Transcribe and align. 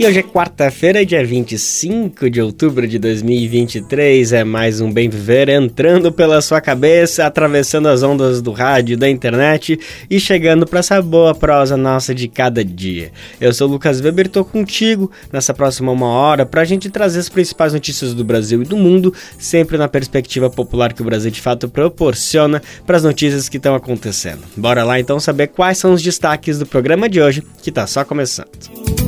E 0.00 0.06
hoje 0.06 0.20
é 0.20 0.22
quarta-feira, 0.22 1.04
dia 1.04 1.26
25 1.26 2.30
de 2.30 2.40
outubro 2.40 2.86
de 2.86 3.00
2023. 3.00 4.32
É 4.32 4.44
mais 4.44 4.80
um 4.80 4.92
Bem 4.92 5.08
Viver 5.08 5.48
entrando 5.48 6.12
pela 6.12 6.40
sua 6.40 6.60
cabeça, 6.60 7.26
atravessando 7.26 7.88
as 7.88 8.04
ondas 8.04 8.40
do 8.40 8.52
rádio, 8.52 8.96
da 8.96 9.10
internet 9.10 9.76
e 10.08 10.20
chegando 10.20 10.68
para 10.68 10.78
essa 10.78 11.02
boa 11.02 11.34
prosa 11.34 11.76
nossa 11.76 12.14
de 12.14 12.28
cada 12.28 12.64
dia. 12.64 13.10
Eu 13.40 13.52
sou 13.52 13.66
o 13.66 13.72
Lucas 13.72 14.00
Weber 14.00 14.28
tô 14.28 14.44
contigo 14.44 15.10
nessa 15.32 15.52
próxima 15.52 15.90
uma 15.90 16.06
hora 16.06 16.46
para 16.46 16.60
a 16.60 16.64
gente 16.64 16.88
trazer 16.88 17.18
as 17.18 17.28
principais 17.28 17.72
notícias 17.72 18.14
do 18.14 18.22
Brasil 18.22 18.62
e 18.62 18.64
do 18.64 18.76
mundo, 18.76 19.12
sempre 19.36 19.76
na 19.76 19.88
perspectiva 19.88 20.48
popular 20.48 20.92
que 20.92 21.02
o 21.02 21.04
Brasil 21.04 21.32
de 21.32 21.40
fato 21.40 21.68
proporciona 21.68 22.62
para 22.86 22.96
as 22.96 23.02
notícias 23.02 23.48
que 23.48 23.56
estão 23.56 23.74
acontecendo. 23.74 24.44
Bora 24.56 24.84
lá 24.84 25.00
então 25.00 25.18
saber 25.18 25.48
quais 25.48 25.76
são 25.76 25.92
os 25.92 26.00
destaques 26.00 26.56
do 26.56 26.66
programa 26.66 27.08
de 27.08 27.20
hoje, 27.20 27.42
que 27.60 27.70
está 27.70 27.84
só 27.84 28.04
começando. 28.04 29.07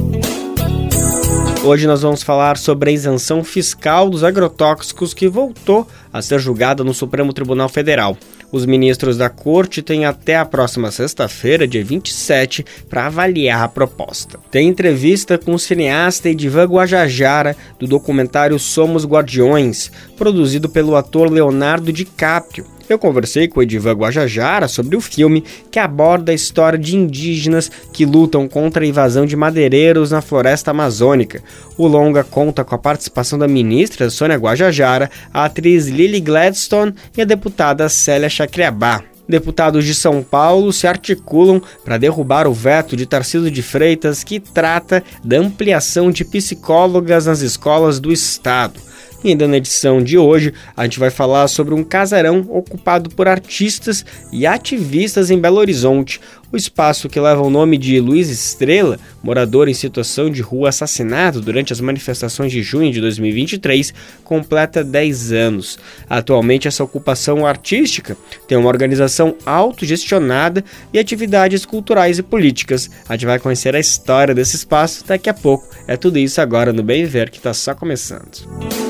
Hoje 1.63 1.87
nós 1.87 2.01
vamos 2.01 2.23
falar 2.23 2.57
sobre 2.57 2.89
a 2.89 2.93
isenção 2.93 3.45
fiscal 3.45 4.09
dos 4.09 4.25
agrotóxicos 4.25 5.13
que 5.13 5.29
voltou 5.29 5.87
a 6.11 6.23
ser 6.23 6.41
julgada 6.41 6.83
no 6.83 6.95
Supremo 6.95 7.35
Tribunal 7.35 7.69
Federal. 7.69 8.17
Os 8.51 8.65
ministros 8.65 9.19
da 9.19 9.29
corte 9.29 9.83
têm 9.83 10.07
até 10.07 10.39
a 10.39 10.47
próxima 10.47 10.91
sexta-feira, 10.91 11.69
dia 11.69 11.85
27, 11.85 12.65
para 12.89 13.07
avaliar 13.07 13.63
a 13.63 13.69
proposta. 13.69 14.41
Tem 14.51 14.69
entrevista 14.69 15.37
com 15.37 15.53
o 15.53 15.59
cineasta 15.59 16.31
Edivan 16.31 16.65
Guajajara 16.65 17.55
do 17.79 17.87
documentário 17.87 18.59
Somos 18.59 19.05
Guardiões, 19.05 19.93
produzido 20.17 20.67
pelo 20.67 20.97
ator 20.97 21.31
Leonardo 21.31 21.93
DiCaprio 21.93 22.80
eu 22.93 22.99
conversei 22.99 23.49
com 23.49 23.61
o 23.61 23.63
Edivan 23.63 23.93
Guajajara 23.93 24.69
sobre 24.69 24.97
o 24.97 25.01
filme 25.01 25.45
que 25.71 25.79
aborda 25.79 26.33
a 26.33 26.35
história 26.35 26.79
de 26.79 26.97
indígenas 26.97 27.71
que 27.93 28.05
lutam 28.05 28.49
contra 28.49 28.85
a 28.85 28.87
invasão 28.87 29.27
de 29.27 29.37
madeireiros 29.37 30.11
na 30.11 30.21
floresta 30.21 30.71
amazônica. 30.71 31.43
O 31.77 31.87
longa 31.87 32.25
conta 32.25 32.65
com 32.65 32.75
a 32.75 32.79
participação 32.79 33.39
da 33.39 33.49
ministra 33.49 34.11
Sônia 34.11 34.37
Guajajara, 34.37 35.11
a 35.33 35.45
atriz 35.45 35.89
Lily 35.89 36.21
Gladstone 36.21 36.95
e 37.17 37.23
a 37.23 37.25
deputada 37.25 37.89
Célia 37.89 38.29
Chacriabá. 38.29 39.03
Deputados 39.29 39.85
de 39.85 39.95
São 39.95 40.25
Paulo 40.25 40.73
se 40.73 40.89
articulam 40.89 41.63
para 41.85 41.97
derrubar 41.97 42.49
o 42.49 42.53
veto 42.53 42.97
de 42.97 43.07
Tarcísio 43.07 43.49
de 43.49 43.63
Freitas 43.63 44.25
que 44.25 44.41
trata 44.41 45.05
da 45.23 45.39
ampliação 45.39 46.11
de 46.11 46.25
psicólogas 46.25 47.27
nas 47.27 47.41
escolas 47.41 48.01
do 48.01 48.13
estado. 48.13 48.90
E 49.23 49.31
ainda 49.31 49.47
na 49.47 49.59
edição 49.59 50.03
de 50.03 50.17
hoje, 50.17 50.55
a 50.75 50.85
gente 50.85 50.99
vai 50.99 51.11
falar 51.11 51.47
sobre 51.49 51.75
um 51.75 51.85
casarão 51.85 52.47
ocupado 52.49 53.11
por 53.11 53.29
artistas 53.29 54.05
e 54.33 54.47
ativistas 54.47 55.31
em 55.31 55.39
Belo 55.39 55.59
Horizonte. 55.59 56.21
O 56.51 56.57
espaço 56.57 57.09
que 57.09 57.21
leva 57.21 57.43
o 57.43 57.51
nome 57.51 57.79
de 57.79 58.01
Luiz 58.01 58.29
Estrela, 58.29 58.99
morador 59.23 59.69
em 59.69 59.75
situação 59.75 60.31
de 60.31 60.41
rua 60.41 60.71
assassinado 60.71 61.41
durante 61.41 61.73
as 61.73 61.81
manifestações 61.81 62.51
de 62.51 62.63
junho 62.63 62.91
de 62.91 63.01
2023, 63.01 63.95
completa 64.25 64.83
10 64.83 65.33
anos. 65.33 65.79
Atualmente, 66.09 66.67
essa 66.67 66.83
ocupação 66.83 67.47
artística 67.47 68.17
tem 68.49 68.59
uma 68.59 68.69
organização 68.69 69.37
autogestionada 69.47 70.65
e 70.93 70.99
atividades 70.99 71.65
culturais 71.65 72.19
e 72.19 72.23
políticas. 72.23 72.91
A 73.09 73.13
gente 73.13 73.27
vai 73.27 73.39
conhecer 73.39 73.77
a 73.77 73.81
história 73.81 74.35
desse 74.35 74.57
espaço 74.57 75.07
daqui 75.07 75.29
a 75.29 75.35
pouco. 75.35 75.69
É 75.87 75.97
tudo 75.97 76.19
isso 76.19 76.41
agora 76.41 76.73
no 76.73 76.83
Bem 76.83 77.05
Ver 77.05 77.31
que 77.31 77.37
está 77.37 77.55
só 77.55 77.75
começando. 77.75 78.90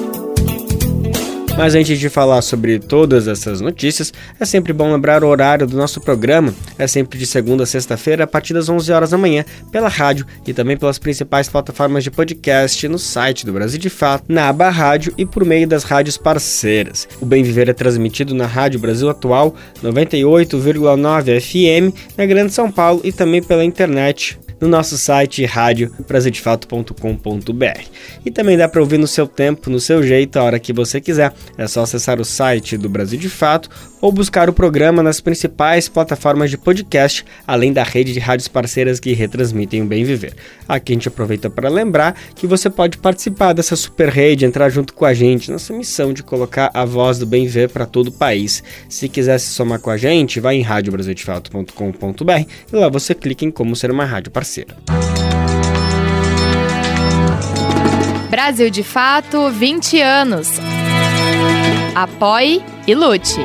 Mas 1.61 1.75
antes 1.75 1.99
de 1.99 2.09
falar 2.09 2.41
sobre 2.41 2.79
todas 2.79 3.29
essas 3.29 3.61
notícias, 3.61 4.15
é 4.41 4.47
sempre 4.47 4.73
bom 4.73 4.91
lembrar 4.91 5.23
o 5.23 5.27
horário 5.27 5.67
do 5.67 5.77
nosso 5.77 6.01
programa. 6.01 6.55
É 6.79 6.87
sempre 6.87 7.19
de 7.19 7.27
segunda 7.27 7.65
a 7.65 7.67
sexta-feira, 7.67 8.25
a 8.25 8.27
partir 8.27 8.55
das 8.55 8.71
11 8.71 8.91
horas 8.91 9.11
da 9.11 9.19
manhã, 9.19 9.45
pela 9.71 9.87
rádio 9.87 10.25
e 10.47 10.55
também 10.55 10.79
pelas 10.79 10.99
principais 10.99 11.51
plataformas 11.51 12.03
de 12.03 12.11
podcast 12.11 12.89
no 12.89 12.99
site 12.99 13.45
do 13.45 13.53
Brasil 13.53 13.79
de 13.79 13.91
Fato, 13.91 14.25
na 14.27 14.49
aba 14.49 14.71
Rádio 14.71 15.13
e 15.19 15.27
por 15.27 15.45
meio 15.45 15.69
das 15.69 15.85
rádios 15.85 16.17
parceiras. 16.17 17.07
O 17.21 17.27
Bem 17.27 17.43
Viver 17.43 17.69
é 17.69 17.75
transmitido 17.75 18.35
na 18.35 18.47
Rádio 18.47 18.81
Brasil 18.81 19.11
Atual 19.11 19.55
98,9 19.85 21.41
FM, 21.43 21.95
na 22.17 22.25
Grande 22.25 22.55
São 22.55 22.73
Paulo 22.73 23.03
e 23.05 23.13
também 23.13 23.43
pela 23.43 23.67
internet 23.67 24.39
no 24.61 24.69
nosso 24.69 24.99
site 24.99 25.45
radiobrasildefato.com.br. 25.45 27.81
E 28.25 28.31
também 28.31 28.57
dá 28.57 28.69
para 28.69 28.81
ouvir 28.81 28.99
no 28.99 29.07
seu 29.07 29.27
tempo, 29.27 29.71
no 29.71 29.81
seu 29.81 30.03
jeito, 30.03 30.39
a 30.39 30.43
hora 30.43 30.59
que 30.59 30.73
você 30.73 31.01
quiser. 31.01 31.33
É 31.57 31.67
só 31.67 31.83
acessar 31.83 32.21
o 32.21 32.25
site 32.25 32.77
do 32.77 32.89
Brasil 32.89 33.19
de 33.19 33.29
Fato 33.29 33.71
ou 34.01 34.11
buscar 34.13 34.49
o 34.49 34.53
programa 34.53 35.03
nas 35.03 35.21
principais 35.21 35.89
plataformas 35.89 36.51
de 36.51 36.57
podcast, 36.57 37.25
além 37.47 37.73
da 37.73 37.83
rede 37.83 38.13
de 38.13 38.19
rádios 38.19 38.49
parceiras 38.49 38.99
que 38.99 39.13
retransmitem 39.13 39.83
o 39.83 39.87
Bem 39.87 40.05
Viver. 40.05 40.35
Aqui 40.69 40.93
a 40.93 40.95
gente 40.95 41.09
aproveita 41.09 41.51
para 41.51 41.69
lembrar 41.69 42.17
que 42.35 42.47
você 42.47 42.71
pode 42.71 42.99
participar 42.99 43.53
dessa 43.53 43.77
super 43.77 44.09
rede, 44.09 44.45
entrar 44.45 44.69
junto 44.71 44.95
com 44.95 45.05
a 45.05 45.15
gente 45.15 45.51
nessa 45.51 45.73
missão 45.73 46.13
de 46.13 46.23
colocar 46.23 46.71
a 46.73 46.85
voz 46.85 47.19
do 47.19 47.27
Bem 47.27 47.47
Viver 47.47 47.69
para 47.69 47.87
todo 47.87 48.09
o 48.09 48.13
país. 48.13 48.63
Se 48.89 49.09
quiser 49.09 49.39
se 49.39 49.49
somar 49.49 49.81
com 49.81 49.91
a 49.91 49.97
gente, 49.97 50.41
vai 50.41 50.57
em 50.57 50.63
radiobrasildefato.com.br 50.63 52.33
e 52.73 52.77
lá 52.77 52.89
você 52.89 53.15
clica 53.15 53.45
em 53.45 53.51
como 53.51 53.77
ser 53.77 53.91
uma 53.91 54.05
rádio 54.05 54.31
parceira. 54.31 54.77
Brasil 58.31 58.71
de 58.71 58.83
Fato 58.83 59.51
20 59.51 60.01
anos. 60.01 60.49
Apoie 62.03 62.63
e 62.87 62.95
lute. 62.95 63.41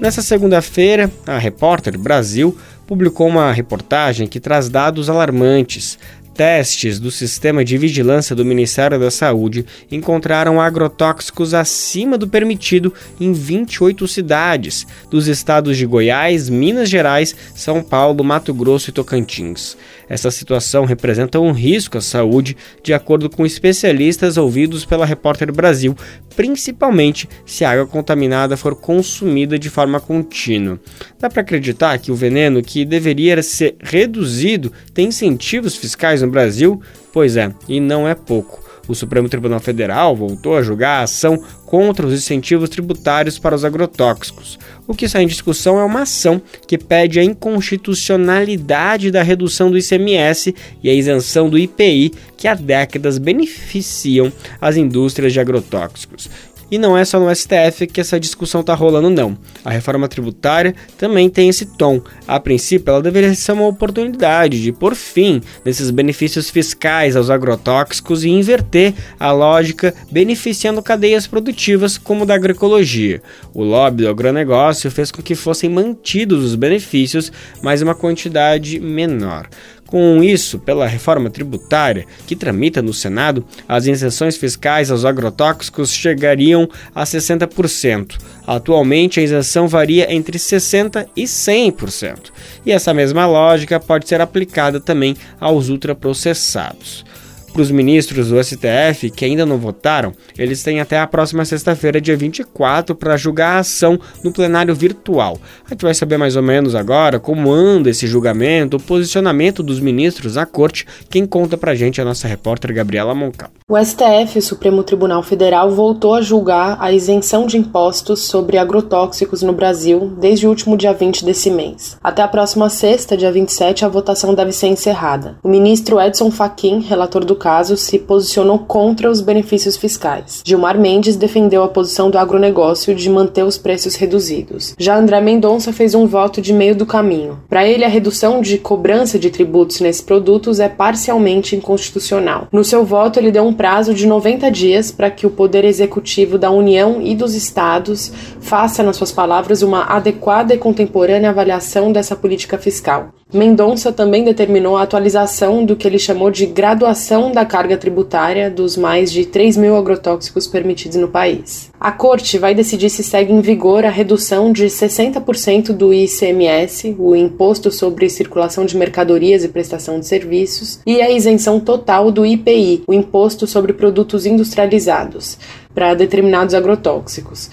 Nessa 0.00 0.22
segunda-feira, 0.22 1.10
a 1.26 1.36
Repórter 1.36 1.98
Brasil 1.98 2.56
publicou 2.86 3.26
uma 3.26 3.50
reportagem 3.50 4.28
que 4.28 4.38
traz 4.38 4.68
dados 4.68 5.10
alarmantes 5.10 5.98
Testes 6.34 6.98
do 6.98 7.10
sistema 7.10 7.62
de 7.62 7.76
vigilância 7.76 8.34
do 8.34 8.44
Ministério 8.44 8.98
da 8.98 9.10
Saúde 9.10 9.66
encontraram 9.90 10.58
agrotóxicos 10.58 11.52
acima 11.52 12.16
do 12.16 12.26
permitido 12.26 12.92
em 13.20 13.34
28 13.34 14.08
cidades 14.08 14.86
dos 15.10 15.28
estados 15.28 15.76
de 15.76 15.84
Goiás, 15.84 16.48
Minas 16.48 16.88
Gerais, 16.88 17.36
São 17.54 17.82
Paulo, 17.82 18.24
Mato 18.24 18.54
Grosso 18.54 18.88
e 18.88 18.92
Tocantins. 18.94 19.76
Essa 20.12 20.30
situação 20.30 20.84
representa 20.84 21.40
um 21.40 21.52
risco 21.52 21.96
à 21.96 22.00
saúde, 22.02 22.54
de 22.82 22.92
acordo 22.92 23.30
com 23.30 23.46
especialistas 23.46 24.36
ouvidos 24.36 24.84
pela 24.84 25.06
Repórter 25.06 25.50
Brasil, 25.50 25.96
principalmente 26.36 27.26
se 27.46 27.64
a 27.64 27.70
água 27.70 27.86
contaminada 27.86 28.54
for 28.54 28.76
consumida 28.76 29.58
de 29.58 29.70
forma 29.70 29.98
contínua. 29.98 30.78
Dá 31.18 31.30
para 31.30 31.40
acreditar 31.40 31.98
que 31.98 32.12
o 32.12 32.14
veneno, 32.14 32.62
que 32.62 32.84
deveria 32.84 33.42
ser 33.42 33.74
reduzido, 33.80 34.70
tem 34.92 35.08
incentivos 35.08 35.76
fiscais 35.76 36.20
no 36.20 36.28
Brasil? 36.28 36.78
Pois 37.10 37.38
é, 37.38 37.50
e 37.66 37.80
não 37.80 38.06
é 38.06 38.14
pouco. 38.14 38.61
O 38.88 38.94
Supremo 38.94 39.28
Tribunal 39.28 39.60
Federal 39.60 40.16
voltou 40.16 40.56
a 40.56 40.62
julgar 40.62 41.00
a 41.00 41.02
ação 41.04 41.42
contra 41.64 42.06
os 42.06 42.12
incentivos 42.12 42.68
tributários 42.68 43.38
para 43.38 43.54
os 43.54 43.64
agrotóxicos. 43.64 44.58
O 44.86 44.94
que 44.94 45.04
está 45.04 45.22
em 45.22 45.26
discussão 45.26 45.78
é 45.78 45.84
uma 45.84 46.02
ação 46.02 46.42
que 46.66 46.76
pede 46.76 47.18
a 47.20 47.24
inconstitucionalidade 47.24 49.10
da 49.10 49.22
redução 49.22 49.70
do 49.70 49.78
ICMS 49.78 50.54
e 50.82 50.90
a 50.90 50.94
isenção 50.94 51.48
do 51.48 51.58
IPI, 51.58 52.12
que 52.36 52.48
há 52.48 52.54
décadas 52.54 53.18
beneficiam 53.18 54.32
as 54.60 54.76
indústrias 54.76 55.32
de 55.32 55.40
agrotóxicos. 55.40 56.28
E 56.72 56.78
não 56.78 56.96
é 56.96 57.04
só 57.04 57.20
no 57.20 57.28
STF 57.34 57.86
que 57.86 58.00
essa 58.00 58.18
discussão 58.18 58.62
está 58.62 58.72
rolando, 58.72 59.10
não. 59.10 59.36
A 59.62 59.68
reforma 59.68 60.08
tributária 60.08 60.74
também 60.96 61.28
tem 61.28 61.50
esse 61.50 61.66
tom. 61.66 62.00
A 62.26 62.40
princípio, 62.40 62.90
ela 62.90 63.02
deveria 63.02 63.34
ser 63.34 63.52
uma 63.52 63.66
oportunidade 63.66 64.62
de 64.62 64.72
pôr 64.72 64.94
fim 64.94 65.42
nesses 65.66 65.90
benefícios 65.90 66.48
fiscais 66.48 67.14
aos 67.14 67.28
agrotóxicos 67.28 68.24
e 68.24 68.30
inverter 68.30 68.94
a 69.20 69.30
lógica 69.32 69.94
beneficiando 70.10 70.82
cadeias 70.82 71.26
produtivas 71.26 71.98
como 71.98 72.24
da 72.24 72.36
agroecologia. 72.36 73.20
O 73.52 73.62
lobby 73.62 74.04
do 74.04 74.08
agronegócio 74.08 74.90
fez 74.90 75.12
com 75.12 75.20
que 75.20 75.34
fossem 75.34 75.68
mantidos 75.68 76.42
os 76.42 76.54
benefícios, 76.54 77.30
mas 77.62 77.82
uma 77.82 77.94
quantidade 77.94 78.80
menor. 78.80 79.46
Com 79.92 80.24
isso, 80.24 80.58
pela 80.58 80.86
reforma 80.86 81.28
tributária 81.28 82.06
que 82.26 82.34
tramita 82.34 82.80
no 82.80 82.94
Senado, 82.94 83.44
as 83.68 83.86
isenções 83.86 84.38
fiscais 84.38 84.90
aos 84.90 85.04
agrotóxicos 85.04 85.92
chegariam 85.92 86.66
a 86.94 87.04
60%. 87.04 88.16
Atualmente, 88.46 89.20
a 89.20 89.22
isenção 89.22 89.68
varia 89.68 90.10
entre 90.10 90.38
60% 90.38 91.06
e 91.14 91.24
100%. 91.24 92.32
E 92.64 92.72
essa 92.72 92.94
mesma 92.94 93.26
lógica 93.26 93.78
pode 93.78 94.08
ser 94.08 94.22
aplicada 94.22 94.80
também 94.80 95.14
aos 95.38 95.68
ultraprocessados. 95.68 97.04
Para 97.52 97.60
os 97.60 97.70
ministros 97.70 98.28
do 98.28 98.42
STF 98.42 99.10
que 99.14 99.26
ainda 99.26 99.44
não 99.44 99.58
votaram, 99.58 100.12
eles 100.38 100.62
têm 100.62 100.80
até 100.80 100.98
a 100.98 101.06
próxima 101.06 101.44
sexta-feira, 101.44 102.00
dia 102.00 102.16
24, 102.16 102.94
para 102.96 103.14
julgar 103.18 103.56
a 103.56 103.58
ação 103.58 104.00
no 104.24 104.32
plenário 104.32 104.74
virtual. 104.74 105.38
A 105.66 105.74
gente 105.74 105.82
vai 105.82 105.92
saber 105.92 106.16
mais 106.16 106.34
ou 106.34 106.42
menos 106.42 106.74
agora 106.74 107.20
como 107.20 107.52
anda 107.52 107.90
esse 107.90 108.06
julgamento, 108.06 108.78
o 108.78 108.82
posicionamento 108.82 109.62
dos 109.62 109.80
ministros 109.80 110.38
à 110.38 110.46
corte. 110.46 110.86
Quem 111.10 111.26
conta 111.26 111.58
pra 111.58 111.74
gente 111.74 112.00
é 112.00 112.02
a 112.02 112.06
nossa 112.06 112.26
repórter 112.26 112.72
Gabriela 112.72 113.14
Moncal. 113.14 113.50
O 113.68 113.76
STF, 113.76 114.38
o 114.38 114.42
Supremo 114.42 114.82
Tribunal 114.82 115.22
Federal, 115.22 115.70
voltou 115.70 116.14
a 116.14 116.22
julgar 116.22 116.78
a 116.80 116.90
isenção 116.90 117.46
de 117.46 117.58
impostos 117.58 118.22
sobre 118.22 118.56
agrotóxicos 118.56 119.42
no 119.42 119.52
Brasil 119.52 120.12
desde 120.18 120.46
o 120.46 120.50
último 120.50 120.74
dia 120.74 120.94
20 120.94 121.22
desse 121.22 121.50
mês. 121.50 121.98
Até 122.02 122.22
a 122.22 122.28
próxima 122.28 122.70
sexta, 122.70 123.14
dia 123.14 123.30
27, 123.30 123.84
a 123.84 123.88
votação 123.88 124.34
deve 124.34 124.52
ser 124.52 124.68
encerrada. 124.68 125.36
O 125.42 125.48
ministro 125.48 126.00
Edson 126.00 126.30
Fachin, 126.30 126.80
relator 126.80 127.26
do 127.26 127.41
caso, 127.42 127.76
se 127.76 127.98
posicionou 127.98 128.60
contra 128.60 129.10
os 129.10 129.20
benefícios 129.20 129.76
fiscais. 129.76 130.42
Gilmar 130.46 130.78
Mendes 130.78 131.16
defendeu 131.16 131.64
a 131.64 131.68
posição 131.68 132.08
do 132.08 132.16
agronegócio 132.16 132.94
de 132.94 133.10
manter 133.10 133.42
os 133.42 133.58
preços 133.58 133.96
reduzidos. 133.96 134.76
Já 134.78 134.96
André 134.96 135.20
Mendonça 135.20 135.72
fez 135.72 135.92
um 135.92 136.06
voto 136.06 136.40
de 136.40 136.52
meio 136.52 136.76
do 136.76 136.86
caminho. 136.86 137.40
Para 137.48 137.66
ele, 137.66 137.84
a 137.84 137.88
redução 137.88 138.40
de 138.40 138.58
cobrança 138.58 139.18
de 139.18 139.28
tributos 139.28 139.80
nesses 139.80 140.00
produtos 140.00 140.60
é 140.60 140.68
parcialmente 140.68 141.56
inconstitucional. 141.56 142.46
No 142.52 142.62
seu 142.62 142.84
voto, 142.84 143.18
ele 143.18 143.32
deu 143.32 143.44
um 143.44 143.52
prazo 143.52 143.92
de 143.92 144.06
90 144.06 144.48
dias 144.52 144.92
para 144.92 145.10
que 145.10 145.26
o 145.26 145.30
Poder 145.30 145.64
Executivo 145.64 146.38
da 146.38 146.50
União 146.52 147.02
e 147.02 147.16
dos 147.16 147.34
Estados 147.34 148.12
faça, 148.38 148.84
nas 148.84 148.94
suas 148.94 149.10
palavras, 149.10 149.62
uma 149.62 149.82
adequada 149.84 150.54
e 150.54 150.58
contemporânea 150.58 151.30
avaliação 151.30 151.90
dessa 151.90 152.14
política 152.14 152.56
fiscal. 152.56 153.12
Mendonça 153.32 153.90
também 153.90 154.24
determinou 154.24 154.76
a 154.76 154.82
atualização 154.82 155.64
do 155.64 155.74
que 155.74 155.88
ele 155.88 155.98
chamou 155.98 156.30
de 156.30 156.44
graduação 156.44 157.32
da 157.32 157.46
carga 157.46 157.78
tributária 157.78 158.50
dos 158.50 158.76
mais 158.76 159.10
de 159.10 159.24
3 159.24 159.56
mil 159.56 159.74
agrotóxicos 159.74 160.46
permitidos 160.46 160.98
no 160.98 161.08
país. 161.08 161.70
A 161.80 161.90
Corte 161.90 162.38
vai 162.38 162.54
decidir 162.54 162.90
se 162.90 163.02
segue 163.02 163.32
em 163.32 163.40
vigor 163.40 163.86
a 163.86 163.90
redução 163.90 164.52
de 164.52 164.66
60% 164.66 165.72
do 165.72 165.94
ICMS, 165.94 166.94
o 166.98 167.16
Imposto 167.16 167.70
sobre 167.70 168.10
Circulação 168.10 168.66
de 168.66 168.76
Mercadorias 168.76 169.42
e 169.42 169.48
Prestação 169.48 169.98
de 169.98 170.06
Serviços, 170.06 170.78
e 170.86 171.00
a 171.00 171.10
isenção 171.10 171.58
total 171.58 172.10
do 172.10 172.26
IPI, 172.26 172.84
o 172.86 172.92
Imposto 172.92 173.46
sobre 173.46 173.72
Produtos 173.72 174.26
Industrializados, 174.26 175.38
para 175.74 175.94
determinados 175.94 176.54
agrotóxicos. 176.54 177.50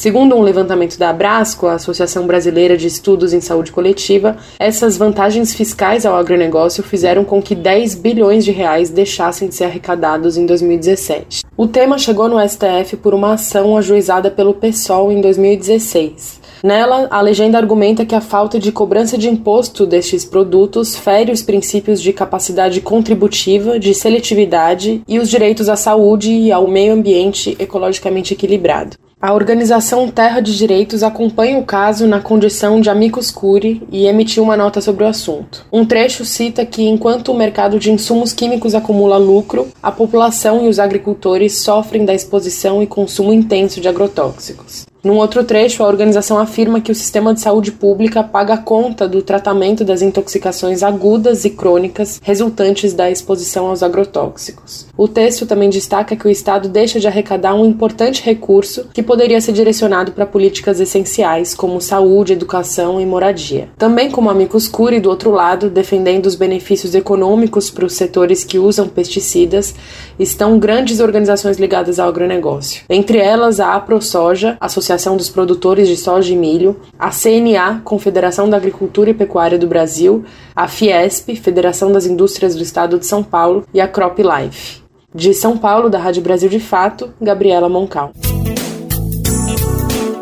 Segundo 0.00 0.34
um 0.34 0.40
levantamento 0.40 0.98
da 0.98 1.10
Abrasco, 1.10 1.66
a 1.66 1.74
Associação 1.74 2.26
Brasileira 2.26 2.74
de 2.74 2.86
Estudos 2.86 3.34
em 3.34 3.40
Saúde 3.42 3.70
Coletiva, 3.70 4.38
essas 4.58 4.96
vantagens 4.96 5.52
fiscais 5.52 6.06
ao 6.06 6.16
agronegócio 6.16 6.82
fizeram 6.82 7.22
com 7.22 7.42
que 7.42 7.54
10 7.54 7.96
bilhões 7.96 8.42
de 8.42 8.50
reais 8.50 8.88
deixassem 8.88 9.46
de 9.46 9.54
ser 9.54 9.64
arrecadados 9.64 10.38
em 10.38 10.46
2017. 10.46 11.42
O 11.54 11.68
tema 11.68 11.98
chegou 11.98 12.30
no 12.30 12.40
STF 12.40 12.96
por 12.96 13.12
uma 13.12 13.34
ação 13.34 13.76
ajuizada 13.76 14.30
pelo 14.30 14.54
PSOL 14.54 15.12
em 15.12 15.20
2016. 15.20 16.40
Nela, 16.64 17.06
a 17.10 17.20
legenda 17.20 17.58
argumenta 17.58 18.06
que 18.06 18.14
a 18.14 18.22
falta 18.22 18.58
de 18.58 18.72
cobrança 18.72 19.18
de 19.18 19.28
imposto 19.28 19.84
destes 19.84 20.24
produtos 20.24 20.96
fere 20.96 21.30
os 21.30 21.42
princípios 21.42 22.00
de 22.00 22.14
capacidade 22.14 22.80
contributiva, 22.80 23.78
de 23.78 23.92
seletividade 23.92 25.02
e 25.06 25.18
os 25.18 25.28
direitos 25.28 25.68
à 25.68 25.76
saúde 25.76 26.32
e 26.32 26.50
ao 26.50 26.66
meio 26.66 26.94
ambiente 26.94 27.54
ecologicamente 27.58 28.32
equilibrado. 28.32 28.96
A 29.22 29.34
organização 29.34 30.08
Terra 30.08 30.40
de 30.40 30.56
Direitos 30.56 31.02
acompanha 31.02 31.58
o 31.58 31.62
caso 31.62 32.06
na 32.06 32.20
condição 32.20 32.80
de 32.80 32.88
amicus 32.88 33.30
curiae 33.30 33.82
e 33.92 34.06
emitiu 34.06 34.42
uma 34.42 34.56
nota 34.56 34.80
sobre 34.80 35.04
o 35.04 35.06
assunto. 35.06 35.66
Um 35.70 35.84
trecho 35.84 36.24
cita 36.24 36.64
que, 36.64 36.88
enquanto 36.88 37.30
o 37.30 37.36
mercado 37.36 37.78
de 37.78 37.92
insumos 37.92 38.32
químicos 38.32 38.74
acumula 38.74 39.18
lucro, 39.18 39.68
a 39.82 39.92
população 39.92 40.64
e 40.64 40.68
os 40.68 40.78
agricultores 40.78 41.58
sofrem 41.58 42.06
da 42.06 42.14
exposição 42.14 42.82
e 42.82 42.86
consumo 42.86 43.30
intenso 43.30 43.78
de 43.78 43.88
agrotóxicos. 43.88 44.86
Num 45.02 45.16
outro 45.16 45.42
trecho, 45.44 45.82
a 45.82 45.86
organização 45.86 46.38
afirma 46.38 46.78
que 46.80 46.92
o 46.92 46.94
sistema 46.94 47.32
de 47.32 47.40
saúde 47.40 47.72
pública 47.72 48.22
paga 48.22 48.58
conta 48.58 49.08
do 49.08 49.22
tratamento 49.22 49.82
das 49.82 50.02
intoxicações 50.02 50.82
agudas 50.82 51.46
e 51.46 51.50
crônicas 51.50 52.20
resultantes 52.22 52.92
da 52.92 53.10
exposição 53.10 53.68
aos 53.68 53.82
agrotóxicos. 53.82 54.86
O 54.94 55.08
texto 55.08 55.46
também 55.46 55.70
destaca 55.70 56.14
que 56.14 56.26
o 56.26 56.30
Estado 56.30 56.68
deixa 56.68 57.00
de 57.00 57.06
arrecadar 57.06 57.54
um 57.54 57.64
importante 57.64 58.22
recurso 58.22 58.88
que 58.92 59.02
poderia 59.02 59.40
ser 59.40 59.52
direcionado 59.52 60.12
para 60.12 60.26
políticas 60.26 60.80
essenciais 60.80 61.54
como 61.54 61.80
saúde, 61.80 62.34
educação 62.34 63.00
e 63.00 63.06
moradia. 63.06 63.70
Também 63.78 64.10
como 64.10 64.28
amicus 64.28 64.68
curiae, 64.68 65.00
do 65.00 65.08
outro 65.08 65.30
lado, 65.30 65.70
defendendo 65.70 66.26
os 66.26 66.34
benefícios 66.34 66.94
econômicos 66.94 67.70
para 67.70 67.86
os 67.86 67.94
setores 67.94 68.44
que 68.44 68.58
usam 68.58 68.86
pesticidas, 68.86 69.74
estão 70.18 70.58
grandes 70.58 71.00
organizações 71.00 71.56
ligadas 71.56 71.98
ao 71.98 72.10
agronegócio. 72.10 72.82
Entre 72.90 73.16
elas, 73.16 73.60
a 73.60 73.74
AproSoja, 73.74 74.58
Associação 74.60 74.89
Associação 74.90 75.16
dos 75.16 75.28
Produtores 75.28 75.86
de 75.86 75.96
Soja 75.96 76.32
e 76.32 76.36
Milho, 76.36 76.74
a 76.98 77.10
CNA, 77.10 77.80
Confederação 77.84 78.50
da 78.50 78.56
Agricultura 78.56 79.10
e 79.10 79.14
Pecuária 79.14 79.56
do 79.56 79.68
Brasil, 79.68 80.24
a 80.54 80.66
Fiesp, 80.66 81.36
Federação 81.36 81.92
das 81.92 82.06
Indústrias 82.06 82.56
do 82.56 82.62
Estado 82.64 82.98
de 82.98 83.06
São 83.06 83.22
Paulo 83.22 83.64
e 83.72 83.80
a 83.80 83.86
Crop 83.86 84.18
Life. 84.18 84.82
De 85.14 85.32
São 85.32 85.56
Paulo, 85.56 85.88
da 85.88 86.00
Rádio 86.00 86.22
Brasil 86.22 86.48
de 86.48 86.58
Fato, 86.58 87.14
Gabriela 87.20 87.68
Moncal. 87.68 88.12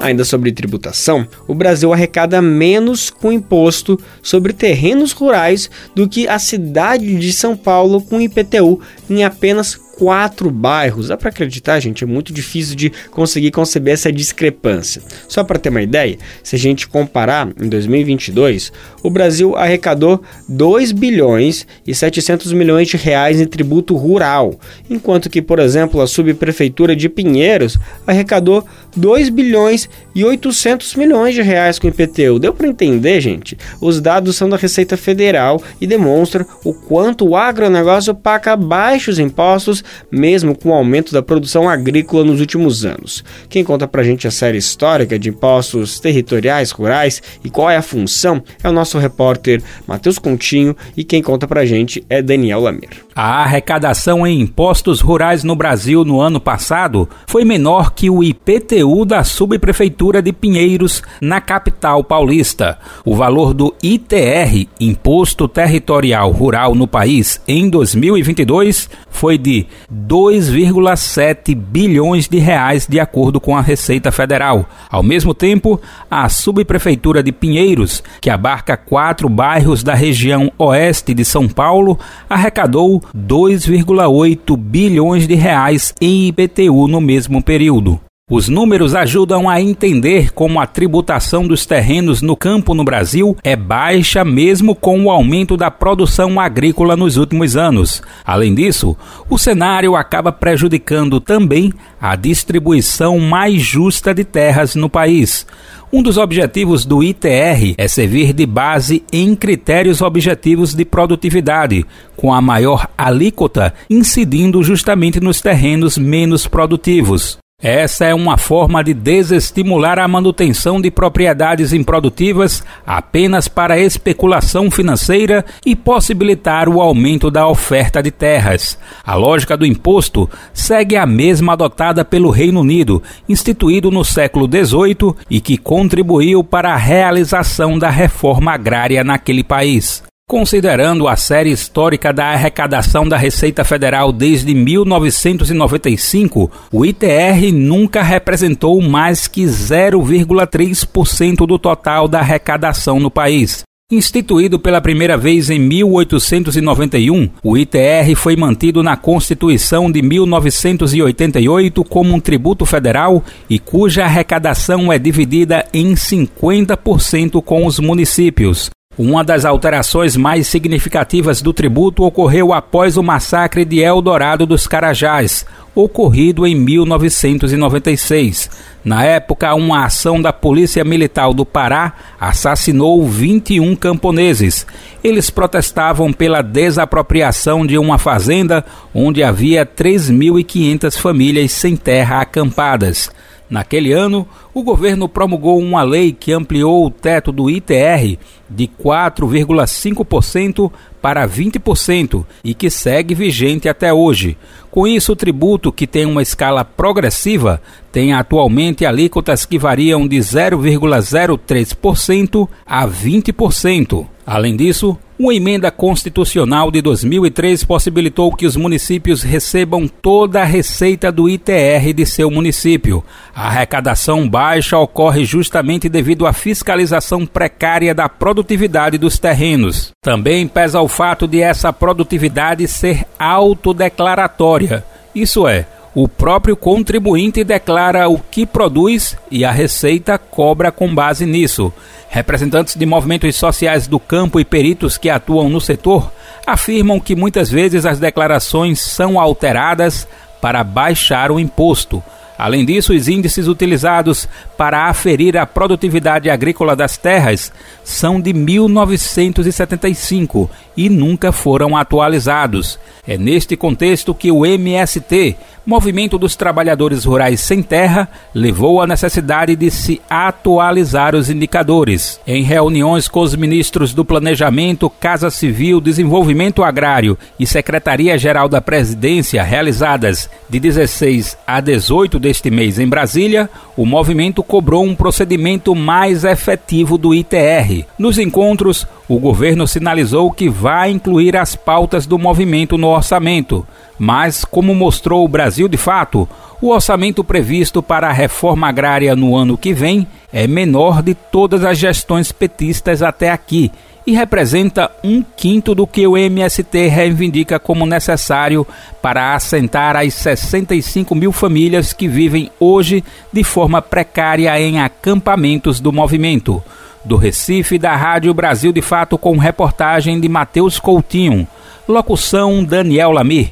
Ainda 0.03 0.23
sobre 0.23 0.53
tributação, 0.53 1.27
o 1.47 1.55
Brasil 1.55 1.91
arrecada 1.91 2.43
menos 2.43 3.09
com 3.09 3.33
imposto 3.33 3.99
sobre 4.23 4.53
terrenos 4.53 5.13
rurais 5.13 5.71
do 5.95 6.07
que 6.07 6.29
a 6.29 6.39
cidade 6.39 7.17
de 7.17 7.33
São 7.33 7.57
Paulo 7.57 8.03
com 8.03 8.21
IPTU 8.21 8.81
em 9.09 9.25
apenas 9.25 9.81
quatro 9.99 10.49
bairros. 10.49 11.09
Dá 11.09 11.17
para 11.17 11.29
acreditar, 11.29 11.81
gente? 11.81 12.05
É 12.05 12.07
muito 12.07 12.33
difícil 12.33 12.77
de 12.77 12.91
conseguir 13.11 13.51
conceber 13.51 13.95
essa 13.95 14.13
discrepância. 14.13 15.03
Só 15.27 15.43
para 15.43 15.59
ter 15.59 15.71
uma 15.71 15.83
ideia, 15.83 16.17
se 16.43 16.55
a 16.55 16.59
gente 16.59 16.87
comparar 16.87 17.49
em 17.61 17.69
2022, 17.69 18.73
o 19.03 19.11
Brasil 19.11 19.57
arrecadou 19.57 20.23
2 20.49 20.93
bilhões 20.93 21.67
e 21.85 21.93
700 21.95 22.53
milhões 22.53 22.89
de 22.89 22.97
reais 22.97 23.41
em 23.41 23.47
tributo 23.47 23.97
rural, 23.97 24.55
enquanto 24.89 25.29
que, 25.29 25.43
por 25.43 25.59
exemplo, 25.59 26.01
a 26.01 26.07
subprefeitura 26.07 26.95
de 26.95 27.09
Pinheiros 27.09 27.77
arrecadou 28.07 28.65
2 28.97 29.29
bilhões 29.31 29.89
e 30.15 30.25
800 30.25 30.95
milhões 30.95 31.35
de 31.35 31.43
reais 31.43 31.79
com 31.79 31.89
IPTU. 31.89 32.39
Deu 32.39 32.55
para 32.55 32.69
entender, 32.69 33.21
gente? 33.21 33.59
Os 33.81 34.01
dados 34.01 34.37
são 34.37 34.49
da 34.49 34.57
Receita 34.57 34.97
Federal 34.97 35.61
e 35.81 35.87
demonstram 35.87 36.47
o 36.65 36.73
quanto 36.73 37.27
o 37.27 37.37
agronegócio 37.37 38.15
paga 38.15 38.57
baixos 38.57 39.19
impostos 39.19 39.83
mesmo 40.11 40.57
com 40.57 40.71
o 40.71 40.75
aumento 40.75 41.13
da 41.13 41.23
produção 41.23 41.69
agrícola 41.69 42.25
nos 42.25 42.41
últimos 42.41 42.85
anos. 42.85 43.25
Quem 43.49 43.65
conta 43.65 43.87
pra 43.87 44.03
gente 44.03 44.27
a 44.27 44.31
série 44.31 44.59
histórica 44.59 45.19
de 45.19 45.29
impostos 45.29 46.01
territoriais 46.01 46.71
rurais 46.71 47.23
e 47.45 47.51
qual 47.51 47.71
é 47.71 47.77
a 47.77 47.83
função 47.83 48.43
é 48.63 48.69
o 48.69 48.73
nosso 48.73 48.99
repórter 48.99 49.63
Matheus 49.87 50.19
Continho 50.19 50.77
e 50.97 51.05
quem 51.05 51.23
conta 51.23 51.47
pra 51.47 51.67
gente 51.67 52.05
é 52.09 52.23
Daniel 52.23 52.61
Lamir. 52.61 52.91
A 53.15 53.43
arrecadação 53.43 54.27
em 54.27 54.41
impostos 54.41 55.01
rurais 55.01 55.43
no 55.43 55.57
Brasil 55.57 56.05
no 56.05 56.21
ano 56.21 56.41
passado 56.41 57.09
foi 57.27 57.45
menor 57.45 57.93
que 57.93 58.09
o 58.09 58.23
IPTU 58.23 59.05
da 59.05 59.25
subprefeitura 59.25 60.23
de 60.23 60.33
Pinheiros, 60.33 61.03
na 61.21 61.41
capital 61.41 62.05
paulista. 62.05 62.79
O 63.05 63.17
valor 63.17 63.53
do 63.53 63.75
ITR, 63.83 64.69
Imposto 64.81 65.49
Territorial 65.49 66.31
Rural 66.31 66.75
no 66.75 66.87
país, 66.87 67.41
em 67.47 67.69
2022 67.69 68.89
foi 69.11 69.37
de 69.37 69.67
2,7 69.93 71.55
bilhões 71.55 72.29
de 72.29 72.39
reais, 72.39 72.87
de 72.87 72.99
acordo 72.99 73.41
com 73.41 73.57
a 73.57 73.61
Receita 73.61 74.11
Federal. 74.11 74.69
Ao 74.91 75.03
mesmo 75.03 75.35
tempo, 75.35 75.81
a 76.11 76.29
subprefeitura 76.29 77.23
de 77.23 77.33
Pinheiros, 77.33 78.03
que 78.21 78.31
abarca 78.31 78.77
quatro 78.77 79.29
bairros 79.29 79.83
da 79.83 79.95
região 79.95 80.53
oeste 80.59 81.15
de 81.15 81.25
São 81.25 81.49
Paulo, 81.49 81.99
arrecadou 82.29 83.03
2,8 83.17 84.57
bilhões 84.57 85.27
de 85.27 85.35
reais 85.35 85.95
em 86.01 86.29
IPTU 86.29 86.89
no 86.89 87.01
mesmo 87.01 87.43
período. 87.43 88.01
Os 88.31 88.47
números 88.47 88.95
ajudam 88.95 89.49
a 89.49 89.59
entender 89.59 90.35
como 90.35 90.61
a 90.61 90.67
tributação 90.67 91.47
dos 91.49 91.65
terrenos 91.65 92.21
no 92.21 92.37
campo 92.37 92.75
no 92.75 92.85
Brasil 92.85 93.35
é 93.43 93.57
baixa 93.57 94.23
mesmo 94.23 94.75
com 94.75 95.03
o 95.03 95.11
aumento 95.11 95.57
da 95.57 95.71
produção 95.71 96.39
agrícola 96.39 96.95
nos 96.95 97.17
últimos 97.17 97.57
anos. 97.57 98.03
Além 98.27 98.55
disso, 98.55 98.95
o 99.31 99.39
cenário 99.39 99.97
acaba 99.97 100.31
prejudicando 100.31 101.23
também 101.23 101.73
a 101.99 102.15
distribuição 102.17 103.19
mais 103.19 103.63
justa 103.63 104.13
de 104.13 104.25
terras 104.25 104.75
no 104.75 104.91
país. 104.91 105.47
Um 105.91 106.03
dos 106.03 106.19
objetivos 106.19 106.85
do 106.85 107.03
ITR 107.03 107.77
é 107.79 107.89
servir 107.89 108.35
de 108.35 108.45
base 108.45 109.03
em 109.11 109.35
critérios 109.35 110.03
objetivos 110.03 110.75
de 110.75 110.85
produtividade, 110.85 111.83
com 112.15 112.35
a 112.35 112.43
maior 112.43 112.91
alíquota 112.99 113.73
incidindo 113.89 114.63
justamente 114.63 115.19
nos 115.19 115.41
terrenos 115.41 115.97
menos 115.97 116.47
produtivos. 116.47 117.39
Essa 117.61 118.05
é 118.05 118.15
uma 118.15 118.37
forma 118.37 118.85
de 118.85 118.95
desestimular 118.95 119.99
a 119.99 120.07
manutenção 120.07 120.81
de 120.81 120.93
propriedades 120.93 121.73
improdutivas 121.73 122.63
apenas 122.87 123.49
para 123.49 123.81
especulação 123.81 124.71
financeira 124.71 125.45
e 125.67 125.75
possibilitar 125.75 126.69
o 126.69 126.81
aumento 126.81 127.33
da 127.33 127.49
oferta 127.49 128.01
de 128.01 128.13
terras. 128.13 128.79
A 129.05 129.17
lógica 129.17 129.57
do 129.57 129.67
imposto 129.67 130.31
segue 130.55 130.97
a 130.97 131.05
mesma 131.05 131.55
adotada 131.55 132.05
pelo 132.05 132.31
Reino 132.31 132.61
Unido, 132.61 133.03
instituído 133.29 133.91
no 133.91 134.05
século 134.05 134.47
XVIII 134.47 135.17
e 135.29 135.41
que 135.41 135.59
contribuiu 135.59 136.45
para 136.45 136.73
a 136.73 136.77
realização 136.77 137.77
da 137.77 137.91
reforma 137.91 138.53
agrária 138.53 139.03
naquele 139.03 139.43
país. 139.43 140.08
Considerando 140.29 141.09
a 141.09 141.17
série 141.17 141.51
histórica 141.51 142.13
da 142.13 142.27
arrecadação 142.27 143.09
da 143.09 143.17
Receita 143.17 143.65
Federal 143.65 144.13
desde 144.13 144.53
1995, 144.53 146.51
o 146.71 146.85
ITR 146.85 147.51
nunca 147.51 148.03
representou 148.03 148.79
mais 148.83 149.27
que 149.27 149.45
0,3% 149.45 151.47
do 151.47 151.59
total 151.59 152.07
da 152.07 152.19
arrecadação 152.19 153.01
no 153.01 153.11
país. 153.11 153.63
Instituído 153.91 154.59
pela 154.59 154.83
primeira 154.83 155.17
vez 155.17 155.49
em 155.49 155.59
1891, 155.59 157.31
o 157.43 157.57
ITR 157.57 158.15
foi 158.15 158.37
mantido 158.37 158.83
na 158.83 158.99
Constituição 158.99 159.91
de 159.91 160.03
1988 160.03 161.83
como 161.85 162.13
um 162.13 162.21
tributo 162.21 162.67
federal 162.67 163.25
e 163.49 163.59
cuja 163.59 164.05
arrecadação 164.05 164.93
é 164.93 164.99
dividida 164.99 165.65
em 165.73 165.95
50% 165.95 167.43
com 167.43 167.65
os 167.65 167.79
municípios. 167.79 168.69
Uma 168.99 169.23
das 169.23 169.45
alterações 169.45 170.17
mais 170.17 170.49
significativas 170.49 171.41
do 171.41 171.53
tributo 171.53 172.03
ocorreu 172.03 172.53
após 172.53 172.97
o 172.97 173.03
massacre 173.03 173.65
de 173.65 173.79
Eldorado 173.79 174.45
dos 174.45 174.67
Carajás, 174.67 175.47
ocorrido 175.73 176.45
em 176.45 176.57
1996. 176.57 178.51
Na 178.85 179.05
época, 179.05 179.55
uma 179.55 179.85
ação 179.85 180.21
da 180.21 180.33
Polícia 180.33 180.83
Militar 180.83 181.33
do 181.33 181.47
Pará 181.47 181.93
assassinou 182.21 183.07
21 183.07 183.77
camponeses. 183.77 184.67
Eles 185.05 185.31
protestavam 185.31 186.13
pela 186.13 186.43
desapropriação 186.43 187.65
de 187.65 187.79
uma 187.79 187.99
fazenda 187.99 188.65
onde 188.93 189.23
havia 189.23 189.65
3.500 189.65 190.99
famílias 190.99 191.53
sem 191.53 191.77
terra 191.77 192.21
acampadas. 192.21 193.13
Naquele 193.51 193.93
ano, 193.93 194.27
o 194.53 194.63
governo 194.63 195.09
promulgou 195.09 195.59
uma 195.59 195.83
lei 195.83 196.13
que 196.13 196.33
ampliou 196.33 196.85
o 196.85 196.91
teto 196.91 197.33
do 197.33 197.49
ITR 197.49 198.19
de 198.49 198.67
4,5% 198.67 200.71
para 201.01 201.27
20% 201.27 202.27
e 202.45 202.53
que 202.53 202.69
segue 202.69 203.15
vigente 203.15 203.67
até 203.69 203.91
hoje. 203.93 204.37
Com 204.71 204.87
isso, 204.87 205.13
o 205.13 205.17
tributo, 205.17 205.73
que 205.73 205.87
tem 205.87 206.05
uma 206.05 206.21
escala 206.21 206.63
progressiva, 206.65 207.63
tem 207.91 208.13
atualmente 208.13 208.85
alíquotas 208.85 209.47
que 209.47 209.59
variam 209.59 210.07
de 210.07 210.19
0,03% 210.19 212.47
a 212.67 212.87
20%. 212.87 214.07
Além 214.31 214.55
disso, 214.55 214.95
uma 215.19 215.35
emenda 215.35 215.71
constitucional 215.71 216.71
de 216.71 216.83
2003 216.83 217.65
possibilitou 217.65 218.31
que 218.31 218.45
os 218.45 218.57
municípios 218.57 219.23
recebam 219.23 219.89
toda 219.89 220.43
a 220.43 220.45
receita 220.45 221.11
do 221.11 221.31
ITR 221.31 221.95
de 221.95 222.05
seu 222.05 222.31
município. 222.31 223.03
A 223.35 223.47
arrecadação 223.47 224.29
baixa 224.29 224.77
ocorre 224.77 225.25
justamente 225.25 225.89
devido 225.89 226.27
à 226.27 226.35
fiscalização 226.35 227.25
precária 227.25 227.95
da 227.95 228.07
produtividade 228.07 228.99
dos 228.99 229.19
terrenos. 229.19 229.93
Também 230.03 230.47
pesa 230.47 230.79
o 230.83 230.89
fato 230.89 231.27
de 231.27 231.41
essa 231.41 231.73
produtividade 231.73 232.69
ser 232.69 233.07
autodeclaratória, 233.19 234.85
isso 235.15 235.49
é, 235.49 235.67
o 236.01 236.07
próprio 236.07 236.57
contribuinte 236.57 237.43
declara 237.43 238.09
o 238.09 238.21
que 238.21 238.47
produz 238.47 239.17
e 239.33 239.45
a 239.45 239.51
Receita 239.51 240.17
cobra 240.17 240.71
com 240.71 240.95
base 240.95 241.27
nisso. 241.27 241.73
Representantes 242.09 242.77
de 242.77 242.87
movimentos 242.87 243.35
sociais 243.35 243.89
do 243.89 243.99
campo 243.99 244.39
e 244.39 244.45
peritos 244.45 244.97
que 244.97 245.11
atuam 245.11 245.49
no 245.49 245.61
setor 245.61 246.13
afirmam 246.47 247.01
que 247.01 247.17
muitas 247.17 247.51
vezes 247.51 247.85
as 247.85 247.99
declarações 247.99 248.79
são 248.79 249.19
alteradas 249.19 250.07
para 250.41 250.63
baixar 250.63 251.33
o 251.33 251.41
imposto. 251.41 252.01
Além 252.39 252.65
disso, 252.65 252.93
os 252.93 253.09
índices 253.09 253.49
utilizados 253.49 254.29
para 254.59 254.89
aferir 254.89 255.39
a 255.39 255.47
produtividade 255.47 256.29
agrícola 256.29 256.75
das 256.75 256.97
terras 256.97 257.53
são 257.85 258.21
de 258.21 258.33
1975 258.33 260.51
e 260.77 260.89
nunca 260.89 261.31
foram 261.31 261.77
atualizados. 261.77 262.77
É 263.07 263.17
neste 263.17 263.57
contexto 263.57 264.13
que 264.13 264.33
o 264.33 264.45
MST, 264.45 265.37
Movimento 265.65 266.19
dos 266.19 266.35
Trabalhadores 266.35 267.05
Rurais 267.05 267.41
Sem 267.41 267.63
Terra, 267.63 268.09
levou 268.35 268.81
à 268.81 268.87
necessidade 268.87 269.55
de 269.55 269.71
se 269.71 270.01
atualizar 270.09 271.15
os 271.15 271.29
indicadores. 271.29 272.19
Em 272.27 272.43
reuniões 272.43 273.07
com 273.07 273.21
os 273.21 273.37
ministros 273.37 273.93
do 273.93 274.05
Planejamento, 274.05 274.89
Casa 274.89 275.31
Civil, 275.31 275.81
Desenvolvimento 275.81 276.65
Agrário 276.65 277.19
e 277.39 277.47
Secretaria-Geral 277.47 278.49
da 278.49 278.61
Presidência, 278.61 279.43
realizadas 279.43 280.29
de 280.49 280.59
16 280.59 281.37
a 281.47 281.61
18 281.61 282.19
deste 282.19 282.51
mês 282.51 282.79
em 282.79 282.89
Brasília, 282.89 283.51
o 283.77 283.85
movimento 283.85 284.43
cobrou 284.49 284.83
um 284.83 284.95
procedimento 284.95 285.75
mais 285.75 286.25
efetivo 286.25 286.97
do 286.97 287.15
ITR. 287.15 287.85
Nos 287.99 288.19
encontros, 288.19 288.87
o 289.07 289.19
governo 289.19 289.69
sinalizou 289.69 290.33
que 290.33 290.49
vai 290.49 290.91
incluir 290.91 291.37
as 291.37 291.55
pautas 291.55 292.07
do 292.07 292.19
movimento 292.19 292.79
no 292.79 292.89
orçamento, 292.89 293.67
mas, 293.99 294.47
como 294.47 294.75
mostrou 294.75 295.23
o 295.23 295.29
Brasil 295.29 295.69
de 295.69 295.77
fato, 295.77 296.27
o 296.63 296.71
orçamento 296.71 297.23
previsto 297.23 297.83
para 297.83 298.09
a 298.09 298.13
reforma 298.13 298.67
agrária 298.67 299.15
no 299.15 299.37
ano 299.37 299.59
que 299.59 299.75
vem 299.75 300.07
é 300.33 300.47
menor 300.47 301.03
de 301.03 301.15
todas 301.15 301.63
as 301.63 301.77
gestões 301.77 302.33
petistas 302.33 303.03
até 303.03 303.31
aqui 303.31 303.71
e 304.09 304.13
representa 304.13 304.91
um 305.05 305.23
quinto 305.23 305.75
do 305.75 305.87
que 305.87 306.07
o 306.07 306.17
MST 306.17 306.89
reivindica 306.89 307.59
como 307.59 307.85
necessário 307.85 308.67
para 309.03 309.35
assentar 309.35 309.97
as 309.97 310.15
65 310.15 311.15
mil 311.15 311.31
famílias 311.31 311.93
que 311.93 312.09
vivem 312.09 312.51
hoje 312.59 313.05
de 313.31 313.45
forma 313.45 313.83
precária 313.83 314.59
em 314.59 314.81
acampamentos 314.81 315.79
do 315.79 315.93
movimento 315.93 316.65
do 317.05 317.17
Recife, 317.17 317.77
da 317.77 317.95
Rádio 317.95 318.33
Brasil 318.33 318.73
de 318.73 318.81
Fato, 318.81 319.19
com 319.19 319.37
reportagem 319.37 320.19
de 320.19 320.27
Matheus 320.27 320.81
Coutinho. 320.81 321.47
Locução 321.87 322.65
Daniel 322.65 323.11
Lamir. 323.11 323.51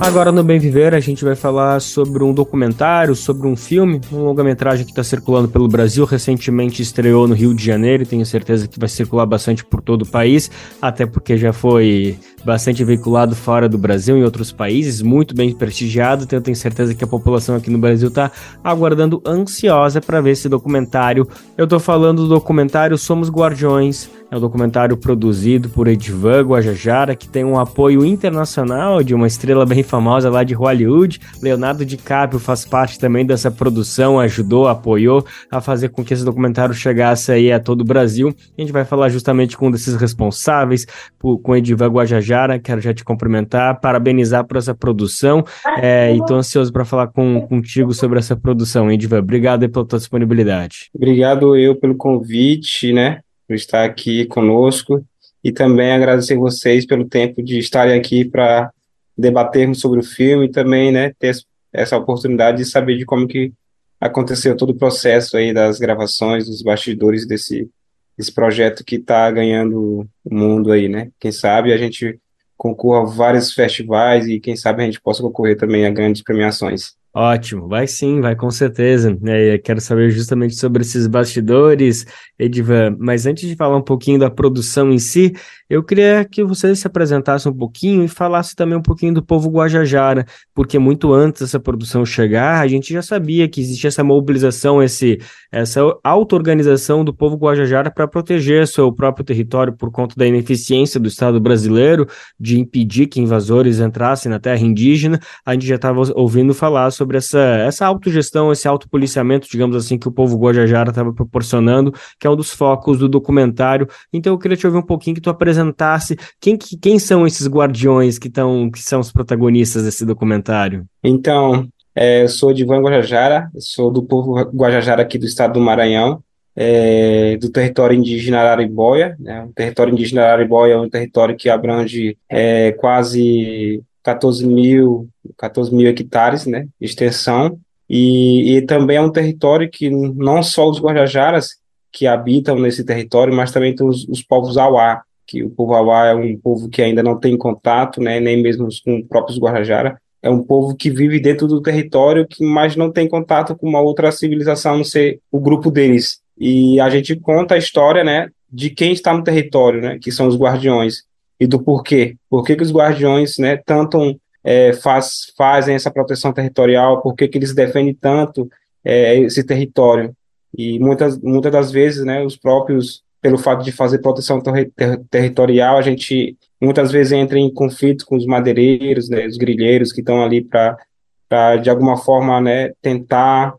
Agora 0.00 0.30
no 0.30 0.44
Bem 0.44 0.58
Viver 0.60 0.94
a 0.94 1.00
gente 1.00 1.24
vai 1.24 1.34
falar 1.34 1.80
sobre 1.80 2.22
um 2.22 2.32
documentário, 2.32 3.14
sobre 3.16 3.46
um 3.48 3.56
filme, 3.56 4.00
um 4.12 4.22
longa-metragem 4.22 4.86
que 4.86 4.92
está 4.92 5.02
circulando 5.02 5.48
pelo 5.48 5.66
Brasil, 5.68 6.04
recentemente 6.04 6.80
estreou 6.80 7.26
no 7.26 7.34
Rio 7.34 7.52
de 7.52 7.64
Janeiro 7.64 8.04
e 8.04 8.06
tenho 8.06 8.24
certeza 8.24 8.68
que 8.68 8.78
vai 8.78 8.88
circular 8.88 9.26
bastante 9.26 9.64
por 9.64 9.82
todo 9.82 10.02
o 10.02 10.06
país, 10.06 10.50
até 10.80 11.04
porque 11.04 11.36
já 11.36 11.52
foi 11.52 12.16
bastante 12.44 12.84
veiculado 12.84 13.34
fora 13.34 13.68
do 13.68 13.76
Brasil, 13.76 14.16
em 14.16 14.22
outros 14.22 14.52
países, 14.52 15.02
muito 15.02 15.34
bem 15.34 15.52
prestigiado. 15.52 16.24
Então, 16.24 16.38
eu 16.38 16.42
tenho 16.42 16.56
certeza 16.56 16.94
que 16.94 17.04
a 17.04 17.06
população 17.06 17.56
aqui 17.56 17.68
no 17.68 17.78
Brasil 17.78 18.08
está 18.08 18.30
aguardando 18.62 19.20
ansiosa 19.26 20.00
para 20.00 20.20
ver 20.20 20.30
esse 20.30 20.48
documentário. 20.48 21.28
Eu 21.56 21.64
estou 21.64 21.80
falando 21.80 22.22
do 22.22 22.28
documentário 22.28 22.96
Somos 22.96 23.28
Guardiões. 23.28 24.08
É 24.30 24.36
um 24.36 24.40
documentário 24.40 24.96
produzido 24.96 25.70
por 25.70 25.88
Edivan 25.88 26.42
Guajajara, 26.42 27.16
que 27.16 27.26
tem 27.26 27.44
um 27.44 27.58
apoio 27.58 28.04
internacional 28.04 29.02
de 29.02 29.14
uma 29.14 29.26
estrela 29.26 29.64
bem 29.64 29.82
famosa 29.82 30.28
lá 30.28 30.44
de 30.44 30.52
Hollywood. 30.52 31.18
Leonardo 31.42 31.84
DiCaprio 31.84 32.38
faz 32.38 32.66
parte 32.66 32.98
também 32.98 33.24
dessa 33.24 33.50
produção, 33.50 34.20
ajudou, 34.20 34.68
apoiou 34.68 35.24
a 35.50 35.62
fazer 35.62 35.88
com 35.88 36.04
que 36.04 36.12
esse 36.12 36.24
documentário 36.24 36.74
chegasse 36.74 37.32
aí 37.32 37.50
a 37.50 37.58
todo 37.58 37.80
o 37.80 37.84
Brasil. 37.84 38.34
A 38.56 38.60
gente 38.60 38.72
vai 38.72 38.84
falar 38.84 39.08
justamente 39.08 39.56
com 39.56 39.68
um 39.68 39.70
desses 39.70 39.96
responsáveis, 39.96 40.84
com 41.18 41.56
Edivan 41.56 41.88
Guajajara, 41.88 42.58
quero 42.58 42.82
já 42.82 42.92
te 42.92 43.02
cumprimentar, 43.02 43.80
parabenizar 43.80 44.46
por 44.46 44.58
essa 44.58 44.74
produção 44.74 45.42
é, 45.80 46.14
estou 46.14 46.36
ansioso 46.36 46.72
para 46.72 46.84
falar 46.84 47.08
com, 47.08 47.40
contigo 47.42 47.92
sobre 47.92 48.18
essa 48.18 48.36
produção, 48.36 48.90
Edivan. 48.90 49.20
Obrigado 49.20 49.68
pela 49.68 49.86
tua 49.86 49.98
disponibilidade. 49.98 50.90
Obrigado 50.94 51.56
eu 51.56 51.74
pelo 51.76 51.96
convite, 51.96 52.92
né? 52.92 53.20
Por 53.48 53.54
estar 53.54 53.84
aqui 53.84 54.26
conosco 54.26 55.02
e 55.42 55.50
também 55.50 55.90
agradecer 55.90 56.36
vocês 56.36 56.84
pelo 56.84 57.08
tempo 57.08 57.42
de 57.42 57.58
estarem 57.58 57.98
aqui 57.98 58.24
para 58.24 58.70
debatermos 59.16 59.80
sobre 59.80 60.00
o 60.00 60.04
filme 60.04 60.46
e 60.46 60.50
também, 60.50 60.92
né, 60.92 61.12
ter 61.18 61.34
essa 61.72 61.96
oportunidade 61.96 62.58
de 62.58 62.64
saber 62.66 62.98
de 62.98 63.06
como 63.06 63.26
que 63.26 63.52
aconteceu 64.00 64.56
todo 64.56 64.70
o 64.70 64.78
processo 64.78 65.36
aí 65.36 65.52
das 65.52 65.78
gravações, 65.78 66.46
dos 66.46 66.62
bastidores 66.62 67.26
desse, 67.26 67.68
desse 68.16 68.32
projeto 68.32 68.84
que 68.84 68.96
está 68.96 69.28
ganhando 69.30 70.08
o 70.24 70.34
mundo 70.34 70.70
aí, 70.70 70.88
né? 70.88 71.10
Quem 71.18 71.32
sabe 71.32 71.72
a 71.72 71.76
gente 71.76 72.18
concorra 72.56 73.02
a 73.02 73.06
vários 73.06 73.52
festivais 73.52 74.26
e 74.28 74.38
quem 74.38 74.56
sabe 74.56 74.82
a 74.82 74.86
gente 74.86 75.00
possa 75.00 75.22
concorrer 75.22 75.56
também 75.56 75.86
a 75.86 75.90
grandes 75.90 76.22
premiações. 76.22 76.96
Ótimo, 77.20 77.66
vai 77.66 77.84
sim, 77.88 78.20
vai 78.20 78.36
com 78.36 78.48
certeza. 78.48 79.18
É, 79.26 79.58
quero 79.58 79.80
saber 79.80 80.08
justamente 80.08 80.54
sobre 80.54 80.82
esses 80.82 81.08
bastidores, 81.08 82.06
Edivan. 82.38 82.96
Mas 82.96 83.26
antes 83.26 83.48
de 83.48 83.56
falar 83.56 83.76
um 83.76 83.82
pouquinho 83.82 84.20
da 84.20 84.30
produção 84.30 84.92
em 84.92 85.00
si, 85.00 85.34
eu 85.68 85.82
queria 85.82 86.24
que 86.24 86.44
você 86.44 86.76
se 86.76 86.86
apresentasse 86.86 87.48
um 87.48 87.52
pouquinho 87.52 88.04
e 88.04 88.08
falasse 88.08 88.54
também 88.54 88.78
um 88.78 88.82
pouquinho 88.82 89.14
do 89.14 89.22
povo 89.22 89.50
Guajajara, 89.50 90.24
porque 90.54 90.78
muito 90.78 91.12
antes 91.12 91.42
dessa 91.42 91.58
produção 91.58 92.06
chegar, 92.06 92.60
a 92.60 92.68
gente 92.68 92.92
já 92.92 93.02
sabia 93.02 93.48
que 93.48 93.60
existia 93.60 93.88
essa 93.88 94.04
mobilização, 94.04 94.80
esse, 94.80 95.18
essa 95.50 95.80
auto-organização 96.04 97.04
do 97.04 97.12
povo 97.12 97.36
Guajajara 97.36 97.90
para 97.90 98.06
proteger 98.06 98.68
seu 98.68 98.92
próprio 98.92 99.24
território 99.24 99.72
por 99.72 99.90
conta 99.90 100.14
da 100.16 100.24
ineficiência 100.24 101.00
do 101.00 101.08
Estado 101.08 101.40
brasileiro 101.40 102.06
de 102.38 102.60
impedir 102.60 103.08
que 103.08 103.20
invasores 103.20 103.80
entrassem 103.80 104.30
na 104.30 104.38
terra 104.38 104.64
indígena. 104.64 105.18
A 105.44 105.52
gente 105.54 105.66
já 105.66 105.74
estava 105.74 106.00
ouvindo 106.14 106.54
falar 106.54 106.92
sobre 106.92 107.07
sobre 107.08 107.16
essa, 107.16 107.38
essa 107.38 107.86
autogestão, 107.86 108.52
esse 108.52 108.68
autopoliciamento, 108.68 109.48
digamos 109.50 109.74
assim, 109.74 109.96
que 109.96 110.06
o 110.06 110.12
povo 110.12 110.36
Guajajara 110.36 110.90
estava 110.90 111.12
proporcionando, 111.12 111.92
que 112.20 112.26
é 112.26 112.30
um 112.30 112.36
dos 112.36 112.52
focos 112.52 112.98
do 112.98 113.08
documentário. 113.08 113.88
Então 114.12 114.34
eu 114.34 114.38
queria 114.38 114.56
te 114.56 114.66
ouvir 114.66 114.78
um 114.78 114.86
pouquinho 114.86 115.14
que 115.14 115.22
tu 115.22 115.30
apresentasse 115.30 116.16
quem, 116.38 116.56
quem 116.56 116.98
são 116.98 117.26
esses 117.26 117.48
guardiões 117.48 118.18
que, 118.18 118.28
tão, 118.28 118.70
que 118.70 118.80
são 118.80 119.00
os 119.00 119.10
protagonistas 119.10 119.84
desse 119.84 120.04
documentário. 120.04 120.84
Então, 121.02 121.66
é, 121.94 122.24
eu 122.24 122.28
sou 122.28 122.52
de 122.52 122.62
Ivan 122.62 122.82
Guajajara, 122.82 123.50
sou 123.58 123.90
do 123.90 124.02
povo 124.02 124.34
Guajajara 124.54 125.02
aqui 125.02 125.18
do 125.18 125.24
estado 125.24 125.54
do 125.54 125.60
Maranhão, 125.60 126.22
é, 126.54 127.38
do 127.38 127.50
território 127.50 127.96
indígena 127.96 128.40
Araribóia. 128.40 129.16
Né? 129.18 129.46
O 129.48 129.52
território 129.54 129.92
indígena 129.92 130.24
Araribóia 130.24 130.74
é 130.74 130.78
um 130.78 130.90
território 130.90 131.36
que 131.36 131.48
abrange 131.48 132.18
é, 132.28 132.72
quase 132.72 133.82
14 134.08 134.46
mil, 134.46 135.06
14 135.36 135.74
mil 135.74 135.86
hectares 135.86 136.46
né, 136.46 136.66
de 136.80 136.86
extensão, 136.86 137.58
e, 137.88 138.56
e 138.56 138.62
também 138.62 138.96
é 138.96 139.02
um 139.02 139.12
território 139.12 139.68
que 139.70 139.90
não 139.90 140.42
só 140.42 140.68
os 140.68 140.80
Guajajaras 140.80 141.56
que 141.92 142.06
habitam 142.06 142.58
nesse 142.58 142.84
território, 142.84 143.34
mas 143.34 143.52
também 143.52 143.74
tem 143.74 143.86
os, 143.86 144.06
os 144.08 144.22
povos 144.22 144.56
Auá, 144.56 145.02
que 145.26 145.44
o 145.44 145.50
povo 145.50 145.74
Auá 145.74 146.06
é 146.06 146.14
um 146.14 146.38
povo 146.38 146.70
que 146.70 146.80
ainda 146.80 147.02
não 147.02 147.18
tem 147.18 147.36
contato, 147.36 148.00
né, 148.00 148.18
nem 148.18 148.42
mesmo 148.42 148.66
com 148.82 148.96
os 148.96 149.06
próprios 149.06 149.38
Guajajara, 149.38 150.00
é 150.22 150.30
um 150.30 150.42
povo 150.42 150.74
que 150.74 150.90
vive 150.90 151.20
dentro 151.20 151.46
do 151.46 151.60
território, 151.60 152.26
que 152.26 152.44
mas 152.44 152.76
não 152.76 152.90
tem 152.90 153.06
contato 153.06 153.54
com 153.54 153.68
uma 153.68 153.80
outra 153.80 154.10
civilização, 154.10 154.74
a 154.74 154.76
não 154.78 154.84
ser 154.84 155.20
o 155.30 155.38
grupo 155.38 155.70
deles. 155.70 156.20
E 156.36 156.80
a 156.80 156.88
gente 156.88 157.14
conta 157.16 157.54
a 157.54 157.58
história, 157.58 158.02
né, 158.02 158.28
de 158.50 158.70
quem 158.70 158.92
está 158.92 159.12
no 159.12 159.22
território, 159.22 159.82
né, 159.82 159.98
que 160.00 160.10
são 160.10 160.26
os 160.26 160.36
guardiões 160.36 161.07
e 161.40 161.46
do 161.46 161.62
porquê. 161.62 162.16
Por 162.28 162.44
que, 162.44 162.56
que 162.56 162.62
os 162.62 162.72
guardiões 162.72 163.38
né, 163.38 163.56
tanto 163.56 164.18
é, 164.44 164.72
faz, 164.72 165.32
fazem 165.36 165.74
essa 165.74 165.90
proteção 165.90 166.32
territorial, 166.32 167.02
por 167.02 167.14
que, 167.14 167.28
que 167.28 167.38
eles 167.38 167.54
defendem 167.54 167.94
tanto 167.94 168.48
é, 168.84 169.18
esse 169.18 169.44
território. 169.44 170.14
E 170.56 170.78
muitas, 170.78 171.18
muitas 171.18 171.52
das 171.52 171.70
vezes, 171.70 172.04
né, 172.04 172.24
os 172.24 172.36
próprios, 172.36 173.02
pelo 173.20 173.36
fato 173.36 173.62
de 173.62 173.72
fazer 173.72 173.98
proteção 173.98 174.40
ter 174.40 174.70
ter 174.74 174.98
territorial, 175.10 175.76
a 175.76 175.82
gente 175.82 176.36
muitas 176.60 176.90
vezes 176.90 177.12
entra 177.12 177.38
em 177.38 177.52
conflito 177.52 178.06
com 178.06 178.16
os 178.16 178.26
madeireiros, 178.26 179.08
né, 179.08 179.26
os 179.26 179.36
grilheiros 179.36 179.92
que 179.92 180.00
estão 180.00 180.22
ali 180.22 180.42
para, 180.42 181.56
de 181.56 181.68
alguma 181.68 181.96
forma, 181.96 182.40
né, 182.40 182.72
tentar 182.80 183.54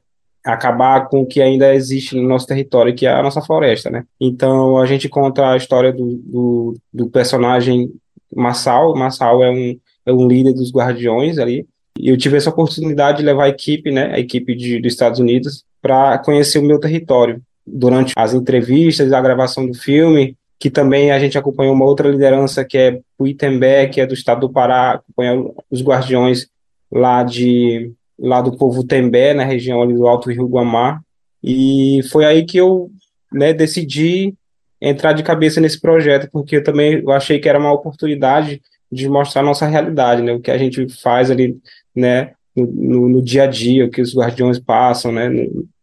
acabar 0.46 1.08
com 1.08 1.22
o 1.22 1.25
que 1.25 1.41
ainda 1.41 1.74
existe 1.74 2.15
no 2.15 2.27
nosso 2.27 2.48
território, 2.48 2.96
que 2.96 3.05
é 3.05 3.12
a 3.12 3.24
nossa 3.24 3.41
floresta, 3.41 3.89
né? 3.89 4.03
Então 4.19 4.77
a 4.77 4.86
gente 4.86 5.10
conta 5.10 5.51
a 5.51 5.58
história 5.58 5.91
do, 5.91 6.15
do, 6.24 6.77
do 6.93 7.10
personagem 7.10 7.91
Massal. 8.34 8.96
Massal 8.96 9.43
é 9.43 9.51
um, 9.51 9.77
é 10.05 10.13
um 10.13 10.27
líder 10.27 10.53
dos 10.53 10.72
guardiões 10.72 11.38
ali. 11.38 11.67
E 11.98 12.10
eu 12.10 12.17
tive 12.17 12.38
essa 12.38 12.50
oportunidade 12.50 13.19
de 13.19 13.25
levar 13.25 13.46
a 13.46 13.50
equipe, 13.50 13.91
né, 13.91 14.13
a 14.13 14.19
equipe 14.19 14.55
de, 14.55 14.79
dos 14.79 14.93
Estados 14.93 15.19
Unidos, 15.19 15.65
para 15.81 16.17
conhecer 16.19 16.60
o 16.60 16.63
meu 16.63 16.79
território. 16.79 17.41
Durante 17.67 18.13
as 18.15 18.34
entrevistas, 18.34 19.12
a 19.12 19.22
gravação 19.22 19.67
do 19.67 19.74
filme, 19.74 20.36
que 20.58 20.69
também 20.69 21.12
a 21.12 21.19
gente 21.19 21.38
acompanhou 21.38 21.74
uma 21.74 21.86
outra 21.86 22.10
liderança 22.10 22.65
que 22.65 22.77
é 22.77 23.00
Puitembé, 23.17 23.88
que 23.88 24.01
é 24.01 24.08
do 24.08 24.13
estado 24.13 24.41
do 24.41 24.50
Pará, 24.50 24.93
acompanha 24.93 25.46
os 25.69 25.81
guardiões 25.81 26.48
lá 26.91 27.24
de 27.24 27.91
lá 28.19 28.41
do 28.41 28.57
povo 28.57 28.83
Tembé, 28.83 29.33
na 29.33 29.43
região 29.43 29.81
ali 29.81 29.93
do 29.93 30.07
Alto 30.07 30.29
Rio 30.29 30.47
Guamá, 30.47 31.01
e 31.43 32.01
foi 32.11 32.25
aí 32.25 32.45
que 32.45 32.57
eu 32.57 32.91
né, 33.31 33.53
decidi 33.53 34.33
entrar 34.81 35.13
de 35.13 35.23
cabeça 35.23 35.59
nesse 35.59 35.79
projeto, 35.79 36.29
porque 36.31 36.57
eu 36.57 36.63
também 36.63 37.01
eu 37.01 37.11
achei 37.11 37.39
que 37.39 37.49
era 37.49 37.59
uma 37.59 37.71
oportunidade 37.71 38.61
de 38.91 39.07
mostrar 39.07 39.41
a 39.41 39.45
nossa 39.45 39.67
realidade, 39.67 40.21
né, 40.21 40.33
o 40.33 40.39
que 40.39 40.51
a 40.51 40.57
gente 40.57 40.88
faz 41.01 41.29
ali, 41.29 41.57
né, 41.95 42.31
no, 42.55 43.07
no 43.07 43.21
dia 43.21 43.43
a 43.43 43.47
dia, 43.47 43.85
o 43.85 43.89
que 43.89 44.01
os 44.01 44.15
guardiões 44.15 44.59
passam, 44.59 45.11
né, 45.11 45.29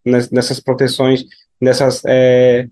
nessas 0.04 0.60
proteções, 0.60 1.24
nessas 1.60 2.02
é, 2.06 2.68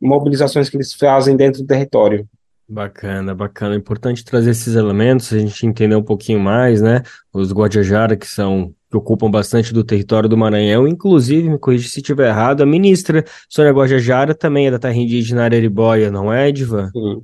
mobilizações 0.00 0.68
que 0.68 0.76
eles 0.76 0.92
fazem 0.92 1.36
dentro 1.36 1.62
do 1.62 1.66
território. 1.66 2.26
Bacana, 2.66 3.34
bacana. 3.34 3.74
É 3.74 3.78
importante 3.78 4.24
trazer 4.24 4.50
esses 4.50 4.74
elementos, 4.74 5.32
a 5.32 5.38
gente 5.38 5.66
entender 5.66 5.96
um 5.96 6.02
pouquinho 6.02 6.40
mais, 6.40 6.80
né? 6.80 7.02
Os 7.32 7.52
Guajajara, 7.52 8.16
que 8.16 8.26
são 8.26 8.72
que 8.94 8.98
ocupam 8.98 9.30
bastante 9.30 9.74
do 9.74 9.82
território 9.82 10.28
do 10.28 10.36
Maranhão, 10.36 10.86
inclusive, 10.86 11.48
me 11.48 11.58
corrija 11.58 11.88
se 11.88 12.00
estiver 12.00 12.28
errado, 12.28 12.62
a 12.62 12.66
ministra 12.66 13.24
Sônia 13.48 13.72
Guajajara 13.72 14.34
também 14.34 14.68
é 14.68 14.70
da 14.70 14.78
terra 14.78 14.96
indígena 14.96 15.44
Araribóia, 15.44 16.10
não 16.10 16.32
é, 16.32 16.48
Edvan? 16.48 16.90
Sim. 16.90 17.22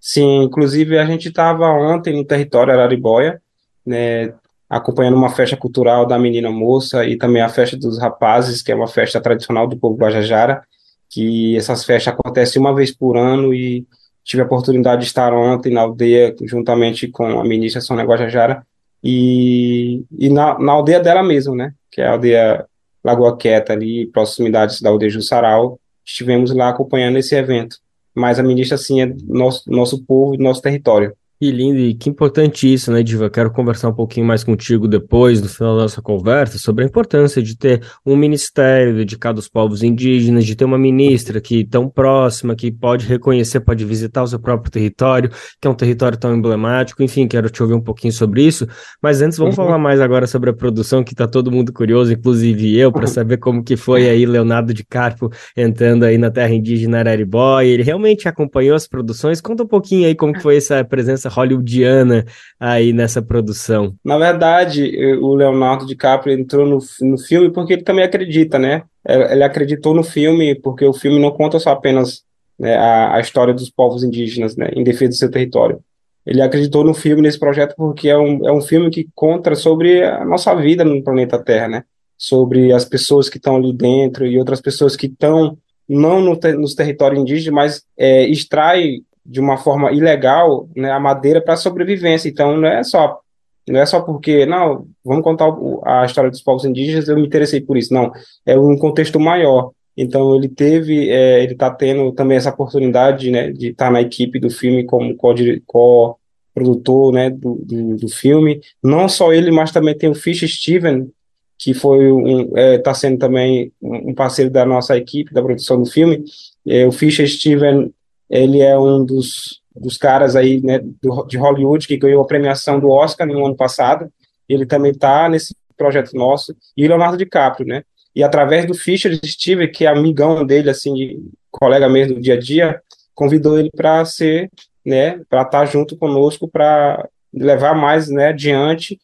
Sim, 0.00 0.42
inclusive 0.44 0.98
a 0.98 1.04
gente 1.04 1.28
estava 1.28 1.66
ontem 1.66 2.16
no 2.16 2.24
território 2.24 2.72
Araribóia, 2.72 3.40
né, 3.84 4.32
acompanhando 4.68 5.16
uma 5.16 5.28
festa 5.28 5.56
cultural 5.56 6.06
da 6.06 6.18
menina 6.18 6.50
moça 6.50 7.04
e 7.04 7.18
também 7.18 7.42
a 7.42 7.50
festa 7.50 7.76
dos 7.76 7.98
rapazes, 7.98 8.62
que 8.62 8.72
é 8.72 8.74
uma 8.74 8.88
festa 8.88 9.20
tradicional 9.20 9.66
do 9.66 9.76
povo 9.76 9.98
Guajajara, 9.98 10.62
que 11.10 11.54
essas 11.56 11.84
festas 11.84 12.14
acontecem 12.14 12.60
uma 12.60 12.74
vez 12.74 12.96
por 12.96 13.18
ano 13.18 13.52
e 13.52 13.86
tive 14.24 14.42
a 14.42 14.46
oportunidade 14.46 15.02
de 15.02 15.08
estar 15.08 15.34
ontem 15.34 15.72
na 15.72 15.82
aldeia 15.82 16.34
juntamente 16.44 17.08
com 17.08 17.38
a 17.38 17.44
ministra 17.44 17.82
Sônia 17.82 18.04
Guajajara 18.04 18.64
e, 19.02 20.04
e 20.18 20.28
na, 20.28 20.58
na 20.58 20.72
aldeia 20.72 21.00
dela 21.00 21.22
mesmo, 21.22 21.54
né? 21.54 21.72
Que 21.90 22.00
é 22.00 22.06
a 22.06 22.12
aldeia 22.12 22.66
Lagoa 23.02 23.36
Quieta, 23.36 23.72
ali, 23.72 24.06
proximidades 24.06 24.80
da 24.80 24.90
aldeia 24.90 25.10
Jussaral. 25.10 25.80
Estivemos 26.04 26.54
lá 26.54 26.68
acompanhando 26.68 27.18
esse 27.18 27.34
evento. 27.34 27.76
Mas 28.14 28.38
a 28.38 28.42
ministra, 28.42 28.74
assim, 28.74 29.00
é 29.02 29.14
nosso, 29.24 29.70
nosso 29.70 30.04
povo 30.04 30.34
e 30.34 30.38
nosso 30.38 30.60
território. 30.60 31.14
Que 31.42 31.50
lindo 31.50 31.78
e 31.78 31.94
que 31.94 32.10
importante 32.10 32.70
isso, 32.70 32.92
né, 32.92 33.02
Diva? 33.02 33.30
Quero 33.30 33.50
conversar 33.50 33.88
um 33.88 33.94
pouquinho 33.94 34.26
mais 34.26 34.44
contigo 34.44 34.86
depois, 34.86 35.40
no 35.40 35.48
final 35.48 35.74
da 35.74 35.82
nossa 35.84 36.02
conversa, 36.02 36.58
sobre 36.58 36.84
a 36.84 36.86
importância 36.86 37.42
de 37.42 37.56
ter 37.56 37.82
um 38.04 38.14
ministério 38.14 38.94
dedicado 38.94 39.38
aos 39.38 39.48
povos 39.48 39.82
indígenas, 39.82 40.44
de 40.44 40.54
ter 40.54 40.66
uma 40.66 40.76
ministra 40.76 41.40
que 41.40 41.64
tão 41.64 41.88
próxima, 41.88 42.54
que 42.54 42.70
pode 42.70 43.06
reconhecer, 43.06 43.60
pode 43.60 43.86
visitar 43.86 44.22
o 44.22 44.26
seu 44.26 44.38
próprio 44.38 44.70
território, 44.70 45.30
que 45.58 45.66
é 45.66 45.70
um 45.70 45.74
território 45.74 46.18
tão 46.18 46.36
emblemático. 46.36 47.02
Enfim, 47.02 47.26
quero 47.26 47.48
te 47.48 47.62
ouvir 47.62 47.72
um 47.72 47.80
pouquinho 47.80 48.12
sobre 48.12 48.42
isso. 48.42 48.68
Mas 49.00 49.22
antes, 49.22 49.38
vamos 49.38 49.56
uhum. 49.56 49.64
falar 49.64 49.78
mais 49.78 49.98
agora 49.98 50.26
sobre 50.26 50.50
a 50.50 50.52
produção, 50.52 51.02
que 51.02 51.14
está 51.14 51.26
todo 51.26 51.50
mundo 51.50 51.72
curioso, 51.72 52.12
inclusive 52.12 52.78
eu, 52.78 52.92
para 52.92 53.06
saber 53.06 53.38
como 53.38 53.64
que 53.64 53.78
foi 53.78 54.10
aí 54.10 54.26
Leonardo 54.26 54.74
de 54.74 54.84
Carpo 54.84 55.32
entrando 55.56 56.04
aí 56.04 56.18
na 56.18 56.30
terra 56.30 56.52
indígena 56.52 56.98
Araribóia. 56.98 57.68
Ele 57.68 57.82
realmente 57.82 58.28
acompanhou 58.28 58.76
as 58.76 58.86
produções. 58.86 59.40
Conta 59.40 59.62
um 59.62 59.66
pouquinho 59.66 60.06
aí 60.06 60.14
como 60.14 60.38
foi 60.38 60.58
essa 60.58 60.84
presença 60.84 61.29
hollywoodiana 61.30 62.24
aí 62.58 62.92
nessa 62.92 63.22
produção? 63.22 63.94
Na 64.04 64.18
verdade, 64.18 64.92
o 65.20 65.34
Leonardo 65.34 65.86
DiCaprio 65.86 66.38
entrou 66.38 66.66
no, 66.66 66.78
no 67.00 67.18
filme 67.18 67.50
porque 67.50 67.74
ele 67.74 67.82
também 67.82 68.04
acredita, 68.04 68.58
né? 68.58 68.82
Ele 69.06 69.42
acreditou 69.42 69.94
no 69.94 70.02
filme 70.02 70.54
porque 70.54 70.84
o 70.84 70.92
filme 70.92 71.20
não 71.20 71.30
conta 71.30 71.58
só 71.58 71.70
apenas 71.70 72.22
né, 72.58 72.76
a, 72.76 73.16
a 73.16 73.20
história 73.20 73.54
dos 73.54 73.70
povos 73.70 74.04
indígenas, 74.04 74.54
né, 74.54 74.68
em 74.74 74.84
defesa 74.84 75.08
do 75.08 75.16
seu 75.16 75.30
território. 75.30 75.80
Ele 76.26 76.42
acreditou 76.42 76.84
no 76.84 76.92
filme, 76.92 77.22
nesse 77.22 77.38
projeto, 77.38 77.74
porque 77.74 78.08
é 78.08 78.18
um, 78.18 78.46
é 78.46 78.52
um 78.52 78.60
filme 78.60 78.90
que 78.90 79.08
conta 79.14 79.54
sobre 79.54 80.04
a 80.04 80.24
nossa 80.24 80.54
vida 80.54 80.84
no 80.84 81.02
planeta 81.02 81.42
Terra, 81.42 81.68
né? 81.68 81.84
Sobre 82.18 82.70
as 82.72 82.84
pessoas 82.84 83.30
que 83.30 83.38
estão 83.38 83.56
ali 83.56 83.72
dentro 83.72 84.26
e 84.26 84.38
outras 84.38 84.60
pessoas 84.60 84.94
que 84.94 85.06
estão 85.06 85.56
não 85.88 86.20
no 86.20 86.38
nos 86.58 86.74
territórios 86.74 87.20
indígenas, 87.20 87.54
mas 87.54 87.82
é, 87.98 88.28
extrai 88.28 88.98
de 89.24 89.40
uma 89.40 89.56
forma 89.56 89.92
ilegal 89.92 90.68
né, 90.76 90.90
a 90.90 91.00
madeira 91.00 91.40
para 91.40 91.56
sobrevivência. 91.56 92.28
Então 92.28 92.56
não 92.56 92.68
é 92.68 92.82
só 92.82 93.20
não 93.68 93.80
é 93.80 93.86
só 93.86 94.00
porque 94.00 94.44
não 94.46 94.86
vamos 95.04 95.22
contar 95.22 95.54
a 95.84 96.04
história 96.04 96.30
dos 96.30 96.42
povos 96.42 96.64
indígenas 96.64 97.08
eu 97.08 97.16
me 97.16 97.26
interessei 97.26 97.60
por 97.60 97.76
isso. 97.76 97.94
Não, 97.94 98.10
é 98.44 98.58
um 98.58 98.76
contexto 98.76 99.20
maior. 99.20 99.70
Então 99.96 100.34
ele 100.34 100.48
teve, 100.48 101.10
é, 101.10 101.42
ele 101.42 101.52
está 101.52 101.70
tendo 101.70 102.12
também 102.12 102.36
essa 102.36 102.50
oportunidade, 102.50 103.30
né, 103.30 103.52
de 103.52 103.68
estar 103.68 103.86
tá 103.86 103.90
na 103.90 104.00
equipe 104.00 104.38
do 104.40 104.48
filme 104.48 104.84
como 104.84 105.14
co-produtor, 105.14 107.12
né, 107.12 107.28
do, 107.30 107.56
do, 107.62 107.96
do, 107.96 108.08
filme. 108.08 108.60
Não 108.82 109.08
só 109.08 109.32
ele, 109.32 109.50
mas 109.50 109.72
também 109.72 109.96
tem 109.96 110.08
o 110.08 110.14
Fish 110.14 110.40
Steven, 110.48 111.10
que 111.58 111.74
foi 111.74 112.10
um, 112.10 112.42
está 112.42 112.60
é, 112.60 112.78
tá 112.78 112.94
sendo 112.94 113.18
também 113.18 113.72
um 113.82 114.14
parceiro 114.14 114.50
da 114.50 114.64
nossa 114.64 114.96
equipe 114.96 115.34
da 115.34 115.42
produção 115.42 115.78
do 115.78 115.84
filme. 115.86 116.24
É, 116.66 116.86
o 116.86 116.92
Fish 116.92 117.18
Steven 117.36 117.92
ele 118.30 118.60
é 118.60 118.78
um 118.78 119.04
dos, 119.04 119.60
dos 119.74 119.98
caras 119.98 120.36
aí, 120.36 120.62
né, 120.62 120.78
do, 121.02 121.24
de 121.26 121.36
Hollywood 121.36 121.86
que 121.86 121.96
ganhou 121.96 122.22
a 122.22 122.26
premiação 122.26 122.78
do 122.78 122.88
Oscar 122.88 123.26
no 123.26 123.44
ano 123.44 123.56
passado. 123.56 124.10
Ele 124.48 124.64
também 124.64 124.92
está 124.92 125.28
nesse 125.28 125.54
projeto 125.76 126.14
nosso, 126.14 126.54
e 126.76 126.86
Leonardo 126.86 127.16
DiCaprio, 127.16 127.66
né? 127.66 127.82
E 128.14 128.22
através 128.22 128.66
do 128.66 128.74
Fischer 128.74 129.18
Steve, 129.24 129.68
que 129.68 129.86
é 129.86 129.88
amigão 129.88 130.44
dele, 130.44 130.68
assim, 130.68 131.24
colega 131.50 131.88
mesmo 131.88 132.16
do 132.16 132.20
dia 132.20 132.34
a 132.34 132.38
dia, 132.38 132.80
convidou 133.14 133.58
ele 133.58 133.70
para 133.74 134.04
ser, 134.04 134.50
né, 134.84 135.20
para 135.28 135.42
estar 135.42 135.60
tá 135.60 135.64
junto 135.64 135.96
conosco 135.96 136.46
para 136.48 137.08
levar 137.32 137.74
mais, 137.74 138.08
né, 138.08 138.28
adiante 138.28 138.98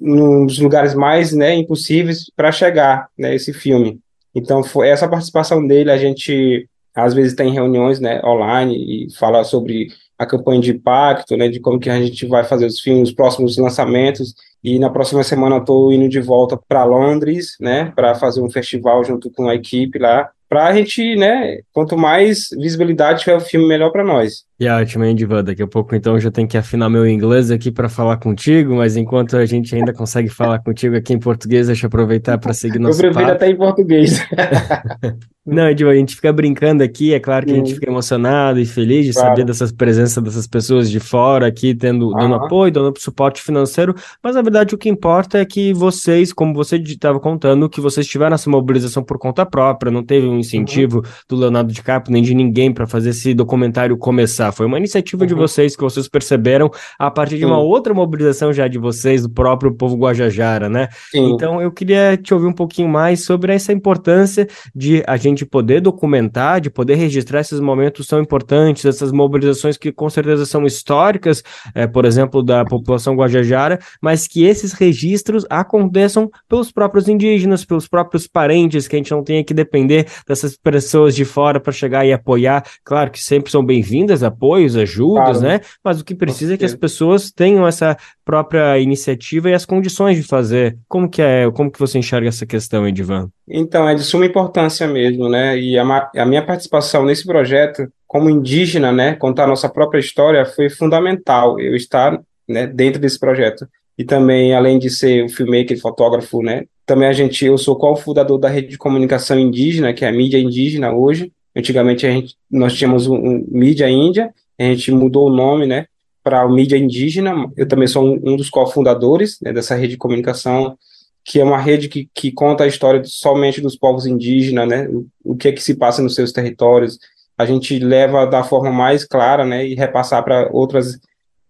nos 0.00 0.58
lugares 0.58 0.94
mais, 0.94 1.32
né, 1.32 1.54
impossíveis 1.54 2.30
para 2.34 2.52
chegar, 2.52 3.08
né, 3.18 3.34
esse 3.34 3.52
filme. 3.52 4.00
Então, 4.34 4.62
foi 4.62 4.88
essa 4.88 5.08
participação 5.08 5.66
dele, 5.66 5.90
a 5.90 5.96
gente 5.96 6.68
às 6.96 7.14
vezes 7.14 7.34
tem 7.34 7.52
reuniões, 7.52 8.00
né, 8.00 8.20
online 8.24 9.06
e 9.06 9.14
fala 9.16 9.44
sobre 9.44 9.88
a 10.18 10.24
campanha 10.24 10.60
de 10.60 10.70
impacto, 10.70 11.36
né, 11.36 11.48
de 11.48 11.60
como 11.60 11.78
que 11.78 11.90
a 11.90 12.00
gente 12.00 12.26
vai 12.26 12.42
fazer 12.42 12.66
os 12.66 12.80
filmes, 12.80 13.10
os 13.10 13.14
próximos 13.14 13.58
lançamentos. 13.58 14.34
E 14.64 14.78
na 14.78 14.88
próxima 14.88 15.22
semana 15.22 15.58
estou 15.58 15.92
indo 15.92 16.08
de 16.08 16.20
volta 16.20 16.58
para 16.68 16.84
Londres, 16.84 17.56
né, 17.60 17.92
para 17.94 18.14
fazer 18.14 18.40
um 18.40 18.50
festival 18.50 19.04
junto 19.04 19.30
com 19.30 19.48
a 19.48 19.54
equipe 19.54 19.98
lá 19.98 20.30
para 20.48 20.66
a 20.66 20.72
gente, 20.72 21.16
né, 21.16 21.58
quanto 21.72 21.96
mais 21.96 22.48
visibilidade 22.56 23.20
tiver 23.20 23.36
o 23.36 23.40
filme, 23.40 23.66
melhor 23.66 23.90
para 23.90 24.04
nós. 24.04 24.44
E 24.58 24.68
ótimo, 24.68 25.04
hein, 25.04 25.14
Divan? 25.14 25.42
Daqui 25.42 25.62
a 25.62 25.66
pouco, 25.66 25.94
então, 25.94 26.14
eu 26.14 26.20
já 26.20 26.30
tenho 26.30 26.46
que 26.46 26.56
afinar 26.56 26.88
meu 26.88 27.06
inglês 27.06 27.50
aqui 27.50 27.70
para 27.70 27.88
falar 27.88 28.16
contigo, 28.18 28.76
mas 28.76 28.96
enquanto 28.96 29.36
a 29.36 29.44
gente 29.44 29.74
ainda 29.74 29.92
consegue 29.92 30.28
falar 30.28 30.60
contigo 30.60 30.96
aqui 30.96 31.12
em 31.12 31.18
português, 31.18 31.66
deixa 31.66 31.86
eu 31.86 31.88
aproveitar 31.88 32.38
para 32.38 32.54
seguir 32.54 32.78
nosso 32.78 32.98
Eu 32.98 33.10
prefiro 33.10 33.26
papo. 33.26 33.36
até 33.36 33.50
em 33.50 33.56
português. 33.56 34.20
Não, 35.46 35.72
Divan, 35.72 35.92
a 35.92 35.94
gente 35.94 36.16
fica 36.16 36.32
brincando 36.32 36.82
aqui, 36.82 37.14
é 37.14 37.20
claro 37.20 37.46
que 37.46 37.52
a 37.52 37.56
gente 37.56 37.74
fica 37.74 37.88
emocionado 37.88 38.58
e 38.58 38.66
feliz 38.66 39.06
de 39.06 39.12
claro. 39.12 39.28
saber 39.28 39.44
dessas 39.44 39.70
presenças 39.70 40.22
dessas 40.22 40.46
pessoas 40.46 40.90
de 40.90 40.98
fora 40.98 41.46
aqui, 41.46 41.74
tendo, 41.74 42.10
dando 42.12 42.34
apoio, 42.34 42.72
dando 42.72 42.92
suporte 42.98 43.40
financeiro, 43.40 43.94
mas 44.22 44.34
na 44.34 44.42
verdade 44.42 44.74
o 44.74 44.78
que 44.78 44.88
importa 44.88 45.38
é 45.38 45.44
que 45.44 45.72
vocês, 45.72 46.32
como 46.32 46.52
você 46.52 46.76
estava 46.76 47.20
contando, 47.20 47.68
que 47.68 47.80
vocês 47.80 48.06
tiveram 48.06 48.34
essa 48.34 48.50
mobilização 48.50 49.04
por 49.04 49.18
conta 49.18 49.46
própria, 49.46 49.92
não 49.92 50.02
teve 50.02 50.26
um 50.26 50.38
incentivo 50.38 50.98
uhum. 50.98 51.04
do 51.28 51.36
Leonardo 51.36 51.72
DiCaprio 51.72 52.12
nem 52.12 52.22
de 52.22 52.34
ninguém 52.34 52.72
para 52.72 52.86
fazer 52.86 53.10
esse 53.10 53.32
documentário 53.32 53.96
começar. 53.96 54.50
Foi 54.50 54.66
uma 54.66 54.78
iniciativa 54.78 55.22
uhum. 55.22 55.28
de 55.28 55.34
vocês 55.34 55.76
que 55.76 55.82
vocês 55.82 56.08
perceberam 56.08 56.70
a 56.98 57.10
partir 57.10 57.38
de 57.38 57.44
uma 57.44 57.58
outra 57.58 57.94
mobilização 57.94 58.52
já 58.52 58.66
de 58.66 58.78
vocês, 58.78 59.22
do 59.22 59.30
próprio 59.30 59.72
povo 59.72 59.96
Guajajara, 59.96 60.68
né? 60.68 60.88
Então 61.14 61.60
eu 61.60 61.70
queria 61.70 62.16
te 62.16 62.34
ouvir 62.34 62.46
um 62.46 62.52
pouquinho 62.52 62.88
mais 62.88 63.24
sobre 63.24 63.52
essa 63.52 63.72
importância 63.72 64.48
de 64.74 65.04
a 65.06 65.16
gente 65.16 65.35
poder 65.44 65.80
documentar, 65.80 66.60
de 66.60 66.70
poder 66.70 66.94
registrar 66.94 67.40
esses 67.40 67.60
momentos 67.60 68.06
tão 68.06 68.20
importantes, 68.20 68.84
essas 68.84 69.12
mobilizações 69.12 69.76
que 69.76 69.92
com 69.92 70.08
certeza 70.08 70.46
são 70.46 70.64
históricas, 70.64 71.42
é, 71.74 71.86
por 71.86 72.04
exemplo, 72.04 72.42
da 72.42 72.64
população 72.64 73.14
Guajajara, 73.16 73.78
mas 74.00 74.26
que 74.26 74.44
esses 74.44 74.72
registros 74.72 75.44
aconteçam 75.50 76.30
pelos 76.48 76.70
próprios 76.70 77.08
indígenas, 77.08 77.64
pelos 77.64 77.88
próprios 77.88 78.26
parentes, 78.26 78.86
que 78.86 78.96
a 78.96 78.98
gente 78.98 79.10
não 79.10 79.22
tenha 79.22 79.44
que 79.44 79.52
depender 79.52 80.06
dessas 80.26 80.56
pessoas 80.56 81.14
de 81.14 81.24
fora 81.24 81.60
para 81.60 81.72
chegar 81.72 82.06
e 82.06 82.12
apoiar. 82.12 82.64
Claro 82.84 83.10
que 83.10 83.20
sempre 83.20 83.50
são 83.50 83.64
bem-vindas 83.64 84.22
apoios, 84.22 84.76
ajudas, 84.76 85.38
claro. 85.38 85.40
né? 85.40 85.60
Mas 85.82 86.00
o 86.00 86.04
que 86.04 86.14
precisa 86.14 86.54
é 86.54 86.56
que 86.56 86.64
as 86.64 86.74
pessoas 86.74 87.30
tenham 87.30 87.66
essa 87.66 87.96
própria 88.26 88.76
iniciativa 88.80 89.48
e 89.48 89.54
as 89.54 89.64
condições 89.64 90.16
de 90.16 90.24
fazer. 90.24 90.76
Como 90.88 91.08
que 91.08 91.22
é, 91.22 91.48
como 91.52 91.70
que 91.70 91.78
você 91.78 91.96
enxerga 91.96 92.28
essa 92.28 92.44
questão, 92.44 92.86
Edivan? 92.86 93.30
Então, 93.48 93.88
é 93.88 93.94
de 93.94 94.02
suma 94.02 94.26
importância 94.26 94.88
mesmo, 94.88 95.28
né? 95.28 95.56
E 95.56 95.78
a, 95.78 96.10
a 96.16 96.26
minha 96.26 96.44
participação 96.44 97.04
nesse 97.04 97.24
projeto, 97.24 97.86
como 98.04 98.28
indígena, 98.28 98.90
né, 98.90 99.14
contar 99.14 99.44
a 99.44 99.46
nossa 99.46 99.68
própria 99.68 100.00
história, 100.00 100.44
foi 100.44 100.68
fundamental. 100.68 101.60
Eu 101.60 101.76
estar 101.76 102.20
né, 102.48 102.66
dentro 102.66 103.00
desse 103.00 103.18
projeto. 103.18 103.66
E 103.96 104.04
também, 104.04 104.52
além 104.52 104.78
de 104.78 104.90
ser 104.90 105.24
o 105.24 105.28
filmmaker, 105.28 105.80
fotógrafo, 105.80 106.42
né, 106.42 106.64
também 106.84 107.08
a 107.08 107.12
gente, 107.12 107.44
eu 107.44 107.56
sou 107.56 107.76
co-fundador 107.76 108.38
da 108.38 108.48
rede 108.48 108.68
de 108.68 108.78
comunicação 108.78 109.38
indígena, 109.38 109.94
que 109.94 110.04
é 110.04 110.08
a 110.08 110.12
mídia 110.12 110.38
indígena 110.38 110.92
hoje. 110.92 111.32
Antigamente 111.54 112.06
a 112.06 112.10
gente, 112.10 112.34
nós 112.50 112.74
tínhamos 112.74 113.06
um, 113.06 113.14
um 113.14 113.46
mídia 113.48 113.88
índia, 113.88 114.32
a 114.58 114.64
gente 114.64 114.90
mudou 114.90 115.28
o 115.28 115.34
nome, 115.34 115.64
né, 115.66 115.86
para 116.26 116.44
o 116.44 116.52
mídia 116.52 116.76
indígena. 116.76 117.48
Eu 117.56 117.68
também 117.68 117.86
sou 117.86 118.04
um, 118.04 118.32
um 118.32 118.36
dos 118.36 118.50
cofundadores 118.50 119.38
né, 119.40 119.52
dessa 119.52 119.76
rede 119.76 119.92
de 119.92 119.96
comunicação, 119.96 120.76
que 121.24 121.38
é 121.38 121.44
uma 121.44 121.56
rede 121.56 121.88
que, 121.88 122.10
que 122.12 122.32
conta 122.32 122.64
a 122.64 122.66
história 122.66 123.00
somente 123.04 123.60
dos 123.60 123.76
povos 123.76 124.06
indígenas, 124.06 124.68
né, 124.68 124.88
o, 124.88 125.06
o 125.22 125.36
que 125.36 125.46
é 125.46 125.52
que 125.52 125.62
se 125.62 125.76
passa 125.76 126.02
nos 126.02 126.16
seus 126.16 126.32
territórios. 126.32 126.98
A 127.38 127.46
gente 127.46 127.78
leva 127.78 128.26
da 128.26 128.42
forma 128.42 128.72
mais 128.72 129.04
clara, 129.04 129.46
né, 129.46 129.64
e 129.68 129.76
repassar 129.76 130.24
para 130.24 130.48
outras, 130.50 130.98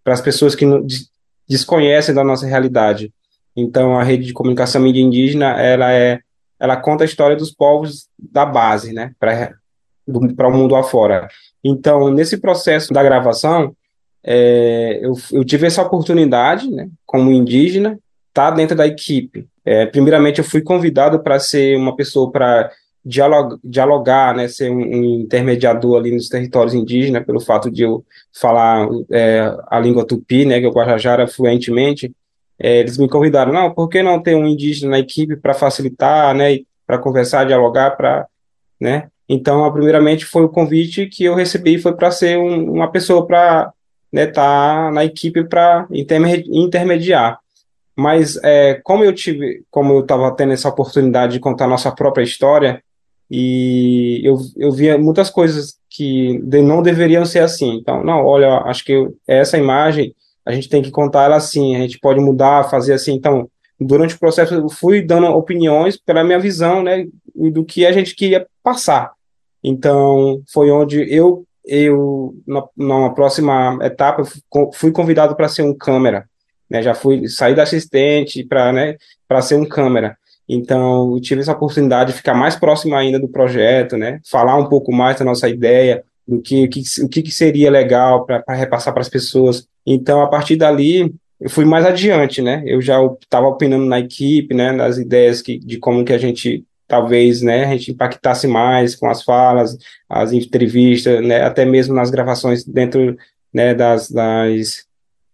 para 0.05 0.13
as 0.13 0.21
pessoas 0.21 0.55
que 0.55 0.67
desconhecem 1.49 2.15
da 2.15 2.23
nossa 2.23 2.45
realidade. 2.45 3.11
Então, 3.57 3.99
a 3.99 4.05
rede 4.05 4.27
de 4.27 4.35
comunicação 4.35 4.83
mídia 4.83 5.01
indígena, 5.01 5.59
ela 5.59 5.91
é, 5.91 6.21
ela 6.61 6.77
conta 6.77 7.03
a 7.03 7.07
história 7.07 7.35
dos 7.35 7.51
povos 7.51 8.09
da 8.19 8.45
base, 8.45 8.93
né, 8.93 9.15
para 9.19 9.57
o 10.07 10.53
mundo 10.53 10.77
afora. 10.77 11.29
Então, 11.65 12.11
nesse 12.11 12.37
processo 12.37 12.93
da 12.93 13.03
gravação, 13.03 13.75
é, 14.29 14.99
eu, 15.01 15.13
eu, 15.33 15.45
tive 15.45 15.69
essa 15.69 15.83
oportunidade, 15.83 16.69
né, 16.69 16.89
como 17.07 17.31
indígena, 17.31 17.99
estar 18.29 18.51
tá 18.51 18.57
dentro 18.57 18.77
da 18.77 18.85
equipe. 18.85 19.47
É, 19.65 19.87
primeiramente, 19.87 20.41
eu 20.41 20.45
fui 20.45 20.61
convidado 20.61 21.21
para 21.23 21.39
ser 21.39 21.77
uma 21.77 21.95
pessoa 21.95 22.33
para 22.33 22.71
dialogar, 23.05 23.59
dialogar, 23.63 24.35
né, 24.35 24.49
ser 24.49 24.69
um, 24.69 24.81
um, 24.81 25.21
intermediador 25.21 25.99
ali 26.01 26.11
nos 26.11 26.29
territórios 26.29 26.75
indígenas, 26.75 27.25
pelo 27.25 27.39
fato 27.39 27.71
de 27.71 27.83
eu 27.83 28.05
falar 28.33 28.89
é, 29.13 29.57
a 29.69 29.79
língua 29.79 30.05
tupi, 30.05 30.45
né, 30.45 30.59
que 30.59 30.67
é 30.67 30.69
o 30.69 30.73
Guajajara, 30.73 31.29
fluentemente 31.29 32.13
eles 32.59 32.97
me 32.97 33.07
convidaram, 33.07 33.53
não, 33.53 33.71
por 33.75 33.87
que 33.87 34.03
não 34.03 34.21
ter 34.21 34.35
um 34.35 34.47
indígena 34.47 34.93
na 34.93 34.99
equipe 34.99 35.37
para 35.37 35.53
facilitar, 35.53 36.35
né, 36.35 36.61
para 36.87 36.99
conversar, 36.99 37.45
dialogar, 37.45 37.91
para, 37.99 38.27
né, 38.81 39.09
então, 39.29 39.71
primeiramente, 39.73 40.25
foi 40.25 40.45
o 40.45 40.49
convite 40.49 41.07
que 41.07 41.25
eu 41.25 41.35
recebi, 41.35 41.79
foi 41.79 41.95
para 41.95 42.11
ser 42.11 42.39
um, 42.39 42.73
uma 42.73 42.91
pessoa 42.91 43.27
para 43.27 43.73
né, 44.17 44.27
tá 44.27 44.91
na 44.91 45.05
equipe 45.05 45.45
para 45.45 45.87
intermediar. 45.91 47.39
Mas 47.95 48.39
é, 48.43 48.81
como 48.83 49.05
eu 49.05 49.15
tive, 49.15 49.63
como 49.71 49.93
eu 49.93 50.01
estava 50.01 50.35
tendo 50.35 50.55
essa 50.55 50.71
oportunidade 50.71 51.35
de 51.35 51.41
contar 51.41 51.67
nossa 51.67 51.93
própria 51.93 52.25
história, 52.25 52.83
e 53.31 54.23
eu, 54.25 54.39
eu 54.57 54.73
via 54.73 54.97
muitas 54.97 55.29
coisas 55.29 55.77
que 55.91 56.39
não 56.39 56.81
deveriam 56.83 57.27
ser 57.27 57.41
assim. 57.41 57.77
Então, 57.77 58.03
não, 58.03 58.25
olha, 58.25 58.61
acho 58.61 58.85
que 58.85 58.93
eu, 58.93 59.15
essa 59.29 59.59
imagem 59.59 60.15
a 60.47 60.53
gente 60.53 60.69
tem 60.69 60.81
que 60.81 60.91
contar 60.91 61.25
ela 61.25 61.37
assim, 61.37 61.77
a 61.77 61.81
gente 61.81 61.99
pode 61.99 62.21
mudar, 62.21 62.71
fazer 62.71 62.95
assim. 62.95 63.13
Então, 63.13 63.51
durante 63.79 64.15
o 64.15 64.19
processo, 64.19 64.55
eu 64.55 64.69
fui 64.71 65.03
dando 65.03 65.27
opiniões 65.27 65.99
pela 65.99 66.25
minha 66.25 66.39
visão, 66.39 66.83
né, 66.83 67.07
do 67.35 67.65
que 67.65 67.85
a 67.85 67.93
gente 67.93 68.15
queria 68.15 68.47
passar. 68.63 69.13
Então, 69.63 70.41
foi 70.51 70.71
onde 70.71 71.03
eu, 71.13 71.45
eu 71.67 72.35
na, 72.47 72.63
numa 72.77 73.15
próxima 73.15 73.79
etapa, 73.83 74.23
fui 74.73 74.93
convidado 74.93 75.35
para 75.35 75.49
ser 75.49 75.63
um 75.63 75.75
câmera. 75.75 76.29
Né, 76.69 76.83
já 76.83 76.95
fui 76.95 77.29
sair 77.29 77.55
da 77.55 77.63
assistente 77.63 78.45
para 78.45 78.73
né, 78.73 78.97
ser 79.43 79.55
um 79.55 79.65
câmera. 79.65 80.17
Então, 80.49 81.19
tive 81.21 81.41
essa 81.41 81.53
oportunidade 81.53 82.13
de 82.13 82.17
ficar 82.17 82.35
mais 82.35 82.57
próximo 82.57 82.95
ainda 82.95 83.19
do 83.19 83.29
projeto, 83.29 83.97
né, 83.97 84.21
falar 84.29 84.57
um 84.57 84.69
pouco 84.69 84.93
mais 84.93 85.19
da 85.19 85.25
nossa 85.25 85.49
ideia, 85.49 86.05
do 86.27 86.41
que, 86.41 86.65
o 86.65 86.69
que, 86.69 86.83
o 87.03 87.09
que 87.09 87.31
seria 87.31 87.71
legal 87.71 88.27
para 88.27 88.43
repassar 88.49 88.93
para 88.93 89.01
as 89.01 89.09
pessoas. 89.09 89.67
Então, 89.87 90.21
a 90.21 90.27
partir 90.27 90.57
dali, 90.57 91.15
eu 91.41 91.49
fui 91.49 91.65
mais 91.65 91.85
adiante, 91.85 92.43
né? 92.43 92.63
Eu 92.67 92.81
já 92.81 92.99
estava 93.23 93.47
opinando 93.47 93.85
na 93.85 94.01
equipe, 94.01 94.55
né, 94.55 94.73
nas 94.73 94.99
ideias 94.99 95.41
que, 95.41 95.59
de 95.59 95.79
como 95.79 96.05
que 96.05 96.13
a 96.13 96.19
gente 96.19 96.65
talvez, 96.87 97.43
né, 97.43 97.65
a 97.65 97.71
gente 97.73 97.93
impactasse 97.93 98.47
mais 98.47 98.95
com 98.95 99.09
as 99.09 99.23
falas, 99.23 99.77
as 100.09 100.33
entrevistas, 100.33 101.25
né, 101.25 101.43
até 101.43 101.65
mesmo 101.65 101.95
nas 101.95 102.11
gravações 102.11 102.65
dentro, 102.65 103.17
né, 103.53 103.75
das, 103.75 104.11
das 104.11 104.87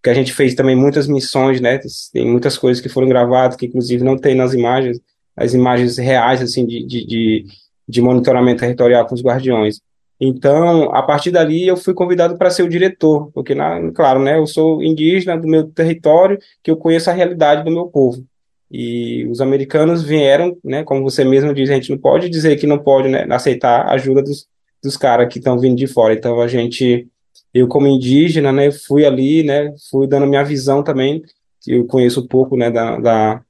que 0.02 0.10
a 0.10 0.14
gente 0.14 0.32
fez 0.32 0.54
também 0.54 0.74
muitas 0.74 1.06
missões, 1.06 1.60
né, 1.60 1.78
tem 2.12 2.26
muitas 2.26 2.58
coisas 2.58 2.82
que 2.82 2.88
foram 2.88 3.08
gravadas 3.08 3.56
que 3.56 3.66
inclusive 3.66 4.02
não 4.02 4.16
tem 4.16 4.34
nas 4.34 4.52
imagens, 4.52 5.00
as 5.36 5.54
imagens 5.54 5.96
reais, 5.98 6.42
assim, 6.42 6.66
de, 6.66 6.84
de, 6.84 7.46
de, 7.88 8.02
monitoramento 8.02 8.60
territorial 8.60 9.06
com 9.06 9.14
os 9.14 9.22
guardiões. 9.22 9.80
Então, 10.20 10.94
a 10.94 11.02
partir 11.02 11.30
dali, 11.30 11.66
eu 11.66 11.76
fui 11.76 11.94
convidado 11.94 12.36
para 12.36 12.50
ser 12.50 12.62
o 12.62 12.68
diretor, 12.68 13.30
porque, 13.32 13.54
na, 13.54 13.90
claro, 13.92 14.20
né, 14.20 14.38
eu 14.38 14.46
sou 14.46 14.82
indígena 14.82 15.36
do 15.36 15.48
meu 15.48 15.68
território, 15.68 16.38
que 16.62 16.70
eu 16.70 16.76
conheço 16.76 17.10
a 17.10 17.12
realidade 17.12 17.64
do 17.64 17.70
meu 17.70 17.86
povo. 17.86 18.24
E 18.72 19.26
os 19.26 19.40
americanos 19.40 20.02
vieram, 20.02 20.56
né, 20.64 20.82
como 20.82 21.02
você 21.02 21.24
mesmo 21.24 21.52
diz, 21.52 21.68
a 21.68 21.74
gente 21.74 21.90
não 21.90 21.98
pode 21.98 22.30
dizer 22.30 22.56
que 22.56 22.66
não 22.66 22.78
pode 22.78 23.08
né, 23.08 23.26
aceitar 23.28 23.82
a 23.82 23.92
ajuda 23.92 24.22
dos, 24.22 24.46
dos 24.82 24.96
caras 24.96 25.28
que 25.30 25.38
estão 25.38 25.58
vindo 25.58 25.76
de 25.76 25.86
fora. 25.86 26.14
Então, 26.14 26.40
a 26.40 26.48
gente, 26.48 27.06
eu 27.52 27.68
como 27.68 27.86
indígena, 27.86 28.50
né, 28.50 28.70
fui 28.70 29.04
ali, 29.04 29.42
né, 29.42 29.74
fui 29.90 30.06
dando 30.06 30.26
minha 30.26 30.42
visão 30.42 30.82
também, 30.82 31.22
eu 31.66 31.84
conheço 31.84 32.22
um 32.22 32.26
pouco, 32.26 32.56
né, 32.56 32.70
da, 32.70 32.98
da, 32.98 33.42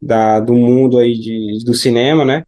da 0.00 0.40
do 0.40 0.52
mundo 0.52 0.98
aí 0.98 1.14
de, 1.14 1.64
do 1.64 1.72
cinema, 1.72 2.24
né, 2.24 2.44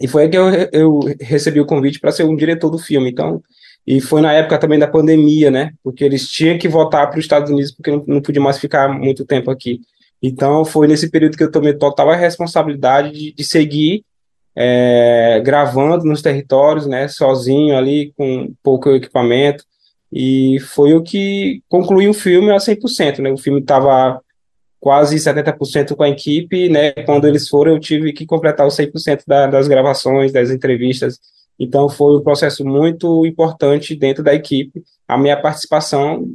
e 0.00 0.06
foi 0.06 0.24
aí 0.24 0.28
que 0.28 0.36
eu, 0.36 0.50
eu 0.72 1.00
recebi 1.20 1.60
o 1.60 1.66
convite 1.66 1.98
para 1.98 2.12
ser 2.12 2.24
um 2.24 2.36
diretor 2.36 2.70
do 2.70 2.78
filme. 2.78 3.10
Então, 3.10 3.42
e 3.86 4.00
foi 4.00 4.20
na 4.20 4.32
época 4.32 4.58
também 4.58 4.78
da 4.78 4.86
pandemia, 4.86 5.50
né? 5.50 5.72
Porque 5.82 6.04
eles 6.04 6.28
tinham 6.28 6.58
que 6.58 6.68
voltar 6.68 7.06
para 7.06 7.18
os 7.18 7.24
Estados 7.24 7.50
Unidos 7.50 7.72
porque 7.72 7.90
não, 7.90 8.04
não 8.06 8.20
podia 8.20 8.42
mais 8.42 8.58
ficar 8.58 8.88
muito 8.88 9.24
tempo 9.24 9.50
aqui. 9.50 9.80
Então, 10.26 10.64
foi 10.64 10.88
nesse 10.88 11.08
período 11.08 11.36
que 11.36 11.44
eu 11.44 11.50
tomei 11.52 11.72
total 11.72 12.10
responsabilidade 12.10 13.12
de, 13.12 13.32
de 13.32 13.44
seguir 13.44 14.04
é, 14.56 15.40
gravando 15.44 16.04
nos 16.04 16.20
territórios, 16.20 16.84
né, 16.84 17.06
sozinho 17.06 17.76
ali, 17.76 18.12
com 18.16 18.52
pouco 18.60 18.90
equipamento, 18.90 19.64
e 20.12 20.58
foi 20.60 20.94
o 20.94 21.02
que 21.02 21.62
concluiu 21.68 22.10
o 22.10 22.14
filme 22.14 22.50
a 22.50 22.56
100%, 22.56 23.20
né, 23.20 23.30
o 23.30 23.36
filme 23.36 23.60
estava 23.60 24.20
quase 24.80 25.16
70% 25.16 25.94
com 25.94 26.02
a 26.02 26.08
equipe, 26.08 26.68
né, 26.68 26.90
quando 26.90 27.28
eles 27.28 27.48
foram 27.48 27.74
eu 27.74 27.80
tive 27.80 28.12
que 28.12 28.26
completar 28.26 28.66
os 28.66 28.74
100% 28.74 29.22
da, 29.28 29.46
das 29.46 29.68
gravações, 29.68 30.32
das 30.32 30.50
entrevistas, 30.50 31.20
então 31.56 31.88
foi 31.88 32.16
um 32.16 32.22
processo 32.22 32.64
muito 32.64 33.24
importante 33.24 33.94
dentro 33.94 34.24
da 34.24 34.34
equipe, 34.34 34.82
a 35.06 35.16
minha 35.16 35.40
participação 35.40 36.26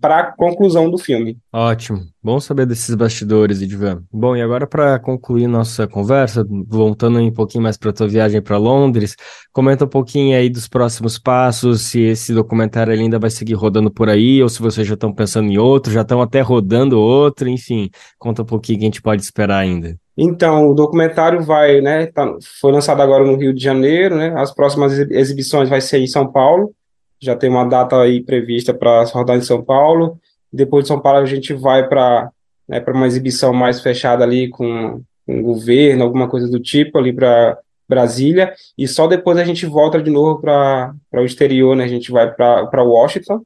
para 0.00 0.18
a 0.20 0.32
conclusão 0.32 0.90
do 0.90 0.98
filme. 0.98 1.38
Ótimo, 1.52 2.00
bom 2.22 2.38
saber 2.40 2.66
desses 2.66 2.94
bastidores, 2.94 3.62
Edvan. 3.62 4.02
Bom, 4.12 4.36
e 4.36 4.42
agora 4.42 4.66
para 4.66 4.98
concluir 4.98 5.46
nossa 5.46 5.86
conversa, 5.86 6.44
voltando 6.66 7.18
um 7.18 7.32
pouquinho 7.32 7.62
mais 7.62 7.76
para 7.76 7.90
a 7.90 7.92
tua 7.92 8.08
viagem 8.08 8.42
para 8.42 8.58
Londres, 8.58 9.16
comenta 9.52 9.84
um 9.84 9.88
pouquinho 9.88 10.36
aí 10.36 10.50
dos 10.50 10.68
próximos 10.68 11.18
passos, 11.18 11.82
se 11.82 12.00
esse 12.00 12.34
documentário 12.34 12.92
ainda 12.92 13.18
vai 13.18 13.30
seguir 13.30 13.54
rodando 13.54 13.90
por 13.90 14.08
aí, 14.08 14.42
ou 14.42 14.48
se 14.48 14.60
vocês 14.60 14.86
já 14.86 14.94
estão 14.94 15.12
pensando 15.12 15.50
em 15.50 15.58
outro, 15.58 15.92
já 15.92 16.02
estão 16.02 16.20
até 16.20 16.40
rodando 16.40 17.00
outro, 17.00 17.48
enfim, 17.48 17.90
conta 18.18 18.42
um 18.42 18.46
pouquinho 18.46 18.76
o 18.76 18.80
que 18.80 18.84
a 18.84 18.88
gente 18.88 19.02
pode 19.02 19.22
esperar 19.22 19.58
ainda. 19.58 19.96
Então, 20.16 20.70
o 20.70 20.74
documentário 20.74 21.42
vai, 21.42 21.80
né, 21.80 22.06
tá, 22.06 22.36
foi 22.60 22.72
lançado 22.72 23.02
agora 23.02 23.24
no 23.24 23.36
Rio 23.36 23.52
de 23.52 23.62
Janeiro, 23.62 24.16
né, 24.16 24.32
as 24.36 24.54
próximas 24.54 24.92
exibições 24.98 25.68
vai 25.68 25.80
ser 25.80 25.98
em 25.98 26.06
São 26.06 26.30
Paulo, 26.30 26.72
já 27.20 27.36
tem 27.36 27.50
uma 27.50 27.64
data 27.64 28.00
aí 28.00 28.22
prevista 28.22 28.74
para 28.74 29.04
rodar 29.04 29.36
em 29.36 29.42
São 29.42 29.62
Paulo. 29.62 30.18
Depois 30.52 30.84
de 30.84 30.88
São 30.88 31.00
Paulo 31.00 31.18
a 31.18 31.26
gente 31.26 31.52
vai 31.54 31.88
para 31.88 32.30
né, 32.68 32.80
para 32.80 32.94
uma 32.94 33.06
exibição 33.06 33.52
mais 33.52 33.80
fechada 33.80 34.24
ali 34.24 34.48
com, 34.48 35.02
com 35.26 35.40
o 35.40 35.42
governo, 35.42 36.04
alguma 36.04 36.28
coisa 36.28 36.48
do 36.48 36.60
tipo 36.60 36.98
ali 36.98 37.12
para 37.12 37.58
Brasília, 37.88 38.54
e 38.76 38.88
só 38.88 39.06
depois 39.06 39.36
a 39.36 39.44
gente 39.44 39.66
volta 39.66 40.02
de 40.02 40.10
novo 40.10 40.40
para 40.40 40.94
o 41.12 41.24
exterior, 41.24 41.76
né? 41.76 41.84
A 41.84 41.88
gente 41.88 42.10
vai 42.10 42.32
para 42.32 42.82
Washington, 42.82 43.42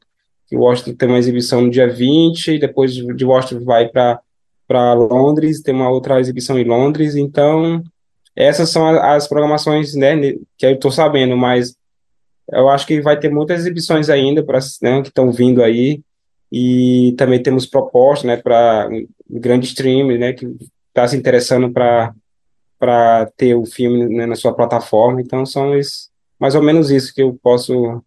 que 0.47 0.57
Washington 0.57 0.95
tem 0.95 1.09
uma 1.09 1.19
exibição 1.19 1.63
no 1.63 1.71
dia 1.71 1.89
20, 1.89 2.59
depois 2.59 2.95
de 2.95 3.25
Washington 3.25 3.65
vai 3.65 3.89
para 3.89 4.95
Londres, 4.95 5.61
tem 5.61 5.75
uma 5.75 5.91
outra 5.91 6.21
exibição 6.21 6.59
em 6.59 6.65
Londres, 6.65 7.17
então 7.17 7.83
essas 8.37 8.71
são 8.71 8.87
as 8.87 9.27
programações, 9.27 9.95
né, 9.95 10.17
que 10.57 10.67
eu 10.67 10.73
estou 10.75 10.93
sabendo, 10.93 11.37
mas 11.37 11.75
eu 12.53 12.69
acho 12.69 12.87
que 12.87 13.01
vai 13.01 13.19
ter 13.19 13.31
muitas 13.31 13.61
exibições 13.61 14.09
ainda 14.09 14.43
para 14.43 14.59
né, 14.83 15.03
que 15.03 15.09
estão 15.09 15.31
vindo 15.31 15.63
aí 15.63 16.03
e 16.51 17.15
também 17.19 17.43
temos 17.43 17.67
propostas, 17.67 18.25
né, 18.25 18.37
para 18.37 18.89
grande 19.29 19.67
stream, 19.67 20.19
né, 20.19 20.33
que 20.33 20.47
está 20.89 21.07
se 21.07 21.17
interessando 21.17 21.71
para 21.71 22.15
para 22.79 23.27
ter 23.37 23.57
o 23.57 23.67
filme 23.67 24.07
né, 24.07 24.25
na 24.25 24.37
sua 24.37 24.55
plataforma. 24.55 25.21
Então 25.21 25.45
são 25.45 25.77
isso, 25.77 26.11
mais 26.39 26.55
ou 26.55 26.63
menos 26.63 26.91
isso 26.93 27.13
que 27.13 27.21
eu 27.21 27.37
posso 27.43 28.01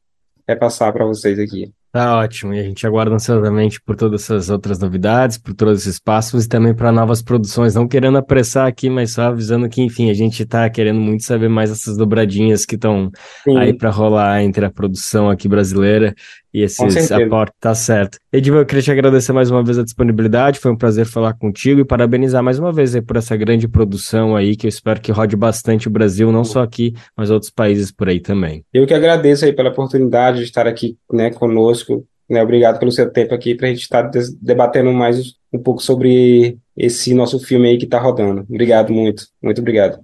repassar 0.48 0.94
para 0.94 1.06
vocês 1.06 1.38
aqui. 1.38 1.74
Tá 1.92 2.20
ótimo, 2.20 2.54
e 2.54 2.60
a 2.60 2.64
gente 2.64 2.88
aguarda 2.88 3.14
ansiosamente 3.14 3.82
por 3.82 3.98
todas 3.98 4.22
essas 4.22 4.50
outras 4.50 4.80
novidades, 4.80 5.38
por 5.38 5.54
todos 5.54 5.82
esses 5.82 6.00
passos 6.00 6.46
e 6.46 6.48
também 6.48 6.74
para 6.74 6.90
novas 6.90 7.22
produções. 7.22 7.76
Não 7.76 7.86
querendo 7.86 8.18
apressar 8.18 8.66
aqui, 8.66 8.90
mas 8.90 9.12
só 9.12 9.24
avisando 9.24 9.68
que, 9.68 9.82
enfim, 9.82 10.10
a 10.10 10.14
gente 10.14 10.44
está 10.44 10.70
querendo 10.70 11.02
muito 11.02 11.24
saber 11.26 11.50
mais 11.50 11.70
essas 11.70 11.98
dobradinhas 11.98 12.66
que 12.66 12.76
estão 12.76 13.12
aí 13.58 13.74
para 13.74 13.90
rolar 13.90 14.42
entre 14.42 14.64
a 14.64 14.72
produção 14.72 15.30
aqui 15.30 15.50
brasileira 15.50 16.16
e 16.54 16.62
esses 16.62 17.12
aportes, 17.12 17.56
tá 17.60 17.74
certo. 17.74 18.18
Edivan, 18.32 18.60
eu 18.60 18.66
queria 18.66 18.82
te 18.82 18.92
agradecer 18.92 19.32
mais 19.34 19.50
uma 19.50 19.64
vez 19.64 19.78
a 19.78 19.84
disponibilidade, 19.84 20.60
foi 20.60 20.72
um 20.72 20.76
prazer 20.76 21.06
falar 21.06 21.34
contigo 21.34 21.82
e 21.82 21.86
parabenizar 21.86 22.44
mais 22.44 22.60
uma 22.60 22.72
vez 22.72 22.98
por 23.02 23.18
essa 23.18 23.36
grande 23.36 23.68
produção 23.68 24.36
aí, 24.36 24.56
que 24.56 24.68
eu 24.68 24.70
espero 24.70 25.02
que 25.02 25.12
rode 25.12 25.36
bastante 25.36 25.88
o 25.88 25.92
Brasil, 25.92 26.32
não 26.32 26.44
só 26.44 26.62
aqui, 26.62 26.94
mas 27.16 27.30
outros 27.30 27.52
países 27.52 27.92
por 27.92 28.10
aí 28.10 28.20
também. 28.20 28.64
Eu 28.74 28.86
que 28.86 28.94
agradeço 28.94 29.46
aí 29.46 29.54
pela 29.54 29.70
oportunidade 29.70 30.40
de 30.40 30.44
estar 30.44 30.68
aqui, 30.68 30.98
né, 31.12 31.32
conosco, 31.32 32.06
né, 32.30 32.42
obrigado 32.42 32.80
pelo 32.80 32.92
seu 32.92 33.10
tempo 33.12 33.34
aqui 33.34 33.56
para 33.56 33.68
a 33.68 33.70
gente 33.70 33.82
estar 33.82 34.10
debatendo 34.42 34.92
mais 34.92 35.34
um 35.54 35.60
pouco 35.60 35.82
sobre 35.82 36.58
esse 36.78 37.14
nosso 37.14 37.40
filme 37.40 37.70
aí 37.70 37.78
que 37.78 37.86
está 37.86 38.00
rodando. 38.00 38.46
Obrigado 38.50 38.94
muito, 38.94 39.26
muito 39.42 39.60
obrigado. 39.60 40.00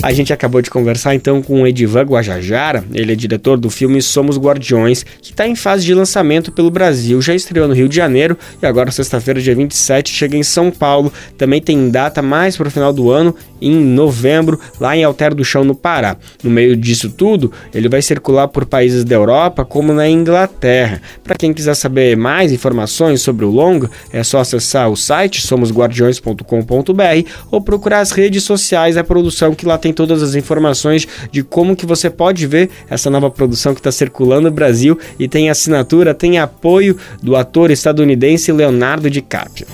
A 0.00 0.12
gente 0.12 0.32
acabou 0.32 0.62
de 0.62 0.70
conversar 0.70 1.16
então 1.16 1.42
com 1.42 1.62
o 1.62 1.66
Edivan 1.66 2.02
Guajajara, 2.02 2.84
ele 2.94 3.12
é 3.12 3.16
diretor 3.16 3.58
do 3.58 3.68
filme 3.68 4.00
Somos 4.00 4.38
Guardiões, 4.38 5.02
que 5.02 5.32
está 5.32 5.46
em 5.46 5.56
fase 5.56 5.84
de 5.84 5.92
lançamento 5.92 6.52
pelo 6.52 6.70
Brasil, 6.70 7.20
já 7.20 7.34
estreou 7.34 7.66
no 7.66 7.74
Rio 7.74 7.88
de 7.88 7.96
Janeiro 7.96 8.38
e 8.62 8.66
agora 8.66 8.92
sexta-feira, 8.92 9.40
dia 9.40 9.56
27, 9.56 10.12
chega 10.12 10.36
em 10.36 10.44
São 10.44 10.70
Paulo. 10.70 11.12
Também 11.36 11.60
tem 11.60 11.90
data 11.90 12.22
mais 12.22 12.56
para 12.56 12.68
o 12.68 12.70
final 12.70 12.92
do 12.92 13.10
ano, 13.10 13.34
em 13.60 13.74
novembro, 13.74 14.60
lá 14.78 14.96
em 14.96 15.02
Alter 15.02 15.34
do 15.34 15.44
Chão, 15.44 15.64
no 15.64 15.74
Pará. 15.74 16.16
No 16.44 16.50
meio 16.50 16.76
disso 16.76 17.10
tudo, 17.10 17.52
ele 17.74 17.88
vai 17.88 18.00
circular 18.00 18.46
por 18.46 18.64
países 18.66 19.02
da 19.04 19.16
Europa, 19.16 19.64
como 19.64 19.92
na 19.92 20.08
Inglaterra. 20.08 21.02
Para 21.24 21.34
quem 21.34 21.52
quiser 21.52 21.74
saber 21.74 22.16
mais 22.16 22.52
informações 22.52 23.20
sobre 23.20 23.44
o 23.44 23.50
longa, 23.50 23.90
é 24.12 24.22
só 24.22 24.38
acessar 24.38 24.88
o 24.88 24.96
site 24.96 25.44
somosguardiões.com.br 25.44 27.28
ou 27.50 27.60
procurar 27.60 27.98
as 27.98 28.12
redes 28.12 28.44
sociais 28.44 28.94
da 28.94 29.02
produção 29.02 29.54
que 29.54 29.66
lá 29.66 29.76
tem 29.76 29.87
tem 29.88 29.92
todas 29.94 30.22
as 30.22 30.34
informações 30.34 31.08
de 31.32 31.42
como 31.42 31.74
que 31.74 31.86
você 31.86 32.10
pode 32.10 32.46
ver 32.46 32.68
essa 32.90 33.08
nova 33.08 33.30
produção 33.30 33.72
que 33.72 33.80
está 33.80 33.90
circulando 33.90 34.42
no 34.42 34.50
Brasil 34.50 34.98
e 35.18 35.26
tem 35.26 35.48
assinatura, 35.48 36.12
tem 36.12 36.38
apoio 36.38 36.96
do 37.22 37.34
ator 37.34 37.70
estadunidense 37.70 38.52
Leonardo 38.52 39.08
DiCaprio. 39.08 39.66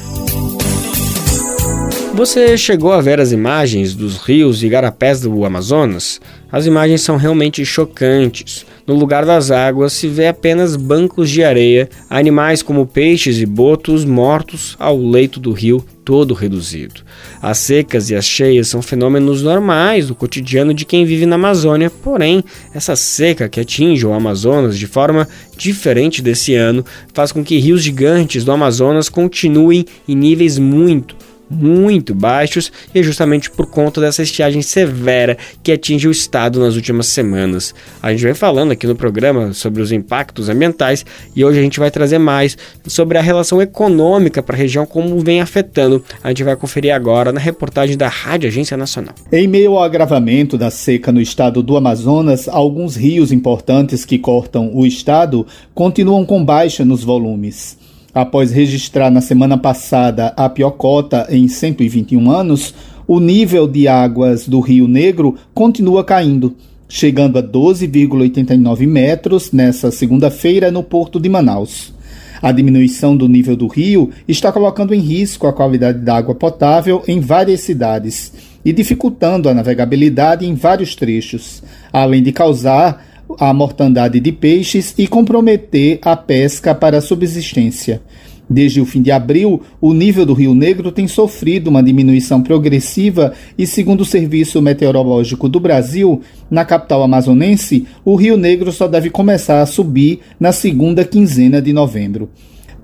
Você 2.14 2.56
chegou 2.56 2.92
a 2.92 3.00
ver 3.00 3.18
as 3.18 3.32
imagens 3.32 3.92
dos 3.92 4.18
rios 4.18 4.62
e 4.62 4.68
garapés 4.68 5.20
do 5.20 5.44
Amazonas? 5.44 6.20
As 6.50 6.64
imagens 6.64 7.00
são 7.00 7.16
realmente 7.16 7.64
chocantes. 7.66 8.64
No 8.86 8.94
lugar 8.94 9.24
das 9.24 9.50
águas 9.50 9.94
se 9.94 10.08
vê 10.08 10.28
apenas 10.28 10.76
bancos 10.76 11.30
de 11.30 11.42
areia, 11.42 11.88
animais 12.10 12.62
como 12.62 12.86
peixes 12.86 13.38
e 13.38 13.46
botos 13.46 14.04
mortos 14.04 14.76
ao 14.78 14.98
leito 14.98 15.40
do 15.40 15.52
rio, 15.52 15.82
todo 16.04 16.34
reduzido. 16.34 17.00
As 17.40 17.56
secas 17.56 18.10
e 18.10 18.14
as 18.14 18.26
cheias 18.26 18.68
são 18.68 18.82
fenômenos 18.82 19.42
normais 19.42 20.08
do 20.08 20.14
cotidiano 20.14 20.74
de 20.74 20.84
quem 20.84 21.06
vive 21.06 21.24
na 21.24 21.36
Amazônia, 21.36 21.88
porém, 21.88 22.44
essa 22.74 22.94
seca 22.94 23.48
que 23.48 23.58
atinge 23.58 24.06
o 24.06 24.12
Amazonas 24.12 24.78
de 24.78 24.86
forma 24.86 25.26
diferente 25.56 26.20
desse 26.20 26.54
ano 26.54 26.84
faz 27.14 27.32
com 27.32 27.42
que 27.42 27.58
rios 27.58 27.82
gigantes 27.82 28.44
do 28.44 28.52
Amazonas 28.52 29.08
continuem 29.08 29.86
em 30.06 30.14
níveis 30.14 30.58
muito, 30.58 31.16
muito 31.54 32.14
baixos 32.14 32.72
e 32.94 33.02
justamente 33.02 33.50
por 33.50 33.66
conta 33.66 34.00
dessa 34.00 34.22
estiagem 34.22 34.62
severa 34.62 35.36
que 35.62 35.72
atinge 35.72 36.08
o 36.08 36.10
estado 36.10 36.60
nas 36.60 36.74
últimas 36.74 37.06
semanas. 37.06 37.74
A 38.02 38.10
gente 38.10 38.24
vem 38.24 38.34
falando 38.34 38.72
aqui 38.72 38.86
no 38.86 38.96
programa 38.96 39.52
sobre 39.52 39.80
os 39.80 39.92
impactos 39.92 40.48
ambientais 40.48 41.04
e 41.34 41.44
hoje 41.44 41.58
a 41.58 41.62
gente 41.62 41.78
vai 41.78 41.90
trazer 41.90 42.18
mais 42.18 42.56
sobre 42.86 43.18
a 43.18 43.22
relação 43.22 43.62
econômica 43.62 44.42
para 44.42 44.56
a 44.56 44.58
região, 44.58 44.84
como 44.84 45.18
vem 45.20 45.40
afetando. 45.40 46.04
A 46.22 46.28
gente 46.28 46.44
vai 46.44 46.56
conferir 46.56 46.94
agora 46.94 47.32
na 47.32 47.40
reportagem 47.40 47.96
da 47.96 48.08
Rádio 48.08 48.48
Agência 48.48 48.76
Nacional. 48.76 49.14
Em 49.32 49.46
meio 49.46 49.72
ao 49.72 49.82
agravamento 49.82 50.58
da 50.58 50.70
seca 50.70 51.12
no 51.12 51.20
estado 51.20 51.62
do 51.62 51.76
Amazonas, 51.76 52.48
alguns 52.48 52.96
rios 52.96 53.32
importantes 53.32 54.04
que 54.04 54.18
cortam 54.18 54.70
o 54.74 54.86
estado 54.86 55.46
continuam 55.74 56.24
com 56.24 56.44
baixa 56.44 56.84
nos 56.84 57.04
volumes. 57.04 57.76
Após 58.14 58.52
registrar 58.52 59.10
na 59.10 59.20
semana 59.20 59.58
passada 59.58 60.32
a 60.36 60.48
pior 60.48 60.70
cota 60.70 61.26
em 61.28 61.48
121 61.48 62.30
anos, 62.30 62.72
o 63.08 63.18
nível 63.18 63.66
de 63.66 63.88
águas 63.88 64.46
do 64.46 64.60
Rio 64.60 64.86
Negro 64.86 65.34
continua 65.52 66.04
caindo, 66.04 66.54
chegando 66.88 67.40
a 67.40 67.42
12,89 67.42 68.86
metros 68.86 69.50
nessa 69.50 69.90
segunda-feira 69.90 70.70
no 70.70 70.84
porto 70.84 71.18
de 71.18 71.28
Manaus. 71.28 71.92
A 72.40 72.52
diminuição 72.52 73.16
do 73.16 73.28
nível 73.28 73.56
do 73.56 73.66
rio 73.66 74.10
está 74.28 74.52
colocando 74.52 74.94
em 74.94 75.00
risco 75.00 75.48
a 75.48 75.52
qualidade 75.52 75.98
da 75.98 76.16
água 76.16 76.36
potável 76.36 77.02
em 77.08 77.18
várias 77.18 77.62
cidades 77.62 78.32
e 78.64 78.72
dificultando 78.72 79.48
a 79.48 79.54
navegabilidade 79.54 80.46
em 80.46 80.54
vários 80.54 80.94
trechos, 80.94 81.64
além 81.92 82.22
de 82.22 82.30
causar 82.30 83.13
a 83.38 83.52
mortandade 83.52 84.20
de 84.20 84.32
peixes 84.32 84.94
e 84.96 85.06
comprometer 85.06 85.98
a 86.02 86.16
pesca 86.16 86.74
para 86.74 86.98
a 86.98 87.00
subsistência. 87.00 88.02
Desde 88.48 88.80
o 88.80 88.84
fim 88.84 89.00
de 89.00 89.10
abril, 89.10 89.62
o 89.80 89.94
nível 89.94 90.26
do 90.26 90.34
Rio 90.34 90.54
Negro 90.54 90.92
tem 90.92 91.08
sofrido 91.08 91.68
uma 91.68 91.82
diminuição 91.82 92.42
progressiva 92.42 93.32
e, 93.56 93.66
segundo 93.66 94.02
o 94.02 94.04
Serviço 94.04 94.60
Meteorológico 94.60 95.48
do 95.48 95.58
Brasil, 95.58 96.20
na 96.50 96.64
capital 96.64 97.02
amazonense, 97.02 97.86
o 98.04 98.14
Rio 98.14 98.36
Negro 98.36 98.70
só 98.70 98.86
deve 98.86 99.08
começar 99.08 99.62
a 99.62 99.66
subir 99.66 100.20
na 100.38 100.52
segunda 100.52 101.04
quinzena 101.04 101.60
de 101.62 101.72
novembro. 101.72 102.28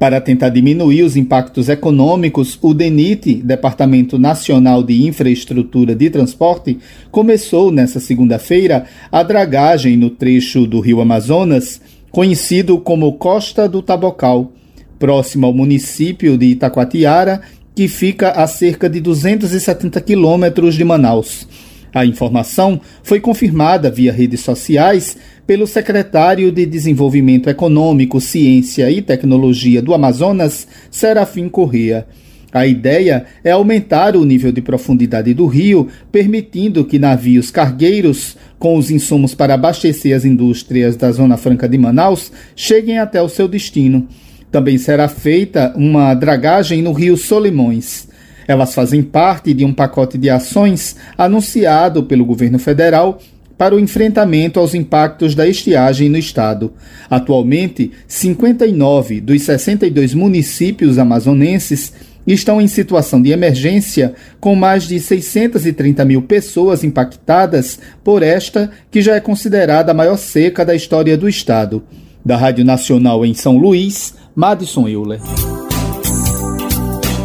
Para 0.00 0.18
tentar 0.18 0.48
diminuir 0.48 1.02
os 1.02 1.14
impactos 1.14 1.68
econômicos, 1.68 2.58
o 2.62 2.72
DENIT, 2.72 3.42
Departamento 3.44 4.18
Nacional 4.18 4.82
de 4.82 5.06
Infraestrutura 5.06 5.94
de 5.94 6.08
Transporte, 6.08 6.78
começou 7.10 7.70
nesta 7.70 8.00
segunda-feira 8.00 8.86
a 9.12 9.22
dragagem 9.22 9.98
no 9.98 10.08
trecho 10.08 10.66
do 10.66 10.80
Rio 10.80 11.02
Amazonas, 11.02 11.82
conhecido 12.10 12.78
como 12.78 13.12
Costa 13.18 13.68
do 13.68 13.82
Tabocal, 13.82 14.52
próximo 14.98 15.46
ao 15.46 15.52
município 15.52 16.38
de 16.38 16.46
Itacoatiara, 16.46 17.42
que 17.74 17.86
fica 17.86 18.30
a 18.30 18.46
cerca 18.46 18.88
de 18.88 19.02
270 19.02 20.00
quilômetros 20.00 20.76
de 20.76 20.82
Manaus. 20.82 21.46
A 21.92 22.06
informação 22.06 22.80
foi 23.02 23.20
confirmada 23.20 23.90
via 23.90 24.12
redes 24.12 24.40
sociais 24.40 25.16
pelo 25.46 25.66
secretário 25.66 26.52
de 26.52 26.64
Desenvolvimento 26.64 27.50
Econômico, 27.50 28.20
Ciência 28.20 28.90
e 28.90 29.02
Tecnologia 29.02 29.82
do 29.82 29.92
Amazonas, 29.92 30.68
Serafim 30.90 31.48
Correa. 31.48 32.06
A 32.52 32.66
ideia 32.66 33.26
é 33.44 33.52
aumentar 33.52 34.16
o 34.16 34.24
nível 34.24 34.50
de 34.50 34.60
profundidade 34.60 35.32
do 35.32 35.46
rio, 35.46 35.88
permitindo 36.10 36.84
que 36.84 36.98
navios 36.98 37.50
cargueiros 37.50 38.36
com 38.58 38.76
os 38.76 38.90
insumos 38.90 39.34
para 39.34 39.54
abastecer 39.54 40.16
as 40.16 40.24
indústrias 40.24 40.96
da 40.96 41.12
Zona 41.12 41.36
Franca 41.36 41.68
de 41.68 41.78
Manaus 41.78 42.32
cheguem 42.56 42.98
até 42.98 43.22
o 43.22 43.28
seu 43.28 43.46
destino. 43.46 44.06
Também 44.50 44.78
será 44.78 45.06
feita 45.06 45.72
uma 45.76 46.12
dragagem 46.12 46.82
no 46.82 46.92
rio 46.92 47.16
Solimões. 47.16 48.09
Elas 48.50 48.74
fazem 48.74 49.00
parte 49.00 49.54
de 49.54 49.64
um 49.64 49.72
pacote 49.72 50.18
de 50.18 50.28
ações 50.28 50.96
anunciado 51.16 52.02
pelo 52.02 52.24
governo 52.24 52.58
federal 52.58 53.20
para 53.56 53.76
o 53.76 53.78
enfrentamento 53.78 54.58
aos 54.58 54.74
impactos 54.74 55.36
da 55.36 55.46
estiagem 55.46 56.08
no 56.08 56.18
estado. 56.18 56.72
Atualmente, 57.08 57.92
59 58.08 59.20
dos 59.20 59.42
62 59.42 60.14
municípios 60.14 60.98
amazonenses 60.98 61.92
estão 62.26 62.60
em 62.60 62.66
situação 62.66 63.22
de 63.22 63.30
emergência, 63.30 64.14
com 64.40 64.56
mais 64.56 64.82
de 64.82 64.98
630 64.98 66.04
mil 66.04 66.22
pessoas 66.22 66.82
impactadas 66.82 67.78
por 68.02 68.20
esta, 68.20 68.68
que 68.90 69.00
já 69.00 69.14
é 69.14 69.20
considerada 69.20 69.92
a 69.92 69.94
maior 69.94 70.16
seca 70.16 70.64
da 70.64 70.74
história 70.74 71.16
do 71.16 71.28
estado. 71.28 71.84
Da 72.24 72.36
Rádio 72.36 72.64
Nacional 72.64 73.24
em 73.24 73.32
São 73.32 73.56
Luís, 73.56 74.12
Madison 74.34 74.88
Euler. 74.88 75.20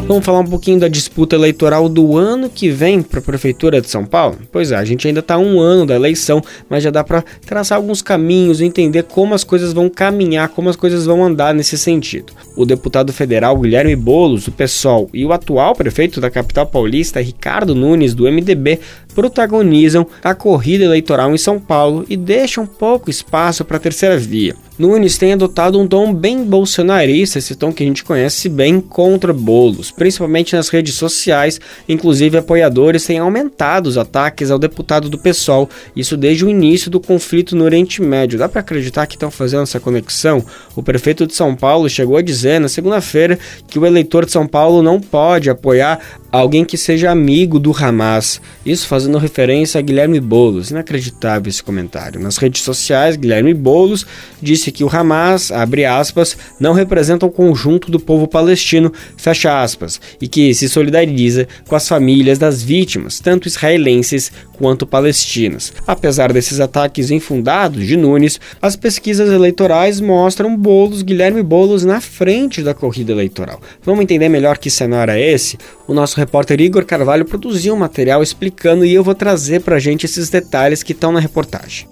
Vamos 0.07 0.23
falar 0.23 0.41
um 0.41 0.45
pouquinho 0.45 0.79
da 0.79 0.87
disputa 0.87 1.35
eleitoral 1.35 1.89
do 1.89 2.15
ano 2.15 2.47
que 2.47 2.69
vem 2.69 3.01
para 3.01 3.17
a 3.17 3.23
Prefeitura 3.23 3.81
de 3.81 3.89
São 3.89 4.05
Paulo? 4.05 4.37
Pois 4.51 4.71
é, 4.71 4.75
a 4.75 4.85
gente 4.85 5.07
ainda 5.07 5.19
está 5.19 5.35
um 5.35 5.59
ano 5.59 5.83
da 5.83 5.95
eleição, 5.95 6.43
mas 6.69 6.83
já 6.83 6.91
dá 6.91 7.03
para 7.03 7.23
traçar 7.43 7.75
alguns 7.75 8.03
caminhos, 8.03 8.61
entender 8.61 9.01
como 9.01 9.33
as 9.33 9.43
coisas 9.43 9.73
vão 9.73 9.89
caminhar, 9.89 10.49
como 10.49 10.69
as 10.69 10.75
coisas 10.75 11.07
vão 11.07 11.25
andar 11.25 11.55
nesse 11.55 11.75
sentido. 11.75 12.33
O 12.55 12.67
deputado 12.67 13.11
federal 13.11 13.57
Guilherme 13.57 13.95
Boulos, 13.95 14.45
do 14.45 14.51
PSOL, 14.51 15.09
e 15.11 15.25
o 15.25 15.33
atual 15.33 15.73
prefeito 15.73 16.21
da 16.21 16.29
capital 16.29 16.67
paulista, 16.67 17.19
Ricardo 17.19 17.73
Nunes, 17.73 18.13
do 18.13 18.31
MDB, 18.31 18.79
protagonizam 19.15 20.05
a 20.23 20.35
corrida 20.35 20.83
eleitoral 20.83 21.33
em 21.33 21.37
São 21.37 21.59
Paulo 21.59 22.05
e 22.07 22.15
deixam 22.15 22.67
pouco 22.67 23.09
espaço 23.09 23.65
para 23.65 23.77
a 23.77 23.79
terceira 23.79 24.17
via. 24.17 24.55
Nunes 24.77 25.17
tem 25.17 25.31
adotado 25.31 25.79
um 25.79 25.87
tom 25.87 26.13
bem 26.13 26.43
bolsonarista, 26.43 27.39
esse 27.39 27.55
tom 27.55 27.71
que 27.71 27.81
a 27.81 27.85
gente 27.85 28.03
conhece 28.03 28.49
bem 28.49 28.81
contra 28.81 29.31
bolos, 29.31 29.89
principalmente 29.89 30.53
nas 30.53 30.67
redes 30.67 30.95
sociais. 30.95 31.61
Inclusive, 31.87 32.37
apoiadores 32.37 33.05
têm 33.05 33.19
aumentado 33.19 33.87
os 33.87 33.97
ataques 33.97 34.51
ao 34.51 34.59
deputado 34.59 35.09
do 35.09 35.17
PSOL, 35.17 35.69
isso 35.95 36.17
desde 36.17 36.43
o 36.43 36.49
início 36.49 36.91
do 36.91 36.99
conflito 36.99 37.55
no 37.55 37.63
Oriente 37.63 38.01
Médio. 38.01 38.37
Dá 38.37 38.49
para 38.49 38.59
acreditar 38.59 39.07
que 39.07 39.15
estão 39.15 39.31
fazendo 39.31 39.63
essa 39.63 39.79
conexão? 39.79 40.45
O 40.75 40.83
prefeito 40.83 41.25
de 41.25 41.33
São 41.33 41.55
Paulo 41.55 41.89
chegou 41.89 42.17
a 42.17 42.21
dizer 42.21 42.59
na 42.59 42.67
segunda-feira 42.67 43.39
que 43.69 43.79
o 43.79 43.85
eleitor 43.85 44.25
de 44.25 44.33
São 44.33 44.45
Paulo 44.45 44.81
não 44.81 44.99
pode 44.99 45.49
apoiar 45.49 46.01
alguém 46.29 46.65
que 46.65 46.77
seja 46.77 47.11
amigo 47.11 47.59
do 47.59 47.71
Hamas. 47.71 48.41
Isso 48.65 48.87
fazendo 48.87 49.17
referência 49.17 49.79
a 49.79 49.81
Guilherme 49.81 50.19
Boulos. 50.19 50.69
Inacreditável 50.71 51.49
esse 51.49 51.63
comentário. 51.63 52.19
Nas 52.19 52.35
redes 52.37 52.61
sociais, 52.61 53.15
Guilherme 53.15 53.53
Boulos 53.53 54.05
disse 54.41 54.64
que 54.71 54.83
o 54.83 54.89
Hamas, 54.89 55.51
abre 55.51 55.85
aspas, 55.85 56.37
não 56.59 56.73
representa 56.73 57.25
o 57.25 57.31
conjunto 57.31 57.91
do 57.91 57.99
povo 57.99 58.27
palestino, 58.27 58.91
fecha 59.17 59.61
aspas, 59.61 59.99
e 60.21 60.27
que 60.27 60.53
se 60.53 60.69
solidariza 60.69 61.47
com 61.67 61.75
as 61.75 61.87
famílias 61.87 62.37
das 62.37 62.61
vítimas, 62.61 63.19
tanto 63.19 63.47
israelenses 63.47 64.31
quanto 64.57 64.85
palestinas. 64.85 65.73
Apesar 65.85 66.31
desses 66.31 66.59
ataques 66.59 67.11
infundados 67.11 67.85
de 67.85 67.97
Nunes, 67.97 68.39
as 68.61 68.75
pesquisas 68.75 69.29
eleitorais 69.29 69.99
mostram 69.99 70.55
Boulos, 70.55 71.01
Guilherme 71.01 71.43
Boulos 71.43 71.83
na 71.83 72.01
frente 72.01 72.61
da 72.61 72.73
corrida 72.73 73.11
eleitoral. 73.11 73.61
Vamos 73.83 74.03
entender 74.03 74.29
melhor 74.29 74.57
que 74.57 74.69
cenário 74.69 75.13
é 75.13 75.21
esse? 75.21 75.57
O 75.87 75.93
nosso 75.93 76.17
repórter 76.17 76.59
Igor 76.61 76.85
Carvalho 76.85 77.25
produziu 77.25 77.73
um 77.73 77.77
material 77.77 78.23
explicando 78.23 78.85
e 78.85 78.93
eu 78.93 79.03
vou 79.03 79.15
trazer 79.15 79.61
para 79.61 79.75
a 79.75 79.79
gente 79.79 80.05
esses 80.05 80.29
detalhes 80.29 80.83
que 80.83 80.93
estão 80.93 81.11
na 81.11 81.19
reportagem. 81.19 81.87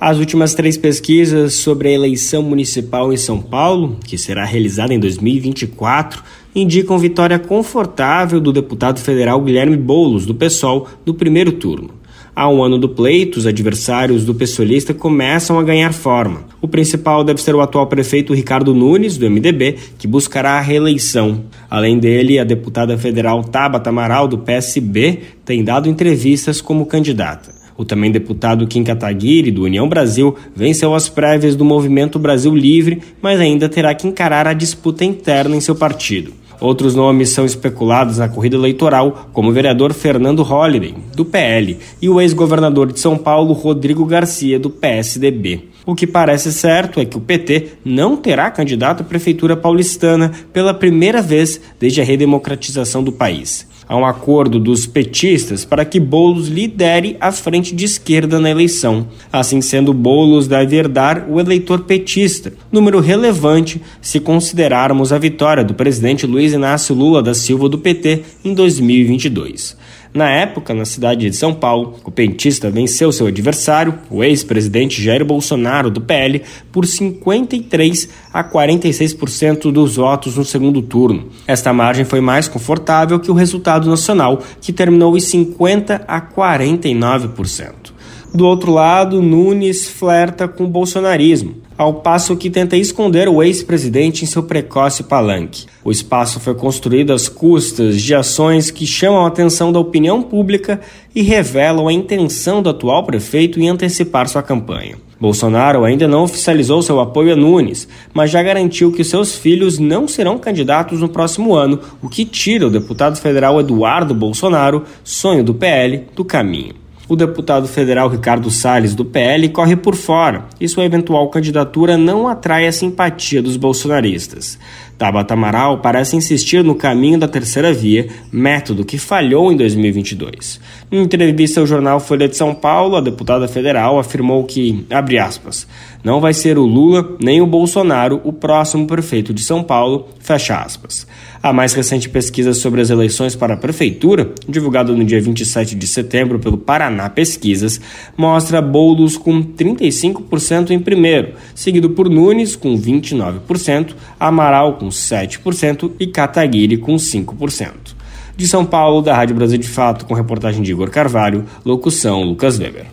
As 0.00 0.16
últimas 0.18 0.54
três 0.54 0.76
pesquisas 0.76 1.54
sobre 1.54 1.88
a 1.88 1.92
eleição 1.92 2.40
municipal 2.40 3.12
em 3.12 3.16
São 3.16 3.42
Paulo, 3.42 3.96
que 4.04 4.16
será 4.16 4.44
realizada 4.44 4.94
em 4.94 4.98
2024, 5.00 6.22
indicam 6.54 6.96
vitória 6.96 7.36
confortável 7.36 8.40
do 8.40 8.52
deputado 8.52 9.00
federal 9.00 9.42
Guilherme 9.42 9.76
Boulos, 9.76 10.24
do 10.24 10.36
PSOL, 10.36 10.86
no 11.04 11.14
primeiro 11.14 11.50
turno. 11.50 11.90
Há 12.32 12.48
um 12.48 12.62
ano 12.62 12.78
do 12.78 12.88
pleito, 12.88 13.40
os 13.40 13.46
adversários 13.46 14.24
do 14.24 14.32
pessoalista 14.32 14.94
começam 14.94 15.58
a 15.58 15.64
ganhar 15.64 15.92
forma. 15.92 16.44
O 16.62 16.68
principal 16.68 17.24
deve 17.24 17.42
ser 17.42 17.56
o 17.56 17.60
atual 17.60 17.88
prefeito 17.88 18.32
Ricardo 18.32 18.72
Nunes, 18.72 19.18
do 19.18 19.28
MDB, 19.28 19.74
que 19.98 20.06
buscará 20.06 20.52
a 20.52 20.60
reeleição. 20.60 21.46
Além 21.68 21.98
dele, 21.98 22.38
a 22.38 22.44
deputada 22.44 22.96
federal 22.96 23.42
Tabata 23.42 23.90
Amaral, 23.90 24.28
do 24.28 24.38
PSB, 24.38 25.18
tem 25.44 25.64
dado 25.64 25.88
entrevistas 25.88 26.60
como 26.60 26.86
candidata. 26.86 27.57
O 27.78 27.84
também 27.84 28.10
deputado 28.10 28.66
Kim 28.66 28.82
Kataguiri, 28.82 29.52
do 29.52 29.62
União 29.62 29.88
Brasil, 29.88 30.34
venceu 30.52 30.96
as 30.96 31.08
prévias 31.08 31.54
do 31.54 31.64
Movimento 31.64 32.18
Brasil 32.18 32.52
Livre, 32.52 33.00
mas 33.22 33.38
ainda 33.38 33.68
terá 33.68 33.94
que 33.94 34.08
encarar 34.08 34.48
a 34.48 34.52
disputa 34.52 35.04
interna 35.04 35.54
em 35.54 35.60
seu 35.60 35.76
partido. 35.76 36.32
Outros 36.60 36.96
nomes 36.96 37.28
são 37.28 37.46
especulados 37.46 38.18
na 38.18 38.28
corrida 38.28 38.56
eleitoral, 38.56 39.30
como 39.32 39.50
o 39.50 39.52
vereador 39.52 39.92
Fernando 39.92 40.42
Holliday, 40.42 40.92
do 41.14 41.24
PL, 41.24 41.78
e 42.02 42.08
o 42.08 42.20
ex-governador 42.20 42.92
de 42.92 42.98
São 42.98 43.16
Paulo, 43.16 43.52
Rodrigo 43.52 44.04
Garcia, 44.04 44.58
do 44.58 44.70
PSDB. 44.70 45.68
O 45.86 45.94
que 45.94 46.04
parece 46.04 46.52
certo 46.52 46.98
é 46.98 47.04
que 47.04 47.16
o 47.16 47.20
PT 47.20 47.74
não 47.84 48.16
terá 48.16 48.50
candidato 48.50 49.02
à 49.02 49.04
prefeitura 49.04 49.56
paulistana 49.56 50.32
pela 50.52 50.74
primeira 50.74 51.22
vez 51.22 51.60
desde 51.78 52.00
a 52.00 52.04
redemocratização 52.04 53.04
do 53.04 53.12
país 53.12 53.68
a 53.88 53.96
um 53.96 54.04
acordo 54.04 54.60
dos 54.60 54.86
petistas 54.86 55.64
para 55.64 55.84
que 55.84 55.98
Boulos 55.98 56.48
lidere 56.48 57.16
a 57.18 57.32
frente 57.32 57.74
de 57.74 57.86
esquerda 57.86 58.38
na 58.38 58.50
eleição. 58.50 59.08
Assim 59.32 59.62
sendo, 59.62 59.94
Boulos 59.94 60.46
deve 60.46 60.76
herdar 60.76 61.26
o 61.28 61.40
eleitor 61.40 61.80
petista, 61.80 62.52
número 62.70 63.00
relevante 63.00 63.80
se 64.02 64.20
considerarmos 64.20 65.12
a 65.12 65.18
vitória 65.18 65.64
do 65.64 65.72
presidente 65.72 66.26
Luiz 66.26 66.52
Inácio 66.52 66.94
Lula 66.94 67.22
da 67.22 67.32
Silva 67.32 67.68
do 67.68 67.78
PT 67.78 68.22
em 68.44 68.52
2022. 68.52 69.77
Na 70.18 70.28
época, 70.28 70.74
na 70.74 70.84
cidade 70.84 71.30
de 71.30 71.36
São 71.36 71.54
Paulo, 71.54 71.94
o 72.04 72.10
petista 72.10 72.68
venceu 72.68 73.12
seu 73.12 73.28
adversário, 73.28 74.00
o 74.10 74.24
ex-presidente 74.24 75.00
Jair 75.00 75.24
Bolsonaro, 75.24 75.92
do 75.92 76.00
PL, 76.00 76.42
por 76.72 76.84
53 76.86 78.08
a 78.32 78.42
46% 78.42 79.70
dos 79.70 79.94
votos 79.94 80.36
no 80.36 80.44
segundo 80.44 80.82
turno. 80.82 81.28
Esta 81.46 81.72
margem 81.72 82.04
foi 82.04 82.20
mais 82.20 82.48
confortável 82.48 83.20
que 83.20 83.30
o 83.30 83.34
resultado 83.34 83.88
nacional, 83.88 84.42
que 84.60 84.72
terminou 84.72 85.16
em 85.16 85.20
50 85.20 86.04
a 86.08 86.20
49%. 86.20 87.92
Do 88.34 88.44
outro 88.44 88.72
lado, 88.72 89.22
Nunes 89.22 89.86
flerta 89.86 90.48
com 90.48 90.64
o 90.64 90.68
bolsonarismo, 90.68 91.54
ao 91.78 91.94
passo 91.94 92.36
que 92.36 92.50
tenta 92.50 92.76
esconder 92.76 93.28
o 93.28 93.40
ex-presidente 93.40 94.24
em 94.24 94.26
seu 94.26 94.42
precoce 94.42 95.04
palanque. 95.04 95.66
O 95.84 95.92
espaço 95.92 96.40
foi 96.40 96.56
construído 96.56 97.12
às 97.12 97.28
custas 97.28 98.02
de 98.02 98.16
ações 98.16 98.68
que 98.72 98.84
chamam 98.84 99.24
a 99.24 99.28
atenção 99.28 99.70
da 99.70 99.78
opinião 99.78 100.20
pública 100.20 100.80
e 101.14 101.22
revelam 101.22 101.86
a 101.86 101.92
intenção 101.92 102.60
do 102.60 102.68
atual 102.68 103.04
prefeito 103.04 103.60
em 103.60 103.68
antecipar 103.68 104.28
sua 104.28 104.42
campanha. 104.42 104.96
Bolsonaro 105.20 105.84
ainda 105.84 106.06
não 106.08 106.24
oficializou 106.24 106.82
seu 106.82 107.00
apoio 107.00 107.32
a 107.32 107.36
Nunes, 107.36 107.88
mas 108.12 108.30
já 108.30 108.42
garantiu 108.42 108.92
que 108.92 109.04
seus 109.04 109.36
filhos 109.36 109.78
não 109.78 110.08
serão 110.08 110.38
candidatos 110.38 111.00
no 111.00 111.08
próximo 111.08 111.54
ano, 111.54 111.80
o 112.02 112.08
que 112.08 112.24
tira 112.24 112.66
o 112.66 112.70
deputado 112.70 113.16
federal 113.16 113.58
Eduardo 113.60 114.14
Bolsonaro, 114.14 114.84
sonho 115.04 115.44
do 115.44 115.54
PL, 115.54 116.06
do 116.14 116.24
caminho 116.24 116.87
o 117.08 117.16
deputado 117.16 117.66
federal 117.66 118.08
Ricardo 118.08 118.50
Salles, 118.50 118.94
do 118.94 119.04
PL, 119.04 119.48
corre 119.48 119.76
por 119.76 119.96
fora 119.96 120.44
e 120.60 120.68
sua 120.68 120.84
eventual 120.84 121.28
candidatura 121.30 121.96
não 121.96 122.28
atrai 122.28 122.66
a 122.66 122.72
simpatia 122.72 123.42
dos 123.42 123.56
bolsonaristas. 123.56 124.58
Tabata 124.98 125.34
Amaral 125.34 125.78
parece 125.78 126.16
insistir 126.16 126.64
no 126.64 126.74
caminho 126.74 127.20
da 127.20 127.28
terceira 127.28 127.72
via, 127.72 128.08
método 128.32 128.84
que 128.84 128.98
falhou 128.98 129.52
em 129.52 129.56
2022. 129.56 130.60
Em 130.90 131.02
entrevista 131.02 131.60
ao 131.60 131.66
jornal 131.66 132.00
Folha 132.00 132.28
de 132.28 132.36
São 132.36 132.52
Paulo, 132.52 132.96
a 132.96 133.00
deputada 133.00 133.46
federal 133.46 134.00
afirmou 134.00 134.42
que, 134.42 134.84
abre 134.90 135.16
aspas, 135.16 135.68
Não 136.02 136.20
vai 136.20 136.34
ser 136.34 136.58
o 136.58 136.66
Lula 136.66 137.16
nem 137.20 137.40
o 137.40 137.46
Bolsonaro 137.46 138.20
o 138.24 138.32
próximo 138.32 138.88
prefeito 138.88 139.32
de 139.32 139.42
São 139.44 139.62
Paulo, 139.62 140.08
fecha 140.18 140.58
aspas. 140.58 141.06
A 141.40 141.52
mais 141.52 141.72
recente 141.72 142.08
pesquisa 142.08 142.52
sobre 142.52 142.80
as 142.80 142.90
eleições 142.90 143.36
para 143.36 143.54
a 143.54 143.56
prefeitura, 143.56 144.32
divulgada 144.48 144.92
no 144.92 145.04
dia 145.04 145.20
27 145.20 145.76
de 145.76 145.86
setembro 145.86 146.40
pelo 146.40 146.58
Paraná 146.58 147.08
Pesquisas, 147.08 147.80
mostra 148.16 148.60
Boulos 148.60 149.16
com 149.16 149.40
35% 149.42 150.70
em 150.70 150.80
primeiro, 150.80 151.34
seguido 151.54 151.90
por 151.90 152.10
Nunes 152.10 152.56
com 152.56 152.76
29%, 152.76 153.94
Amaral 154.18 154.78
com 154.78 154.87
7% 154.88 155.92
e 155.98 156.06
Kataguiri 156.06 156.76
com 156.76 156.96
5%. 156.96 157.96
De 158.36 158.46
São 158.46 158.64
Paulo, 158.64 159.02
da 159.02 159.16
Rádio 159.16 159.34
Brasil 159.34 159.58
de 159.58 159.68
Fato, 159.68 160.06
com 160.06 160.14
reportagem 160.14 160.62
de 160.62 160.70
Igor 160.70 160.90
Carvalho, 160.90 161.44
locução 161.64 162.22
Lucas 162.22 162.58
Weber. 162.58 162.86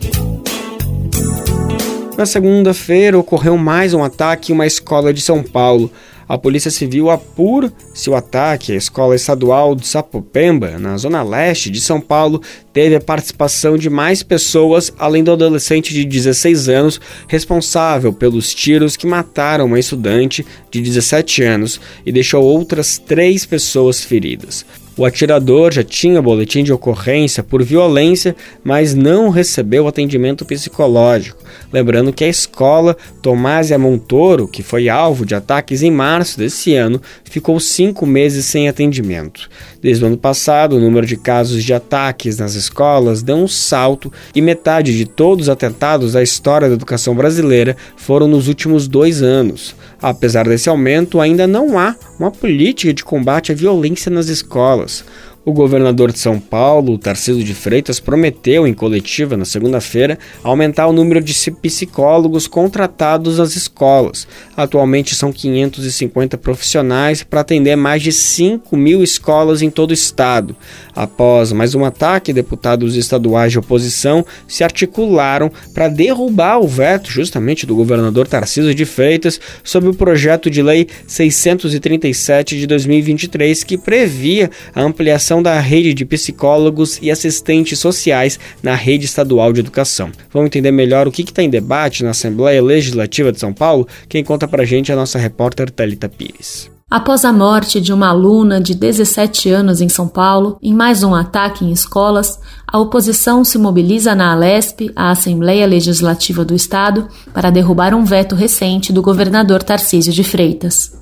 Na 2.16 2.24
segunda-feira 2.24 3.18
ocorreu 3.18 3.58
mais 3.58 3.92
um 3.92 4.02
ataque 4.02 4.50
em 4.50 4.54
uma 4.54 4.66
escola 4.66 5.12
de 5.12 5.20
São 5.20 5.42
Paulo. 5.42 5.92
A 6.28 6.36
Polícia 6.36 6.72
Civil 6.72 7.08
apura 7.08 7.72
se 7.94 8.10
o 8.10 8.14
ataque 8.16 8.72
à 8.72 8.74
Escola 8.74 9.14
Estadual 9.14 9.76
de 9.76 9.86
Sapopemba, 9.86 10.76
na 10.76 10.96
zona 10.96 11.22
leste 11.22 11.70
de 11.70 11.80
São 11.80 12.00
Paulo, 12.00 12.42
teve 12.72 12.96
a 12.96 13.00
participação 13.00 13.78
de 13.78 13.88
mais 13.88 14.24
pessoas, 14.24 14.92
além 14.98 15.22
do 15.22 15.30
adolescente 15.30 15.94
de 15.94 16.04
16 16.04 16.68
anos 16.68 17.00
responsável 17.28 18.12
pelos 18.12 18.52
tiros 18.52 18.96
que 18.96 19.06
mataram 19.06 19.66
uma 19.66 19.78
estudante 19.78 20.44
de 20.68 20.80
17 20.80 21.44
anos 21.44 21.80
e 22.04 22.10
deixou 22.10 22.42
outras 22.42 22.98
três 22.98 23.46
pessoas 23.46 24.02
feridas. 24.02 24.66
O 24.98 25.04
atirador 25.04 25.74
já 25.74 25.84
tinha 25.84 26.22
boletim 26.22 26.64
de 26.64 26.72
ocorrência 26.72 27.42
por 27.42 27.62
violência, 27.62 28.34
mas 28.64 28.94
não 28.94 29.28
recebeu 29.28 29.86
atendimento 29.86 30.42
psicológico. 30.46 31.44
Lembrando 31.72 32.12
que 32.12 32.24
a 32.24 32.28
escola 32.28 32.96
Tomásia 33.20 33.78
Montoro, 33.78 34.46
que 34.46 34.62
foi 34.62 34.88
alvo 34.88 35.26
de 35.26 35.34
ataques 35.34 35.82
em 35.82 35.90
março 35.90 36.38
desse 36.38 36.74
ano, 36.74 37.00
ficou 37.24 37.58
cinco 37.58 38.06
meses 38.06 38.46
sem 38.46 38.68
atendimento. 38.68 39.48
Desde 39.80 40.04
o 40.04 40.06
ano 40.06 40.16
passado, 40.16 40.76
o 40.76 40.80
número 40.80 41.06
de 41.06 41.16
casos 41.16 41.62
de 41.62 41.74
ataques 41.74 42.38
nas 42.38 42.54
escolas 42.54 43.22
deu 43.22 43.36
um 43.36 43.48
salto 43.48 44.12
e 44.34 44.40
metade 44.40 44.96
de 44.96 45.04
todos 45.06 45.46
os 45.46 45.48
atentados 45.48 46.12
da 46.12 46.22
história 46.22 46.68
da 46.68 46.74
educação 46.74 47.14
brasileira 47.14 47.76
foram 47.96 48.28
nos 48.28 48.48
últimos 48.48 48.88
dois 48.88 49.22
anos. 49.22 49.74
Apesar 50.00 50.46
desse 50.46 50.68
aumento, 50.68 51.20
ainda 51.20 51.46
não 51.46 51.78
há 51.78 51.96
uma 52.18 52.30
política 52.30 52.92
de 52.92 53.04
combate 53.04 53.52
à 53.52 53.54
violência 53.54 54.10
nas 54.10 54.28
escolas. 54.28 55.04
O 55.48 55.52
governador 55.52 56.10
de 56.10 56.18
São 56.18 56.40
Paulo, 56.40 56.98
Tarcísio 56.98 57.44
de 57.44 57.54
Freitas, 57.54 58.00
prometeu 58.00 58.66
em 58.66 58.74
coletiva 58.74 59.36
na 59.36 59.44
segunda-feira 59.44 60.18
aumentar 60.42 60.88
o 60.88 60.92
número 60.92 61.20
de 61.20 61.32
psicólogos 61.62 62.48
contratados 62.48 63.38
nas 63.38 63.54
escolas. 63.54 64.26
Atualmente 64.56 65.14
são 65.14 65.32
550 65.32 66.36
profissionais 66.36 67.22
para 67.22 67.42
atender 67.42 67.76
mais 67.76 68.02
de 68.02 68.10
5 68.10 68.76
mil 68.76 69.04
escolas 69.04 69.62
em 69.62 69.70
todo 69.70 69.92
o 69.92 69.94
estado. 69.94 70.56
Após 70.92 71.52
mais 71.52 71.76
um 71.76 71.84
ataque, 71.84 72.32
deputados 72.32 72.96
estaduais 72.96 73.52
de 73.52 73.60
oposição 73.60 74.26
se 74.48 74.64
articularam 74.64 75.48
para 75.72 75.86
derrubar 75.86 76.58
o 76.58 76.66
veto 76.66 77.08
justamente 77.08 77.64
do 77.64 77.76
governador 77.76 78.26
Tarcísio 78.26 78.74
de 78.74 78.84
Freitas 78.84 79.40
sobre 79.62 79.88
o 79.90 79.94
projeto 79.94 80.50
de 80.50 80.60
lei 80.60 80.88
637 81.06 82.58
de 82.58 82.66
2023 82.66 83.62
que 83.62 83.78
previa 83.78 84.50
a 84.74 84.82
ampliação 84.82 85.35
da 85.42 85.58
rede 85.60 85.94
de 85.94 86.04
psicólogos 86.04 86.98
e 87.02 87.10
assistentes 87.10 87.78
sociais 87.78 88.38
na 88.62 88.74
rede 88.74 89.04
estadual 89.04 89.52
de 89.52 89.60
educação. 89.60 90.10
Vamos 90.32 90.46
entender 90.46 90.70
melhor 90.70 91.06
o 91.06 91.12
que 91.12 91.22
está 91.22 91.42
em 91.42 91.50
debate 91.50 92.04
na 92.04 92.10
Assembleia 92.10 92.62
Legislativa 92.62 93.32
de 93.32 93.40
São 93.40 93.52
Paulo? 93.52 93.86
Quem 94.08 94.24
conta 94.24 94.46
para 94.48 94.62
a 94.62 94.66
gente 94.66 94.90
é 94.90 94.94
a 94.94 94.98
nossa 94.98 95.18
repórter 95.18 95.70
Talita 95.70 96.08
Pires. 96.08 96.70
Após 96.88 97.24
a 97.24 97.32
morte 97.32 97.80
de 97.80 97.92
uma 97.92 98.10
aluna 98.10 98.60
de 98.60 98.72
17 98.72 99.50
anos 99.50 99.80
em 99.80 99.88
São 99.88 100.06
Paulo, 100.06 100.56
em 100.62 100.72
mais 100.72 101.02
um 101.02 101.16
ataque 101.16 101.64
em 101.64 101.72
escolas, 101.72 102.38
a 102.64 102.78
oposição 102.78 103.42
se 103.42 103.58
mobiliza 103.58 104.14
na 104.14 104.32
Alesp, 104.32 104.92
a 104.94 105.10
Assembleia 105.10 105.66
Legislativa 105.66 106.44
do 106.44 106.54
Estado, 106.54 107.08
para 107.34 107.50
derrubar 107.50 107.92
um 107.92 108.04
veto 108.04 108.36
recente 108.36 108.92
do 108.92 109.02
governador 109.02 109.64
Tarcísio 109.64 110.12
de 110.12 110.22
Freitas. 110.22 110.92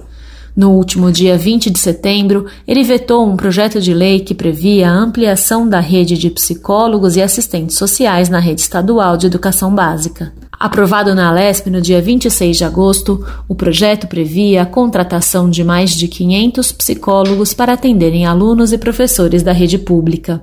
No 0.57 0.71
último 0.71 1.11
dia 1.11 1.37
20 1.37 1.69
de 1.69 1.81
setembro, 1.81 2.47
ele 2.67 2.85
vetou 2.85 3.29
um 3.29 3.37
projeto 3.37 3.81
de 3.81 3.93
lei 3.93 4.21
que 4.21 4.35
previa 4.35 4.89
a 4.89 4.95
ampliação 4.95 5.69
da 5.69 5.81
rede 5.81 6.17
de 6.17 6.31
psicólogos 6.31 7.17
e 7.17 7.23
assistentes 7.23 7.77
sociais 7.77 8.29
na 8.29 8.39
rede 8.39 8.61
estadual 8.61 9.17
de 9.17 9.27
educação 9.27 9.75
básica. 9.75 10.33
Aprovado 10.53 11.13
na 11.13 11.29
Alesp 11.29 11.67
no 11.67 11.81
dia 11.81 12.01
26 12.01 12.57
de 12.57 12.65
agosto, 12.65 13.27
o 13.49 13.55
projeto 13.57 14.07
previa 14.07 14.63
a 14.63 14.67
contratação 14.67 15.51
de 15.51 15.65
mais 15.65 15.91
de 15.91 16.07
500 16.07 16.71
psicólogos 16.71 17.53
para 17.53 17.73
atenderem 17.73 18.25
alunos 18.25 18.73
e 18.73 18.79
professores 18.79 19.43
da 19.43 19.53
rede 19.53 19.77
pública. 19.77 20.41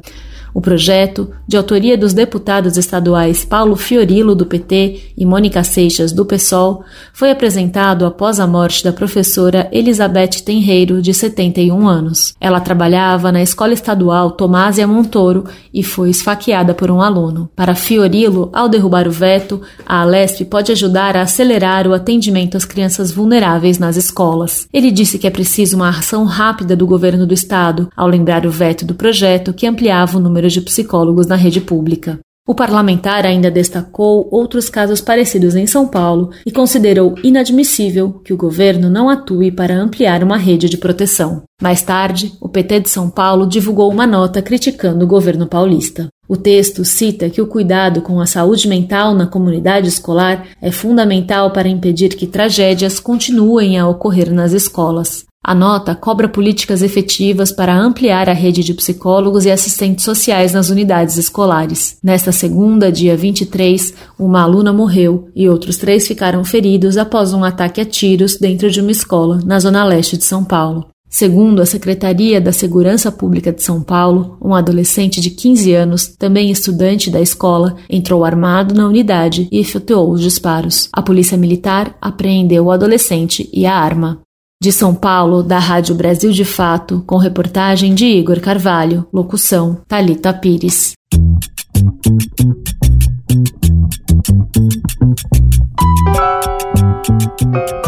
O 0.54 0.62
projeto, 0.62 1.30
de 1.48 1.58
autoria 1.58 1.98
dos 1.98 2.14
deputados 2.14 2.78
estaduais 2.78 3.46
Paulo 3.46 3.76
Fiorilo, 3.76 4.36
do 4.36 4.46
PT, 4.46 5.14
e 5.18 5.26
Mônica 5.26 5.64
Seixas, 5.64 6.12
do 6.12 6.26
PSOL, 6.26 6.84
foi 7.14 7.32
apresentado 7.32 8.06
após 8.06 8.40
a 8.40 8.48
morte 8.48 8.84
da 8.84 8.92
professora 8.92 9.70
Elizabeth 9.72 10.42
Tenreiro, 10.44 11.02
de 11.02 11.14
71 11.14 11.88
anos. 11.88 12.34
Ela 12.40 12.60
trabalhava 12.60 13.32
na 13.32 13.42
Escola 13.42 13.74
Estadual 13.74 14.32
Tomásia 14.32 14.88
Montoro 14.88 15.46
e 15.74 15.84
foi 15.84 16.10
esfaqueada 16.10 16.74
por 16.74 16.92
um 16.92 17.02
aluno. 17.02 17.50
Para 17.56 17.76
Fiorilo, 17.76 18.50
ao 18.54 18.68
derrubar 18.68 19.08
o 19.08 19.12
veto, 19.12 19.62
a 19.86 20.02
Alesp 20.02 20.46
pode 20.46 20.72
ajudar 20.72 21.16
a 21.16 21.22
acelerar 21.22 21.88
o 21.88 21.94
atendimento 21.94 22.58
às 22.58 22.66
crianças 22.66 23.12
vulneráveis 23.12 23.78
nas 23.78 23.96
escolas. 23.96 24.68
Ele 24.74 24.92
disse 24.92 25.18
que 25.18 25.28
é 25.28 25.30
preciso 25.30 25.76
uma 25.76 25.90
ação 25.90 26.26
rápida 26.26 26.76
do 26.76 26.88
governo 26.88 27.26
do 27.26 27.34
estado, 27.34 27.90
ao 27.96 28.08
lembrar 28.08 28.46
o 28.46 28.52
veto 28.52 28.86
do 28.86 28.96
projeto 28.96 29.54
que 29.54 29.68
ampliava 29.68 30.18
o 30.18 30.22
número 30.22 30.41
número 30.42 30.50
de 30.50 30.62
psicólogos 30.62 31.28
na 31.28 31.36
rede 31.36 31.62
pública. 31.62 32.20
O 32.48 32.56
parlamentar 32.56 33.24
ainda 33.24 33.52
destacou 33.52 34.28
outros 34.32 34.68
casos 34.68 35.00
parecidos 35.00 35.56
em 35.56 35.68
São 35.68 35.88
Paulo 35.88 36.32
e 36.44 36.52
considerou 36.52 37.14
inadmissível 37.24 38.14
que 38.26 38.34
o 38.34 38.38
governo 38.38 38.90
não 38.90 39.08
atue 39.08 39.52
para 39.52 39.78
ampliar 39.78 40.24
uma 40.24 40.38
rede 40.38 40.68
de 40.68 40.78
proteção. 40.78 41.44
Mais 41.62 41.84
tarde, 41.84 42.34
o 42.42 42.50
PT 42.50 42.80
de 42.80 42.90
São 42.90 43.12
Paulo 43.12 43.46
divulgou 43.46 43.92
uma 43.92 44.08
nota 44.08 44.42
criticando 44.42 45.06
o 45.06 45.08
governo 45.08 45.46
paulista. 45.46 46.08
O 46.28 46.36
texto 46.36 46.84
cita 46.84 47.30
que 47.30 47.42
o 47.42 47.48
cuidado 47.48 48.02
com 48.02 48.20
a 48.20 48.26
saúde 48.26 48.68
mental 48.68 49.14
na 49.14 49.28
comunidade 49.28 49.88
escolar 49.88 50.48
é 50.60 50.72
fundamental 50.72 51.52
para 51.52 51.70
impedir 51.70 52.16
que 52.16 52.26
tragédias 52.26 53.00
continuem 53.00 53.78
a 53.78 53.88
ocorrer 53.88 54.34
nas 54.34 54.52
escolas. 54.52 55.26
A 55.44 55.56
nota 55.56 55.96
cobra 55.96 56.30
políticas 56.30 56.84
efetivas 56.84 57.52
para 57.52 57.76
ampliar 57.76 58.30
a 58.30 58.34
rede 58.34 58.64
de 58.64 58.76
psicólogos 58.76 59.44
e 59.44 59.50
assistentes 59.50 60.06
sociais 60.06 60.54
nas 60.54 60.70
unidades 60.70 61.18
escolares. 61.18 61.98
Nesta 62.04 62.32
segunda, 62.32 62.92
dia 62.92 63.18
23, 63.18 63.92
uma 64.20 64.44
aluna 64.44 64.72
morreu 64.72 65.30
e 65.36 65.50
outros 65.50 65.78
três 65.78 66.08
ficaram 66.08 66.44
feridos 66.46 66.96
após 66.96 67.34
um 67.34 67.44
ataque 67.44 67.82
a 67.82 67.86
tiros 67.86 68.38
dentro 68.38 68.70
de 68.70 68.80
uma 68.80 68.92
escola 68.92 69.40
na 69.44 69.60
zona 69.60 69.84
leste 69.84 70.16
de 70.16 70.24
São 70.24 70.44
Paulo. 70.44 70.86
Segundo 71.10 71.60
a 71.60 71.66
Secretaria 71.66 72.40
da 72.40 72.52
Segurança 72.52 73.12
Pública 73.12 73.52
de 73.52 73.64
São 73.64 73.82
Paulo, 73.82 74.38
um 74.40 74.54
adolescente 74.54 75.20
de 75.20 75.32
15 75.32 75.74
anos, 75.74 76.08
também 76.08 76.52
estudante 76.52 77.10
da 77.10 77.20
escola, 77.20 77.76
entrou 77.90 78.24
armado 78.24 78.76
na 78.76 78.88
unidade 78.88 79.48
e 79.52 79.60
efetuou 79.60 80.12
os 80.12 80.22
disparos. 80.22 80.88
A 80.94 81.02
polícia 81.02 81.38
militar 81.38 81.98
apreendeu 82.00 82.66
o 82.66 82.72
adolescente 82.72 83.50
e 83.52 83.66
a 83.66 83.76
arma. 83.76 84.22
De 84.62 84.72
São 84.72 84.94
Paulo, 84.94 85.42
da 85.42 85.58
Rádio 85.58 85.96
Brasil 85.96 86.32
de 86.32 86.46
Fato, 86.46 87.04
com 87.08 87.18
reportagem 87.18 87.96
de 87.96 88.06
Igor 88.06 88.40
Carvalho, 88.40 89.08
locução 89.12 89.82
Talita 89.88 90.32
Pires. 90.32 90.94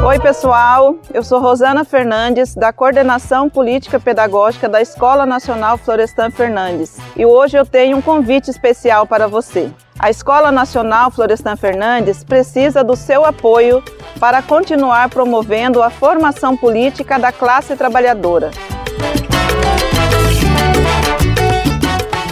Oi, 0.03 0.19
pessoal. 0.19 0.95
Eu 1.13 1.21
sou 1.21 1.39
Rosana 1.39 1.85
Fernandes, 1.85 2.55
da 2.55 2.73
Coordenação 2.73 3.51
Política 3.51 3.99
Pedagógica 3.99 4.67
da 4.67 4.81
Escola 4.81 5.27
Nacional 5.27 5.77
Florestan 5.77 6.31
Fernandes. 6.31 6.97
E 7.15 7.23
hoje 7.23 7.55
eu 7.55 7.67
tenho 7.67 7.97
um 7.97 8.01
convite 8.01 8.49
especial 8.49 9.05
para 9.05 9.27
você. 9.27 9.71
A 10.03 10.09
Escola 10.09 10.51
Nacional 10.51 11.09
Florestan 11.11 11.55
Fernandes 11.55 12.25
precisa 12.25 12.83
do 12.83 12.93
seu 12.93 13.23
apoio 13.23 13.81
para 14.19 14.41
continuar 14.41 15.07
promovendo 15.07 15.81
a 15.81 15.89
formação 15.89 16.57
política 16.57 17.17
da 17.17 17.31
classe 17.31 17.73
trabalhadora. 17.77 18.51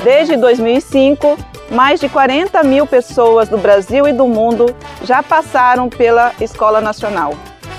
Desde 0.03 0.36
2005, 0.36 1.38
mais 1.72 2.01
de 2.01 2.09
40 2.09 2.61
mil 2.63 2.86
pessoas 2.86 3.47
do 3.47 3.57
Brasil 3.57 4.05
e 4.05 4.11
do 4.11 4.28
mundo 4.28 4.76
já 5.05 5.24
passaram 5.24 5.88
pela 5.88 6.34
Escola 6.41 6.82
Nacional, 6.82 7.36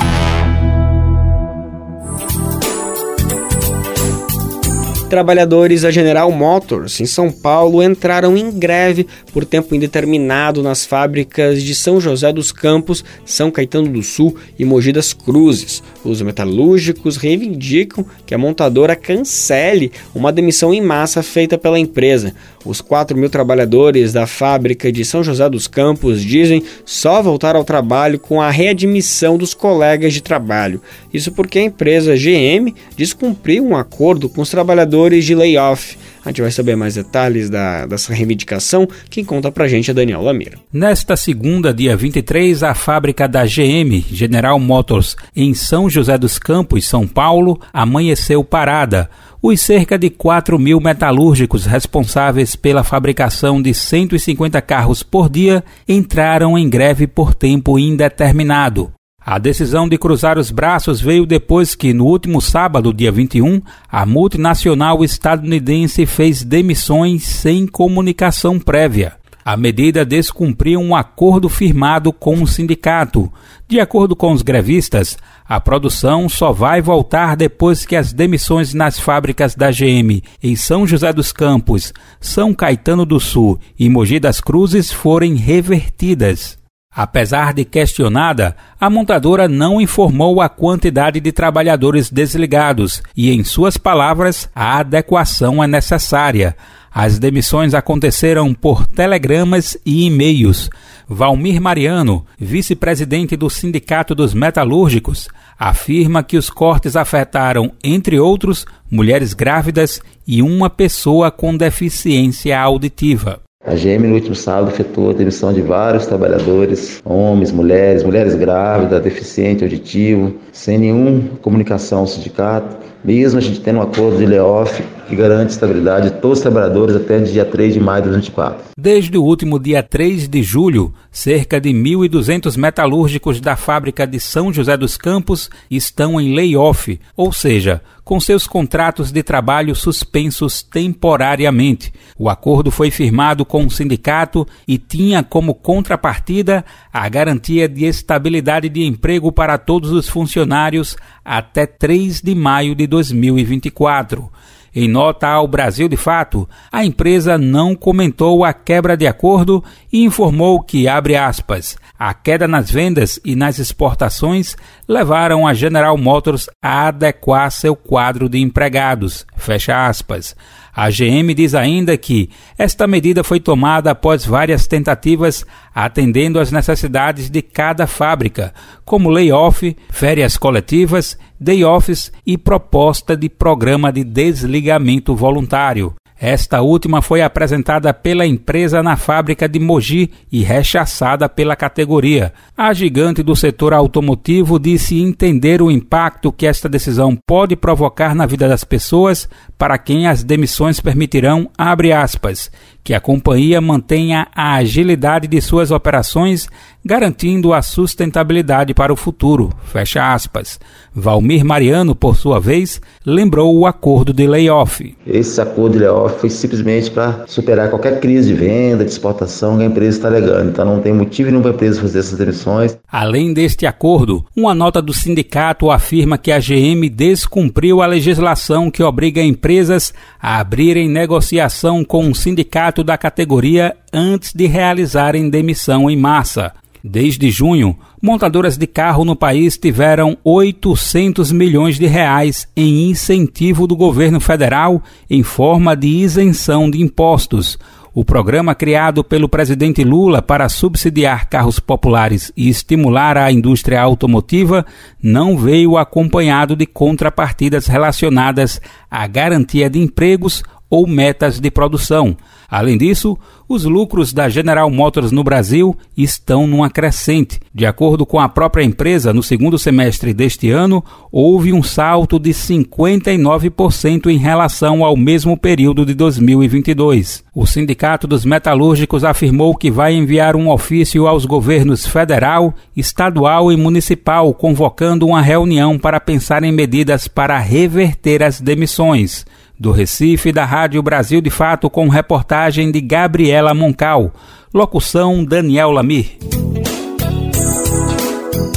Trabalhadores 5.12 5.82
da 5.82 5.92
General 5.92 6.32
Motors, 6.32 7.02
em 7.02 7.06
São 7.06 7.30
Paulo, 7.30 7.84
entraram 7.84 8.38
em 8.38 8.50
greve 8.50 9.06
por 9.34 9.44
tempo 9.44 9.76
indeterminado 9.76 10.64
nas 10.64 10.86
fábricas 10.86 11.62
de 11.62 11.76
São 11.76 12.00
José 12.00 12.32
dos 12.32 12.54
Campos, 12.54 13.04
São 13.26 13.52
Caetano 13.52 13.90
do 13.90 14.02
Sul 14.02 14.38
e 14.58 14.64
Mogi 14.64 14.94
das 14.94 15.12
Cruzes. 15.12 15.84
Os 16.02 16.22
metalúrgicos 16.22 17.18
reivindicam 17.18 18.06
que 18.26 18.34
a 18.34 18.38
montadora 18.38 18.96
cancele 18.96 19.92
uma 20.16 20.32
demissão 20.32 20.74
em 20.74 20.80
massa 20.80 21.22
feita 21.22 21.58
pela 21.58 21.78
empresa. 21.78 22.34
Os 22.66 22.82
4 22.82 23.18
mil 23.18 23.30
trabalhadores 23.30 24.14
da 24.14 24.28
fábrica 24.28 24.92
de 24.92 25.04
São 25.04 25.24
José 25.24 25.50
dos 25.50 25.68
Campos 25.68 26.22
dizem 26.22 26.64
só 26.86 27.22
voltar 27.22 27.56
ao 27.56 27.64
trabalho 27.64 28.20
com 28.20 28.42
a 28.42 28.50
readmissão 28.50 29.38
dos 29.38 29.54
colegas 29.54 30.14
de 30.14 30.22
trabalho. 30.22 30.82
Isso 31.14 31.32
porque 31.32 31.60
a 31.60 31.64
empresa 31.64 32.16
GM 32.16 32.74
descumpriu 32.96 33.66
um 33.66 33.76
acordo 33.76 34.30
com 34.30 34.42
os 34.42 34.50
trabalhadores 34.50 35.26
de 35.26 35.36
layoff. 35.36 35.98
A 36.24 36.30
gente 36.30 36.42
vai 36.42 36.52
saber 36.52 36.76
mais 36.76 36.94
detalhes 36.94 37.50
da, 37.50 37.88
dessa 37.88 38.14
reivindicação. 38.14 38.88
Quem 39.10 39.26
conta 39.26 39.52
pra 39.52 39.68
gente 39.68 39.90
é 39.90 39.94
Daniel 39.94 40.22
Lamira. 40.22 40.60
Nesta 40.72 41.16
segunda, 41.16 41.74
dia 41.74 41.98
23, 41.98 42.62
a 42.62 42.76
fábrica 42.76 43.28
da 43.28 43.44
GM, 43.44 44.06
General 44.12 44.60
Motors, 44.60 45.16
em 45.36 45.56
São 45.56 45.90
José 45.90 46.18
dos 46.20 46.38
Campos, 46.38 46.88
São 46.88 47.08
Paulo, 47.08 47.60
amanheceu 47.74 48.44
parada 48.44 49.10
os 49.44 49.60
cerca 49.62 49.98
de 49.98 50.10
4 50.10 50.60
mil 50.60 50.80
metalúrgicos 50.80 51.66
responsáveis 51.66 52.56
pela 52.56 52.84
fabricação 52.84 53.60
de 53.60 53.74
150 53.74 54.62
carros 54.62 55.02
por 55.02 55.28
dia 55.28 55.64
entraram 55.88 56.58
em 56.58 56.70
greve 56.70 57.08
por 57.08 57.34
tempo 57.34 57.80
indeterminado. 57.80 58.92
A 59.24 59.40
decisão 59.40 59.90
de 59.90 59.98
cruzar 59.98 60.38
os 60.38 60.52
braços 60.52 61.02
veio 61.02 61.26
depois 61.26 61.74
que, 61.74 61.94
no 61.94 62.06
último 62.06 62.42
sábado, 62.42 62.94
dia 62.94 63.12
21, 63.12 63.62
a 63.90 64.06
multinacional 64.06 65.04
estadunidense 65.04 66.06
fez 66.06 66.44
demissões 66.44 67.24
sem 67.24 67.66
comunicação 67.66 68.60
prévia. 68.60 69.14
A 69.44 69.58
medida 69.58 70.06
descumpriu 70.06 70.80
um 70.80 70.96
acordo 70.96 71.50
firmado 71.50 72.14
com 72.14 72.42
o 72.44 72.48
sindicato. 72.48 73.32
De 73.68 73.80
acordo 73.80 74.16
com 74.16 74.32
os 74.32 74.44
grevistas, 74.44 75.18
a 75.52 75.60
produção 75.60 76.30
só 76.30 76.54
vai 76.54 76.82
voltar 76.82 77.36
depois 77.36 77.86
que 77.86 77.98
as 77.98 78.14
demissões 78.14 78.74
nas 78.74 78.98
fábricas 78.98 79.54
da 79.54 79.70
GM 79.70 80.24
em 80.42 80.56
São 80.56 80.88
José 80.88 81.12
dos 81.12 81.34
Campos, 81.34 81.92
São 82.22 82.54
Caetano 82.54 83.06
do 83.06 83.20
Sul 83.20 83.60
e 83.78 83.90
Mogi 83.90 84.18
das 84.18 84.40
Cruzes 84.40 84.94
forem 84.94 85.36
revertidas. 85.36 86.58
Apesar 86.90 87.54
de 87.54 87.66
questionada, 87.66 88.56
a 88.80 88.90
montadora 88.90 89.50
não 89.50 89.82
informou 89.82 90.40
a 90.40 90.48
quantidade 90.48 91.20
de 91.20 91.34
trabalhadores 91.34 92.10
desligados 92.10 93.04
e, 93.14 93.30
em 93.30 93.44
suas 93.44 93.76
palavras, 93.76 94.50
a 94.56 94.80
adequação 94.80 95.62
é 95.62 95.68
necessária. 95.68 96.56
As 96.94 97.18
demissões 97.18 97.74
aconteceram 97.74 98.54
por 98.54 98.86
telegramas 98.86 99.78
e 99.86 100.06
e-mails. 100.06 100.70
Valmir 101.08 101.62
Mariano, 101.62 102.26
vice-presidente 102.38 103.38
do 103.38 103.50
Sindicato 103.50 104.14
dos 104.14 104.34
Metalúrgicos, 104.34 105.30
afirma 105.58 106.22
que 106.22 106.36
os 106.36 106.50
cortes 106.50 106.98
afetaram, 106.98 107.72
entre 107.82 108.20
outros, 108.20 108.66
mulheres 108.90 109.34
grávidas 109.34 110.02
e 110.28 110.42
uma 110.42 110.70
pessoa 110.70 111.32
com 111.32 111.56
deficiência 111.56 112.60
auditiva. 112.60 113.42
A 113.64 113.76
GM 113.76 114.08
no 114.08 114.16
último 114.16 114.34
sábado 114.34 114.72
efetuou 114.72 115.12
a 115.12 115.14
demissão 115.14 115.54
de 115.54 115.62
vários 115.62 116.08
trabalhadores, 116.08 117.00
homens, 117.06 117.52
mulheres, 117.52 118.04
mulheres 118.04 118.34
grávidas, 118.34 119.04
deficiente 119.04 119.64
auditivo, 119.64 120.34
sem 120.52 120.80
nenhuma 120.80 121.38
comunicação 121.44 122.00
ao 122.00 122.08
sindicato, 122.08 122.76
mesmo 123.04 123.38
a 123.38 123.42
gente 123.42 123.60
tendo 123.60 123.78
um 123.78 123.84
acordo 123.84 124.18
de 124.18 124.26
layoff 124.26 124.84
que 125.08 125.16
garante 125.16 125.52
estabilidade 125.52 126.10
de 126.10 126.16
todos 126.22 126.40
os 126.40 126.42
trabalhadores 126.42 126.96
até 126.96 127.18
o 127.18 127.24
dia 127.24 127.46
3 127.46 127.74
de 127.74 127.80
maio 127.80 128.04
de 128.04 128.10
2024. 128.10 128.72
Desde 128.78 129.18
o 129.18 129.24
último 129.24 129.60
dia 129.60 129.84
3 129.84 130.28
de 130.28 130.42
julho, 130.42 130.94
cerca 131.12 131.60
de 131.60 131.70
1.200 131.70 132.58
metalúrgicos 132.58 133.42
da 133.42 133.56
fábrica 133.56 134.08
de 134.08 134.20
São 134.20 134.54
José 134.54 134.78
dos 134.78 134.98
Campos 134.98 135.50
estão 135.70 136.20
em 136.20 136.34
layoff, 136.34 137.00
ou 137.16 137.34
seja, 137.34 137.82
com 138.04 138.20
seus 138.20 138.48
contratos 138.48 139.12
de 139.12 139.22
trabalho 139.22 139.76
suspensos 139.76 140.64
temporariamente. 140.64 141.94
O 142.18 142.30
acordo 142.30 142.72
foi 142.72 142.90
firmado 142.90 143.46
com 143.52 143.66
o 143.66 143.70
sindicato 143.70 144.48
e 144.66 144.78
tinha 144.78 145.22
como 145.22 145.54
contrapartida 145.54 146.64
a 146.94 147.10
garantia 147.10 147.68
de 147.68 147.84
estabilidade 147.84 148.70
de 148.70 148.86
emprego 148.86 149.30
para 149.30 149.58
todos 149.58 149.92
os 149.92 150.08
funcionários 150.08 150.96
até 151.24 151.66
3 151.66 152.22
de 152.22 152.34
maio 152.34 152.74
de 152.74 152.88
2024. 152.88 154.32
Em 154.74 154.88
nota 154.88 155.28
ao 155.28 155.50
Brasil 155.50 155.90
de 155.90 155.98
Fato, 155.98 156.48
a 156.72 156.86
empresa 156.86 157.38
não 157.38 157.76
comentou 157.76 158.46
a 158.46 158.54
quebra 158.54 158.96
de 158.96 159.06
acordo 159.06 159.62
e 159.92 160.02
informou 160.06 160.62
que, 160.62 160.88
abre 160.88 161.18
aspas, 161.18 161.76
a 162.00 162.14
queda 162.14 162.48
nas 162.48 162.72
vendas 162.72 163.20
e 163.26 163.36
nas 163.36 163.60
exportações 163.60 164.56
levaram 164.88 165.46
a 165.46 165.54
General 165.54 165.98
Motors 165.98 166.50
a 166.62 166.88
adequar 166.88 167.52
seu 167.52 167.76
quadro 167.76 168.30
de 168.30 168.40
empregados, 168.40 169.26
fecha 169.36 169.86
aspas. 169.86 170.38
A 170.74 170.90
GM 170.90 171.34
diz 171.34 171.54
ainda 171.54 171.98
que 171.98 172.30
esta 172.58 172.88
medida 172.88 173.24
foi 173.24 173.40
tomada 173.40 173.92
após 173.92 174.26
várias 174.26 174.68
tentativas 174.68 175.46
atendendo 175.76 176.40
às 176.40 176.52
necessidades 176.52 177.30
de 177.30 177.42
cada 177.42 177.86
fábrica, 177.86 178.54
como 178.86 179.10
layoff, 179.10 179.76
férias 179.90 180.38
coletivas, 180.38 181.18
day 181.40 181.64
offs 181.64 182.12
e 182.26 182.38
proposta 182.38 183.16
de 183.18 183.30
programa 183.30 183.92
de 183.92 184.04
desligamento 184.04 185.16
voluntário. 185.16 185.94
Esta 186.24 186.62
última 186.62 187.02
foi 187.02 187.24
apresentada 187.24 187.92
pela 187.92 188.28
empresa 188.28 188.84
na 188.84 188.96
fábrica 188.96 189.50
de 189.50 189.60
Mogi 189.60 190.12
e 190.32 190.44
rechaçada 190.44 191.28
pela 191.28 191.56
categoria. 191.56 192.32
A 192.56 192.72
gigante 192.74 193.24
do 193.24 193.36
setor 193.36 193.74
automotivo 193.74 194.60
disse 194.60 195.02
entender 195.02 195.64
o 195.64 195.72
impacto 195.72 196.32
que 196.32 196.46
esta 196.46 196.70
decisão 196.70 197.18
pode 197.26 197.56
provocar 197.56 198.14
na 198.14 198.28
vida 198.28 198.48
das 198.48 198.64
pessoas, 198.64 199.28
para 199.58 199.80
quem 199.80 200.06
as 200.06 200.24
demissões 200.24 200.80
permitirão, 200.80 201.50
aspas, 201.58 202.52
que 202.84 202.94
a 202.94 203.00
companhia 203.00 203.62
mantenha 203.62 204.28
a 204.36 204.56
agilidade 204.56 205.28
de 205.28 205.40
suas 205.42 205.72
operações, 205.72 206.48
garantindo 206.84 207.54
a 207.54 207.62
sustentabilidade 207.62 208.74
para 208.74 208.92
o 208.92 208.96
futuro. 208.96 209.50
Fecha 209.66 210.14
aspas. 210.14 210.60
Valmir 210.94 211.46
Mariano, 211.46 211.96
por 211.96 212.16
sua 212.16 212.40
vez, 212.40 212.82
lembrou 213.06 213.56
o 213.56 213.66
acordo 213.66 214.12
de 214.12 214.26
layoff. 214.26 214.96
Esse 215.06 215.40
acordo 215.40 215.74
de 215.74 215.80
layoff 215.80 216.20
foi 216.20 216.30
simplesmente 216.30 216.90
para 216.90 217.26
superar 217.28 217.70
qualquer 217.70 218.00
crise 218.00 218.30
de 218.30 218.34
venda, 218.34 218.84
de 218.84 218.90
exportação 218.90 219.58
que 219.58 219.64
a 219.64 219.68
empresa 219.68 219.98
está 219.98 220.08
alegando. 220.08 220.50
Então 220.50 220.66
não 220.66 220.82
tem 220.82 220.94
motivo 220.94 221.30
nenhum 221.30 221.42
para 221.42 221.52
a 221.52 221.54
empresa 221.54 221.82
fazer 221.82 222.00
essas 222.00 222.18
demissões. 222.18 222.78
Além 222.92 223.34
deste 223.34 223.66
acordo, 223.66 224.26
uma 224.36 224.56
nota 224.56 224.82
do 224.82 224.94
sindicato 224.94 225.70
afirma 225.70 226.18
que 226.18 226.32
a 226.32 226.40
GM 226.40 226.90
descumpriu 226.90 227.82
a 227.82 227.86
legislação 227.86 228.72
que 228.72 228.82
obriga 228.84 229.22
empresas 229.22 229.94
a 230.20 230.40
abrirem 230.40 230.90
negociação 230.90 231.84
com 231.84 232.06
um 232.06 232.14
sindicato 232.14 232.71
da 232.80 232.98
categoria 232.98 233.76
antes 233.92 234.32
de 234.34 234.48
realizarem 234.48 235.30
demissão 235.30 235.90
em 235.90 235.98
massa. 235.98 236.54
Desde 236.84 237.30
junho, 237.30 237.78
montadoras 238.02 238.58
de 238.58 238.66
carro 238.66 239.06
no 239.06 239.16
país 239.16 239.58
tiveram 239.58 240.18
800 240.24 241.32
milhões 241.32 241.78
de 241.78 241.86
reais 241.86 242.48
em 242.56 242.90
incentivo 242.90 243.68
do 243.68 243.76
governo 243.76 244.20
federal 244.20 244.82
em 245.10 245.22
forma 245.22 245.76
de 245.76 245.88
isenção 245.88 246.72
de 246.72 246.82
impostos. 246.82 247.60
O 247.94 248.06
programa 248.06 248.56
criado 248.56 249.04
pelo 249.04 249.28
presidente 249.28 249.84
Lula 249.84 250.22
para 250.22 250.48
subsidiar 250.48 251.28
carros 251.28 251.60
populares 251.60 252.32
e 252.38 252.48
estimular 252.48 253.18
a 253.18 253.30
indústria 253.30 253.82
automotiva 253.82 254.66
não 255.04 255.38
veio 255.38 255.78
acompanhado 255.78 256.56
de 256.56 256.66
contrapartidas 256.66 257.68
relacionadas 257.68 258.62
à 258.90 259.06
garantia 259.08 259.70
de 259.70 259.78
empregos 259.78 260.42
ou 260.70 260.88
metas 260.88 261.38
de 261.38 261.52
produção. 261.52 262.16
Além 262.52 262.78
disso, 262.78 263.18
os 263.48 263.64
lucros 263.64 264.12
da 264.12 264.28
General 264.28 264.70
Motors 264.70 265.10
no 265.10 265.24
Brasil 265.24 265.74
estão 265.96 266.46
numa 266.46 266.70
crescente. 266.70 267.40
De 267.56 267.66
acordo 267.66 268.06
com 268.06 268.20
a 268.20 268.28
própria 268.28 268.62
empresa, 268.62 269.14
no 269.14 269.24
segundo 269.24 269.58
semestre 269.58 270.14
deste 270.14 270.52
ano, 270.52 270.84
houve 271.10 271.54
um 271.54 271.64
salto 271.64 272.20
de 272.20 272.32
59% 272.32 274.08
em 274.08 274.18
relação 274.18 274.84
ao 274.84 274.98
mesmo 274.98 275.38
período 275.38 275.86
de 275.86 275.94
2022. 275.94 277.24
O 277.34 277.46
Sindicato 277.46 278.06
dos 278.06 278.26
Metalúrgicos 278.26 279.06
afirmou 279.06 279.56
que 279.56 279.72
vai 279.72 279.94
enviar 279.94 280.36
um 280.36 280.50
ofício 280.50 281.08
aos 281.08 281.24
governos 281.24 281.88
federal, 281.88 282.54
estadual 282.76 283.50
e 283.50 283.56
municipal 283.56 284.34
convocando 284.34 285.08
uma 285.08 285.22
reunião 285.22 285.80
para 285.80 286.02
pensar 286.02 286.44
em 286.44 286.52
medidas 286.52 287.08
para 287.08 287.40
reverter 287.40 288.22
as 288.22 288.42
demissões 288.42 289.26
do 289.62 289.72
Recife, 289.72 290.32
da 290.32 290.44
Rádio 290.44 290.82
Brasil 290.82 291.22
de 291.22 291.30
Fato, 291.30 291.70
com 291.70 291.88
reportagem 291.88 292.72
de 292.72 292.82
Gabriela 292.82 293.54
Moncal. 293.54 294.12
Locução 294.52 295.24
Daniel 295.24 295.70
Lamir. 295.70 296.18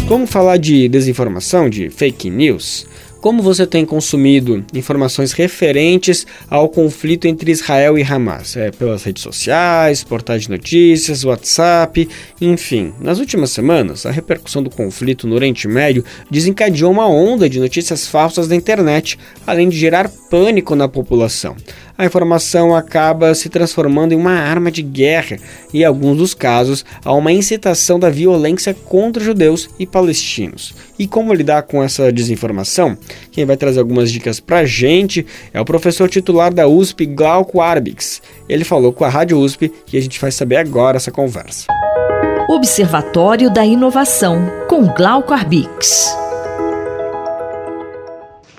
Vamos 0.09 0.31
falar 0.31 0.57
de 0.57 0.89
desinformação, 0.89 1.69
de 1.69 1.91
fake 1.91 2.31
news? 2.31 2.87
Como 3.25 3.43
você 3.43 3.67
tem 3.67 3.87
consumido 3.87 4.63
informações 4.75 5.33
referentes 5.33 6.27
ao 6.51 6.69
conflito 6.69 7.27
entre 7.27 7.51
Israel 7.51 7.97
e 7.97 8.03
Hamas? 8.03 8.55
É, 8.55 8.71
pelas 8.71 9.03
redes 9.03 9.23
sociais, 9.23 10.05
portais 10.05 10.43
de 10.43 10.51
notícias, 10.51 11.25
WhatsApp, 11.25 12.07
enfim. 12.39 12.93
Nas 13.01 13.21
últimas 13.21 13.49
semanas, 13.51 14.05
a 14.05 14.11
repercussão 14.11 14.63
do 14.63 14.69
conflito 14.69 15.27
no 15.27 15.37
Oriente 15.37 15.67
Médio 15.67 16.05
desencadeou 16.31 16.93
uma 16.93 17.09
onda 17.09 17.49
de 17.49 17.59
notícias 17.59 18.07
falsas 18.07 18.47
na 18.47 18.57
internet, 18.57 19.19
além 19.47 19.71
de 19.71 19.79
gerar 19.79 20.11
pânico 20.29 20.77
na 20.77 20.87
população 20.87 21.57
a 21.97 22.05
informação 22.05 22.75
acaba 22.75 23.35
se 23.35 23.49
transformando 23.49 24.13
em 24.13 24.17
uma 24.17 24.33
arma 24.33 24.71
de 24.71 24.83
guerra 24.83 25.39
e, 25.73 25.83
em 25.83 25.85
alguns 25.85 26.19
dos 26.19 26.35
casos, 26.35 26.85
há 27.05 27.13
uma 27.13 27.33
incitação 27.33 27.99
da 27.99 28.11
violência 28.11 28.75
contra 28.75 29.23
judeus 29.23 29.71
e 29.79 29.87
palestinos. 29.87 30.75
E 30.99 31.07
como 31.07 31.33
lidar 31.33 31.63
com 31.63 31.83
essa 31.83 32.13
desinformação? 32.13 32.97
Quem 33.31 33.45
vai 33.45 33.57
trazer 33.57 33.81
algumas 33.81 34.11
dicas 34.11 34.41
pra 34.41 34.65
gente 34.65 35.25
é 35.53 35.61
o 35.61 35.65
professor 35.65 36.09
titular 36.09 36.53
da 36.53 36.67
USP, 36.67 37.07
Glauco 37.07 37.61
Arbix. 37.61 38.21
Ele 38.49 38.65
falou 38.65 38.93
com 38.93 39.05
a 39.05 39.09
Rádio 39.09 39.39
USP 39.39 39.73
e 39.93 39.97
a 39.97 40.01
gente 40.03 40.21
vai 40.21 40.31
saber 40.31 40.57
agora 40.57 40.97
essa 40.97 41.11
conversa. 41.11 41.67
Observatório 42.49 43.51
da 43.51 43.65
Inovação, 43.65 44.51
com 44.69 44.87
Glauco 44.87 45.33
Arbix. 45.33 46.15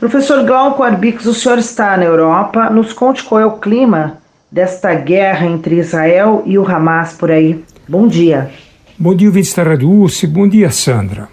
Professor 0.07 0.45
Glauco 0.45 0.83
Arbix, 0.83 1.25
o 1.25 1.33
senhor 1.33 1.57
está 1.57 1.97
na 1.97 2.05
Europa. 2.05 2.69
Nos 2.69 2.93
conte 2.93 3.23
qual 3.23 3.41
é 3.41 3.45
o 3.45 3.57
clima 3.57 4.19
desta 4.51 4.93
guerra 4.93 5.47
entre 5.47 5.77
Israel 5.77 6.43
e 6.45 6.59
o 6.59 6.67
Hamas 6.67 7.13
por 7.13 7.31
aí. 7.31 7.63
Bom 7.87 8.07
dia. 8.07 8.51
Bom 8.99 9.15
dia, 9.15 9.31
da 9.31 9.63
Rádio 9.63 10.07
Bom 10.27 10.47
dia, 10.47 10.69
Sandra. 10.69 11.27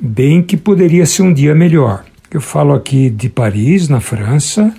Bem 0.00 0.42
que 0.42 0.56
poderia 0.56 1.04
ser 1.04 1.20
um 1.20 1.34
dia 1.34 1.54
melhor. 1.54 2.02
Eu 2.30 2.40
falo 2.40 2.72
aqui 2.72 3.10
de 3.10 3.28
Paris, 3.28 3.90
na 3.90 4.00
França, 4.00 4.72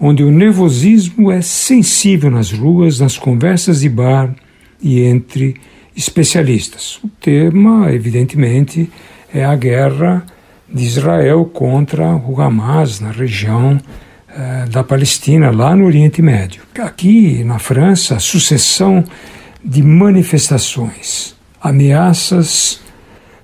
onde 0.00 0.24
o 0.24 0.32
nervosismo 0.32 1.30
é 1.30 1.40
sensível 1.40 2.32
nas 2.32 2.50
ruas, 2.50 2.98
nas 2.98 3.16
conversas 3.16 3.82
de 3.82 3.88
bar 3.88 4.34
e 4.82 5.02
entre 5.02 5.54
especialistas. 5.96 6.98
O 7.04 7.08
tema, 7.20 7.92
evidentemente, 7.92 8.90
é 9.32 9.44
a 9.44 9.54
guerra 9.54 10.26
de 10.72 10.84
Israel 10.84 11.44
contra 11.46 12.16
o 12.16 12.40
Hamas 12.40 13.00
na 13.00 13.10
região 13.10 13.78
eh, 14.28 14.66
da 14.70 14.84
Palestina, 14.84 15.50
lá 15.50 15.74
no 15.74 15.86
Oriente 15.86 16.20
Médio. 16.20 16.62
Aqui 16.78 17.42
na 17.44 17.58
França, 17.58 18.16
a 18.16 18.20
sucessão 18.20 19.04
de 19.64 19.82
manifestações, 19.82 21.34
ameaças 21.60 22.80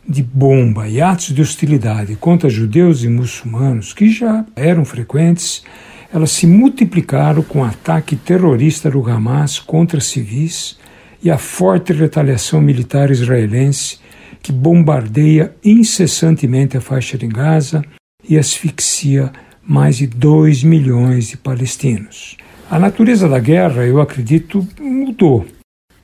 de 0.07 0.23
bomba 0.23 0.87
e 0.87 1.01
atos 1.01 1.35
de 1.35 1.41
hostilidade 1.41 2.15
contra 2.17 2.51
judeus 2.51 3.03
e 3.03 3.09
muçulmanos, 3.09 3.93
que 3.93 4.11
já 4.11 4.45
eram 4.55 4.85
frequentes, 4.85 5.65
elas 6.13 6.31
se 6.31 6.47
multiplicaram 6.47 7.43
com 7.43 7.61
o 7.61 7.65
ataque 7.65 8.15
terrorista 8.15 8.91
do 8.91 9.09
Hamas 9.09 9.59
contra 9.59 10.01
civis 10.01 10.79
e 11.23 11.31
a 11.31 11.39
forte 11.39 11.93
retaliação 11.93 12.61
militar 12.61 13.11
israelense 13.11 13.99
que 14.45 14.53
bombardeia 14.53 15.57
incessantemente 15.65 16.77
a 16.77 16.81
faixa 16.81 17.17
de 17.17 17.27
Gaza 17.27 17.83
e 18.29 18.37
asfixia 18.37 19.33
mais 19.67 19.97
de 19.97 20.07
2 20.07 20.63
milhões 20.63 21.29
de 21.29 21.39
palestinos. 21.39 22.37
A 22.71 22.79
natureza 22.79 23.27
da 23.27 23.39
guerra, 23.39 23.87
eu 23.87 24.03
acredito, 24.03 24.67
mudou. 24.79 25.47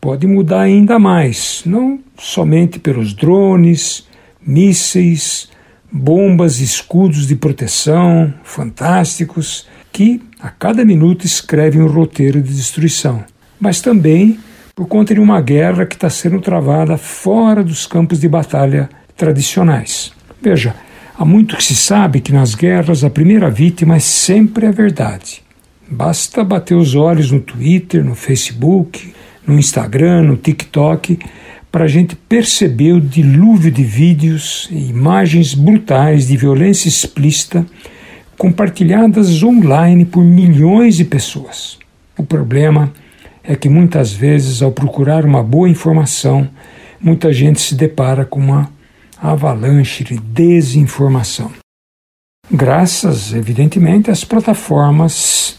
Pode 0.01 0.27
mudar 0.27 0.63
ainda 0.63 0.99
mais, 0.99 1.61
não 1.67 2.01
somente 2.19 2.79
pelos 2.79 3.13
drones, 3.13 4.09
mísseis, 4.41 5.51
bombas 5.93 6.61
e 6.61 6.65
escudos 6.65 7.27
de 7.27 7.37
proteção 7.37 8.33
fantásticos 8.43 9.69
que 9.93 10.23
a 10.41 10.49
cada 10.49 10.83
minuto 10.83 11.27
escrevem 11.27 11.83
um 11.83 11.89
roteiro 11.89 12.41
de 12.41 12.55
destruição, 12.55 13.23
mas 13.61 13.83
também 13.83 14.39
por 14.81 14.89
conta 14.89 15.13
de 15.13 15.21
uma 15.21 15.43
guerra 15.43 15.85
que 15.85 15.95
está 15.95 16.09
sendo 16.09 16.41
travada 16.41 16.97
fora 16.97 17.63
dos 17.63 17.87
campos 17.87 18.19
de 18.19 18.27
batalha 18.27 18.89
tradicionais. 19.15 20.11
Veja, 20.41 20.75
há 21.19 21.23
muito 21.23 21.55
que 21.55 21.63
se 21.63 21.77
sabe 21.77 22.23
que 22.23 22.33
nas 22.33 22.55
guerras 22.55 23.05
a 23.05 23.11
primeira 23.11 23.51
vítima 23.51 23.97
é 23.97 24.01
sempre 24.01 24.65
a 24.65 24.71
verdade. 24.71 25.43
Basta 25.87 26.43
bater 26.43 26.75
os 26.75 26.95
olhos 26.95 27.31
no 27.31 27.41
Twitter, 27.41 28.03
no 28.03 28.15
Facebook, 28.15 29.13
no 29.47 29.59
Instagram, 29.59 30.23
no 30.23 30.39
TikTok, 30.39 31.19
para 31.71 31.85
a 31.85 31.89
gente 31.89 32.17
perceber 32.17 32.95
o 32.95 33.03
dilúvio 33.03 33.71
de 33.71 33.85
vídeos 33.85 34.67
e 34.73 34.89
imagens 34.89 35.53
brutais 35.53 36.27
de 36.27 36.39
violência 36.39 36.89
explícita 36.89 37.67
compartilhadas 38.39 39.43
online 39.43 40.07
por 40.07 40.25
milhões 40.25 40.97
de 40.97 41.05
pessoas. 41.05 41.79
O 42.17 42.25
problema 42.25 42.91
é 43.07 43.10
que 43.55 43.69
muitas 43.69 44.13
vezes, 44.13 44.63
ao 44.63 44.73
procurar 44.73 45.25
uma 45.25 45.43
boa 45.43 45.69
informação, 45.69 46.49
muita 47.01 47.33
gente 47.33 47.61
se 47.61 47.75
depara 47.75 48.25
com 48.25 48.39
uma 48.39 48.71
avalanche 49.21 50.05
de 50.05 50.19
desinformação. 50.19 51.51
Graças, 52.51 53.33
evidentemente, 53.33 54.11
às 54.11 54.25
plataformas 54.25 55.57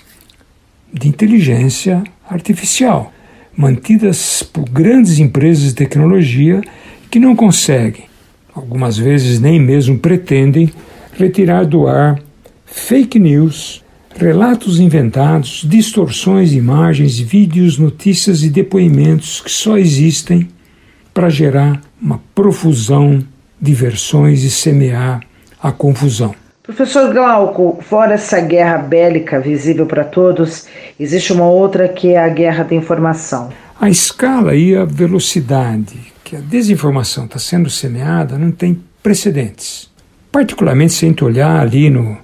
de 0.94 1.08
inteligência 1.08 2.04
artificial, 2.30 3.14
mantidas 3.56 4.44
por 4.44 4.68
grandes 4.70 5.20
empresas 5.20 5.64
de 5.66 5.76
tecnologia 5.76 6.62
que 7.10 7.20
não 7.20 7.36
conseguem, 7.36 8.06
algumas 8.54 8.98
vezes 8.98 9.40
nem 9.40 9.60
mesmo 9.60 9.98
pretendem, 10.00 10.72
retirar 11.14 11.66
do 11.66 11.88
ar 11.88 12.20
fake 12.66 13.20
news 13.20 13.84
relatos 14.16 14.80
inventados, 14.80 15.66
distorções 15.68 16.52
de 16.52 16.58
imagens, 16.58 17.20
vídeos, 17.20 17.78
notícias 17.78 18.44
e 18.44 18.50
depoimentos 18.50 19.42
que 19.42 19.52
só 19.52 19.78
existem 19.78 20.50
para 21.14 21.30
gerar 21.30 21.82
uma 22.02 22.22
profusão 22.34 23.24
de 23.60 23.74
versões 23.74 24.44
e 24.44 24.50
semear 24.50 25.22
a 25.62 25.72
confusão. 25.72 26.34
Professor 26.64 27.12
Glauco, 27.12 27.80
fora 27.82 28.14
essa 28.14 28.40
guerra 28.40 28.78
bélica 28.78 29.40
visível 29.40 29.86
para 29.86 30.04
todos, 30.04 30.68
existe 31.00 31.34
uma 31.34 31.46
outra 31.46 31.88
que 31.88 32.14
é 32.14 32.24
a 32.24 32.30
guerra 32.30 32.64
da 32.64 32.76
informação. 32.76 33.52
A 33.80 33.90
escala 33.90 34.56
e 34.56 34.76
a 34.76 34.86
velocidade 34.86 35.98
que 36.24 36.36
a 36.36 36.40
desinformação 36.40 37.26
está 37.26 37.40
sendo 37.40 37.70
semeada 37.70 38.38
não 38.38 38.52
tem 38.52 38.82
precedentes. 39.04 39.90
Particularmente 40.32 40.94
se 40.94 41.06
a 41.06 41.10
gente 41.10 41.24
olhar 41.26 41.60
ali 41.60 41.90
no, 41.90 42.18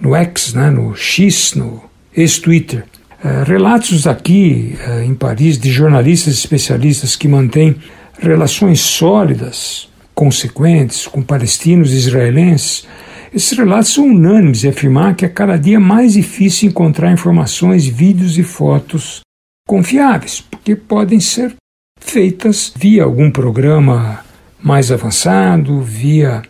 no 0.00 0.14
X, 0.14 0.54
né, 0.54 0.70
no 0.70 0.94
X, 0.94 1.54
no 1.54 1.82
ex-Twitter. 2.14 2.84
É, 3.24 3.44
relatos 3.44 4.06
aqui 4.06 4.76
é, 4.80 5.04
em 5.04 5.14
Paris 5.14 5.58
de 5.58 5.70
jornalistas 5.70 6.34
especialistas 6.34 7.16
que 7.16 7.26
mantêm 7.26 7.76
relações 8.18 8.80
sólidas, 8.80 9.88
consequentes 10.14 11.06
com 11.06 11.22
palestinos 11.22 11.92
e 11.92 11.96
israelenses. 11.96 12.86
Esses 13.34 13.56
relatos 13.56 13.92
são 13.92 14.06
unânimes 14.06 14.64
em 14.64 14.68
afirmar 14.68 15.14
que 15.14 15.24
é 15.24 15.28
cada 15.28 15.56
dia 15.56 15.78
mais 15.78 16.14
difícil 16.14 16.68
encontrar 16.68 17.12
informações, 17.12 17.86
vídeos 17.86 18.38
e 18.38 18.42
fotos 18.42 19.20
confiáveis, 19.66 20.40
porque 20.40 20.76
podem 20.76 21.20
ser 21.20 21.54
feitas 22.00 22.72
via 22.76 23.02
algum 23.02 23.30
programa 23.30 24.24
mais 24.62 24.90
avançado, 24.92 25.80
via 25.82 26.42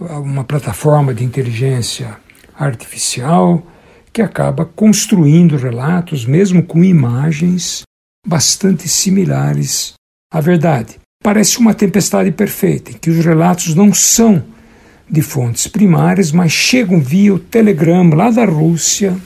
uma 0.00 0.44
plataforma 0.44 1.12
de 1.12 1.24
inteligência 1.24 2.16
artificial 2.58 3.64
que 4.12 4.20
acaba 4.20 4.64
construindo 4.64 5.56
relatos, 5.56 6.24
mesmo 6.24 6.62
com 6.62 6.82
imagens 6.82 7.82
bastante 8.26 8.88
similares 8.88 9.94
à 10.32 10.40
verdade. 10.40 10.98
Parece 11.22 11.58
uma 11.58 11.74
tempestade 11.74 12.30
perfeita, 12.32 12.90
em 12.90 12.94
que 12.94 13.10
os 13.10 13.24
relatos 13.24 13.74
não 13.74 13.92
são 13.92 14.44
de 15.10 15.22
fontes 15.22 15.66
primárias, 15.66 16.32
mas 16.32 16.52
chegam 16.52 17.00
via 17.00 17.34
o 17.34 17.38
telegrama 17.38 18.14
lá 18.14 18.30
da 18.30 18.44
Rússia 18.44 19.16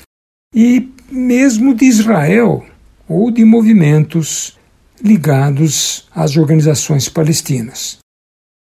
e 0.54 0.90
mesmo 1.10 1.74
de 1.74 1.86
Israel 1.86 2.64
ou 3.08 3.30
de 3.30 3.44
movimentos 3.44 4.56
ligados 5.02 6.06
às 6.14 6.36
organizações 6.36 7.08
palestinas. 7.08 7.98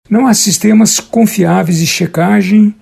Não 0.09 0.28
há 0.28 0.34
sistemas 0.34 0.99
confiáveis 0.99 1.80
de 1.80 1.88
checagem 1.88 2.76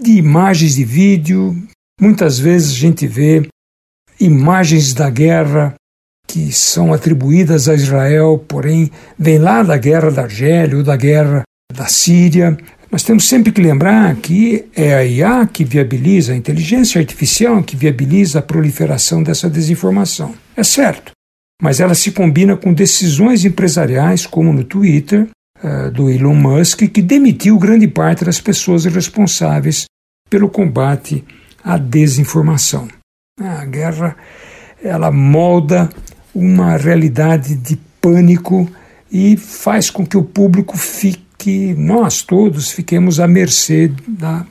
de 0.00 0.12
imagens 0.12 0.74
de 0.74 0.84
vídeo. 0.84 1.56
Muitas 2.00 2.38
vezes 2.38 2.72
a 2.72 2.78
gente 2.78 3.06
vê 3.06 3.46
imagens 4.20 4.92
da 4.94 5.10
guerra 5.10 5.74
que 6.26 6.52
são 6.52 6.92
atribuídas 6.92 7.68
a 7.68 7.74
Israel, 7.74 8.44
porém 8.48 8.90
vêm 9.18 9.38
lá 9.38 9.62
da 9.62 9.76
guerra 9.76 10.10
da 10.10 10.22
Argélia 10.22 10.76
ou 10.76 10.82
da 10.82 10.96
guerra 10.96 11.42
da 11.72 11.86
Síria. 11.86 12.56
Nós 12.90 13.02
temos 13.02 13.28
sempre 13.28 13.52
que 13.52 13.60
lembrar 13.60 14.14
que 14.16 14.66
é 14.74 14.94
a 14.94 15.04
IA 15.04 15.46
que 15.46 15.64
viabiliza, 15.64 16.32
a 16.32 16.36
inteligência 16.36 17.00
artificial 17.00 17.62
que 17.62 17.76
viabiliza 17.76 18.38
a 18.38 18.42
proliferação 18.42 19.22
dessa 19.22 19.50
desinformação. 19.50 20.34
É 20.56 20.62
certo, 20.62 21.12
mas 21.60 21.80
ela 21.80 21.94
se 21.94 22.12
combina 22.12 22.56
com 22.56 22.72
decisões 22.72 23.44
empresariais, 23.44 24.26
como 24.26 24.52
no 24.52 24.64
Twitter, 24.64 25.28
uh, 25.64 25.90
do 25.90 26.10
Elon 26.10 26.34
Musk, 26.34 26.82
que 26.88 27.02
demitiu 27.02 27.58
grande 27.58 27.88
parte 27.88 28.24
das 28.24 28.40
pessoas 28.40 28.84
responsáveis 28.84 29.86
pelo 30.28 30.48
combate 30.48 31.24
à 31.64 31.78
desinformação. 31.78 32.86
A 33.40 33.64
guerra 33.64 34.16
ela 34.82 35.10
molda 35.10 35.88
uma 36.34 36.76
realidade 36.76 37.56
de 37.56 37.76
pânico 38.00 38.70
e 39.10 39.36
faz 39.36 39.88
com 39.88 40.06
que 40.06 40.16
o 40.16 40.22
público 40.22 40.76
fique, 40.76 41.72
nós 41.74 42.22
todos 42.22 42.70
fiquemos 42.70 43.18
à 43.18 43.26
mercê 43.26 43.90
da, 44.06 44.44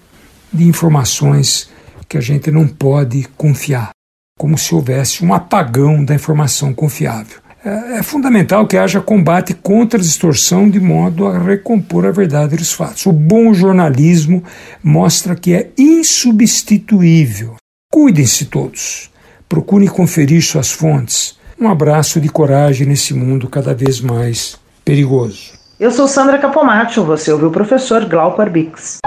de 0.52 0.64
informações 0.64 1.70
que 2.08 2.18
a 2.18 2.22
gente 2.22 2.50
não 2.50 2.68
pode 2.68 3.28
confiar, 3.38 3.92
como 4.40 4.58
se 4.58 4.74
houvesse 4.74 5.24
um 5.24 5.34
apagão 5.34 6.04
da 6.04 6.16
informação 6.16 6.74
confiável. 6.74 7.43
É, 7.66 8.00
é 8.00 8.04
fundamental 8.04 8.68
que 8.68 8.78
haja 8.78 9.00
combate 9.00 9.54
contra 9.54 10.00
a 10.00 10.02
distorção 10.02 10.70
de 10.70 10.80
modo 10.80 11.28
a 11.28 11.38
recompor 11.38 12.06
a 12.06 12.12
verdade 12.12 12.58
dos 12.58 12.74
fatos. 12.74 13.06
O 13.06 13.14
bom 13.14 13.54
jornalismo 13.54 14.44
mostra 14.84 15.36
que 15.36 15.54
é 15.54 15.70
insubstituível. 15.78 17.56
Cuidem-se 17.92 18.46
todos. 18.46 19.12
Procurem 19.48 19.88
conferir 19.88 20.42
suas 20.42 20.72
fontes 20.72 21.38
um 21.60 21.70
abraço 21.70 22.20
de 22.20 22.28
coragem 22.28 22.86
nesse 22.86 23.14
mundo 23.14 23.48
cada 23.48 23.74
vez 23.74 24.02
mais 24.02 24.58
perigoso. 24.84 25.54
Eu 25.80 25.92
sou 25.92 26.08
Sandra 26.10 26.38
Capomatto, 26.38 27.04
você 27.04 27.32
ouviu 27.32 27.48
o 27.48 27.52
professor 27.52 28.06
Glauco 28.06 28.42
Arbix. 28.42 28.98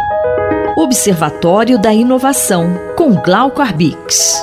Observatório 0.76 1.78
da 1.78 1.92
Inovação, 1.92 2.66
com 2.96 3.14
Glauco 3.14 3.60
Arbix. 3.60 4.42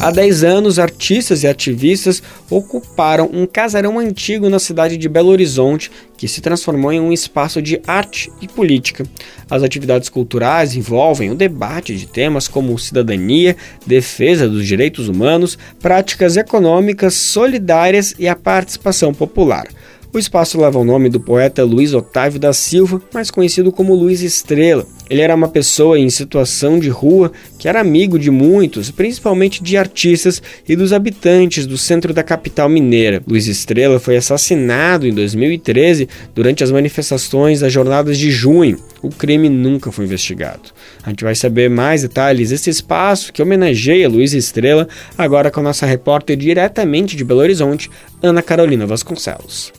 Há 0.00 0.10
10 0.10 0.44
anos, 0.44 0.78
artistas 0.78 1.42
e 1.42 1.46
ativistas 1.46 2.22
ocuparam 2.48 3.28
um 3.34 3.44
casarão 3.44 3.98
antigo 3.98 4.48
na 4.48 4.58
cidade 4.58 4.96
de 4.96 5.10
Belo 5.10 5.28
Horizonte, 5.28 5.90
que 6.16 6.26
se 6.26 6.40
transformou 6.40 6.90
em 6.90 6.98
um 6.98 7.12
espaço 7.12 7.60
de 7.60 7.78
arte 7.86 8.32
e 8.40 8.48
política. 8.48 9.04
As 9.50 9.62
atividades 9.62 10.08
culturais 10.08 10.74
envolvem 10.74 11.30
o 11.30 11.34
debate 11.34 11.94
de 11.94 12.06
temas 12.06 12.48
como 12.48 12.78
cidadania, 12.78 13.54
defesa 13.86 14.48
dos 14.48 14.66
direitos 14.66 15.06
humanos, 15.06 15.58
práticas 15.78 16.38
econômicas 16.38 17.12
solidárias 17.12 18.14
e 18.18 18.26
a 18.26 18.34
participação 18.34 19.12
popular. 19.12 19.68
O 20.14 20.18
espaço 20.18 20.58
leva 20.58 20.78
o 20.78 20.84
nome 20.84 21.10
do 21.10 21.20
poeta 21.20 21.62
Luiz 21.62 21.92
Otávio 21.92 22.40
da 22.40 22.54
Silva, 22.54 23.02
mais 23.12 23.30
conhecido 23.30 23.70
como 23.70 23.94
Luiz 23.94 24.22
Estrela. 24.22 24.86
Ele 25.10 25.22
era 25.22 25.34
uma 25.34 25.48
pessoa 25.48 25.98
em 25.98 26.08
situação 26.08 26.78
de 26.78 26.88
rua 26.88 27.32
que 27.58 27.68
era 27.68 27.80
amigo 27.80 28.16
de 28.16 28.30
muitos, 28.30 28.92
principalmente 28.92 29.60
de 29.60 29.76
artistas 29.76 30.40
e 30.68 30.76
dos 30.76 30.92
habitantes 30.92 31.66
do 31.66 31.76
centro 31.76 32.14
da 32.14 32.22
capital 32.22 32.68
mineira. 32.68 33.20
Luiz 33.26 33.48
Estrela 33.48 33.98
foi 33.98 34.16
assassinado 34.16 35.08
em 35.08 35.12
2013 35.12 36.08
durante 36.32 36.62
as 36.62 36.70
manifestações 36.70 37.58
das 37.58 37.72
jornadas 37.72 38.16
de 38.16 38.30
junho. 38.30 38.78
O 39.02 39.08
crime 39.08 39.48
nunca 39.48 39.90
foi 39.90 40.04
investigado. 40.04 40.70
A 41.02 41.10
gente 41.10 41.24
vai 41.24 41.34
saber 41.34 41.68
mais 41.68 42.02
detalhes 42.02 42.50
desse 42.50 42.70
espaço 42.70 43.32
que 43.32 43.42
homenageia 43.42 44.08
Luiz 44.08 44.32
Estrela 44.32 44.86
agora 45.18 45.50
com 45.50 45.58
a 45.58 45.64
nossa 45.64 45.86
repórter 45.86 46.36
diretamente 46.36 47.16
de 47.16 47.24
Belo 47.24 47.40
Horizonte, 47.40 47.90
Ana 48.22 48.42
Carolina 48.42 48.86
Vasconcelos. 48.86 49.72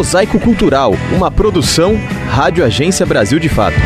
Mosaico 0.00 0.40
Cultural, 0.40 0.94
uma 1.14 1.30
produção 1.30 1.94
Rádio 2.26 2.64
Agência 2.64 3.04
Brasil 3.04 3.38
de 3.38 3.50
Fato. 3.50 3.76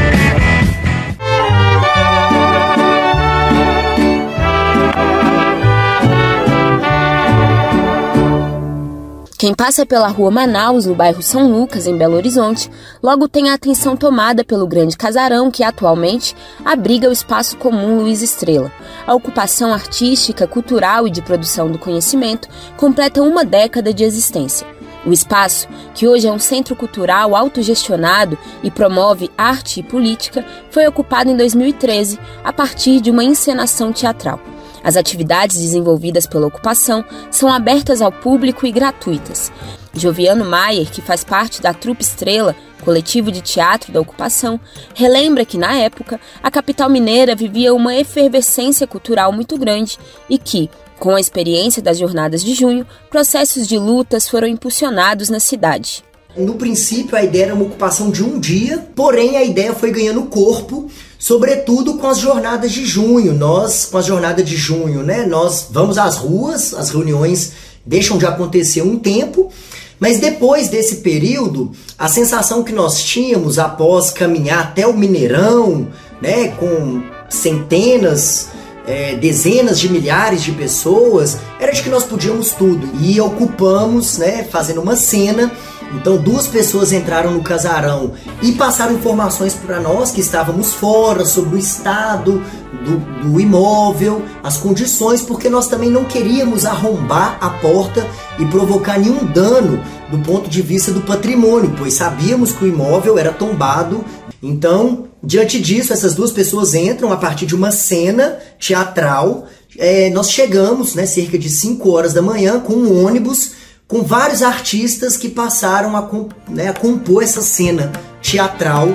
Quem 9.37 9.53
passa 9.53 9.85
pela 9.85 10.07
rua 10.07 10.31
Manaus, 10.31 10.87
no 10.87 10.95
bairro 10.95 11.21
São 11.21 11.51
Lucas, 11.51 11.89
em 11.89 11.99
Belo 11.99 12.15
Horizonte, 12.15 12.71
logo 13.03 13.29
tem 13.29 13.51
a 13.51 13.55
atenção 13.55 13.97
tomada 13.97 14.45
pelo 14.45 14.69
grande 14.69 14.97
casarão 14.97 15.51
que 15.51 15.65
atualmente 15.65 16.37
abriga 16.65 17.09
o 17.09 17.13
espaço 17.13 17.57
comum 17.57 17.99
Luiz 17.99 18.23
Estrela. 18.23 18.71
A 19.05 19.13
ocupação 19.15 19.75
artística, 19.75 20.47
cultural 20.47 21.09
e 21.09 21.11
de 21.11 21.21
produção 21.21 21.69
do 21.69 21.79
conhecimento 21.79 22.49
completa 22.77 23.21
uma 23.21 23.45
década 23.45 23.93
de 23.93 24.05
existência. 24.05 24.74
O 25.07 25.13
espaço, 25.13 25.69
que 25.95 26.09
hoje 26.09 26.27
é 26.27 26.33
um 26.33 26.39
centro 26.39 26.75
cultural 26.75 27.37
autogestionado 27.37 28.39
e 28.63 28.71
promove 28.71 29.31
arte 29.37 29.81
e 29.81 29.83
política, 29.83 30.45
foi 30.71 30.87
ocupado 30.87 31.31
em 31.31 31.37
2013 31.37 32.19
a 32.43 32.53
partir 32.53 33.01
de 33.01 33.11
uma 33.11 33.23
encenação 33.23 33.93
teatral. 33.93 34.41
As 34.83 34.97
atividades 34.97 35.59
desenvolvidas 35.59 36.27
pela 36.27 36.47
ocupação 36.47 37.05
são 37.31 37.51
abertas 37.51 38.03
ao 38.03 38.13
público 38.13 38.67
e 38.67 38.73
gratuitas. 38.73 39.51
Joviano 39.95 40.45
Maier, 40.45 40.91
que 40.91 41.01
faz 41.01 41.25
parte 41.25 41.63
da 41.63 41.73
Trupe 41.73 42.03
Estrela, 42.03 42.55
coletivo 42.85 43.33
de 43.33 43.41
teatro 43.41 43.93
da 43.93 44.01
ocupação, 44.01 44.61
relembra 44.95 45.45
que, 45.45 45.57
na 45.57 45.75
época, 45.75 46.21
a 46.43 46.51
capital 46.51 46.91
mineira 46.91 47.35
vivia 47.35 47.73
uma 47.73 47.95
efervescência 47.95 48.87
cultural 48.87 49.33
muito 49.33 49.57
grande 49.57 49.99
e 50.29 50.37
que, 50.37 50.69
com 51.05 51.15
a 51.15 51.21
experiência 51.21 51.83
das 51.83 51.99
jornadas 51.99 52.43
de 52.43 52.55
junho, 52.55 52.87
processos 53.11 53.69
de 53.69 53.77
lutas 53.77 54.27
foram 54.27 54.49
impulsionados 54.49 55.29
na 55.29 55.39
cidade. 55.39 56.03
No 56.35 56.55
princípio, 56.55 57.15
a 57.15 57.23
ideia 57.23 57.45
era 57.45 57.55
uma 57.55 57.67
ocupação 57.67 58.11
de 58.11 58.25
um 58.25 58.41
dia, 58.41 58.89
porém 58.97 59.37
a 59.37 59.45
ideia 59.45 59.75
foi 59.75 59.91
ganhando 59.91 60.23
corpo, 60.23 60.91
sobretudo 61.19 61.99
com 61.99 62.07
as 62.07 62.17
jornadas 62.17 62.73
de 62.73 62.87
junho. 62.87 63.35
Nós, 63.35 63.85
com 63.85 63.99
as 63.99 64.07
jornadas 64.07 64.49
de 64.49 64.57
junho, 64.57 65.03
né, 65.03 65.27
nós 65.27 65.69
vamos 65.71 65.99
às 65.99 66.17
ruas, 66.17 66.73
as 66.73 66.89
reuniões 66.89 67.53
deixam 67.85 68.17
de 68.17 68.25
acontecer 68.25 68.81
um 68.81 68.99
tempo, 68.99 69.53
mas 70.01 70.19
depois 70.19 70.71
desse 70.71 70.97
período, 70.97 71.71
a 71.99 72.09
sensação 72.09 72.65
que 72.65 72.73
nós 72.73 73.03
tínhamos 73.03 73.59
após 73.59 74.11
caminhar 74.11 74.61
até 74.61 74.87
o 74.87 74.97
Mineirão, 74.97 75.87
né, 76.23 76.49
com 76.49 77.03
centenas 77.29 78.49
é, 78.87 79.15
dezenas 79.17 79.79
de 79.79 79.89
milhares 79.89 80.43
de 80.43 80.53
pessoas, 80.53 81.39
era 81.59 81.73
de 81.73 81.83
que 81.83 81.89
nós 81.89 82.05
podíamos 82.05 82.53
tudo. 82.53 82.89
E 83.01 83.21
ocupamos, 83.21 84.19
né, 84.19 84.45
fazendo 84.45 84.81
uma 84.81 84.97
cena. 84.97 85.51
Então, 85.95 86.17
duas 86.17 86.49
pessoas 86.49 86.93
entraram 86.93 87.31
no 87.31 87.43
casarão 87.43 88.13
e 88.43 88.53
passaram 88.53 88.95
informações 88.95 89.55
para 89.55 89.79
nós 89.81 90.11
que 90.11 90.21
estávamos 90.21 90.73
fora 90.73 91.25
sobre 91.25 91.55
o 91.55 91.59
estado 91.59 92.43
do, 92.85 93.31
do, 93.31 93.41
imóvel, 93.41 94.23
as 94.43 94.57
condições, 94.57 95.23
porque 95.23 95.49
nós 95.49 95.69
também 95.69 95.91
não 95.91 96.05
queríamos 96.05 96.67
arrombar 96.67 97.39
a 97.41 97.49
porta 97.49 98.05
e 98.41 98.45
provocar 98.47 98.99
nenhum 98.99 99.25
dano 99.25 99.81
do 100.11 100.19
ponto 100.19 100.51
de 100.51 100.63
vista 100.63 100.91
do 100.91 101.01
patrimônio, 101.03 101.73
pois 101.79 101.95
sabíamos 101.95 102.51
que 102.51 102.65
o 102.65 102.69
imóvel 102.69 103.17
era 103.17 103.33
tombado. 103.33 104.05
Então, 104.43 105.05
Diante 105.27 105.59
disso, 105.59 105.93
essas 105.93 106.15
duas 106.15 106.31
pessoas 106.31 106.75
entram 106.75 107.13
a 107.13 107.17
partir 107.17 107.47
de 107.47 107.55
uma 107.55 107.71
cena 107.71 108.39
teatral. 108.59 109.47
É, 109.79 110.11
nós 110.11 110.31
chegamos, 110.31 110.95
né, 110.95 111.07
cerca 111.07 111.39
de 111.39 111.49
5 111.49 111.91
horas 111.91 112.13
da 112.13 112.23
manhã, 112.23 112.61
com 112.61 112.75
um 112.75 113.05
ônibus 113.05 113.53
com 113.87 114.03
vários 114.03 114.43
artistas 114.43 115.17
que 115.17 115.29
passaram 115.29 115.97
a, 115.97 116.11
né, 116.49 116.69
a 116.69 116.73
compor 116.73 117.23
essa 117.23 117.43
cena 117.43 117.93
teatral 118.23 118.89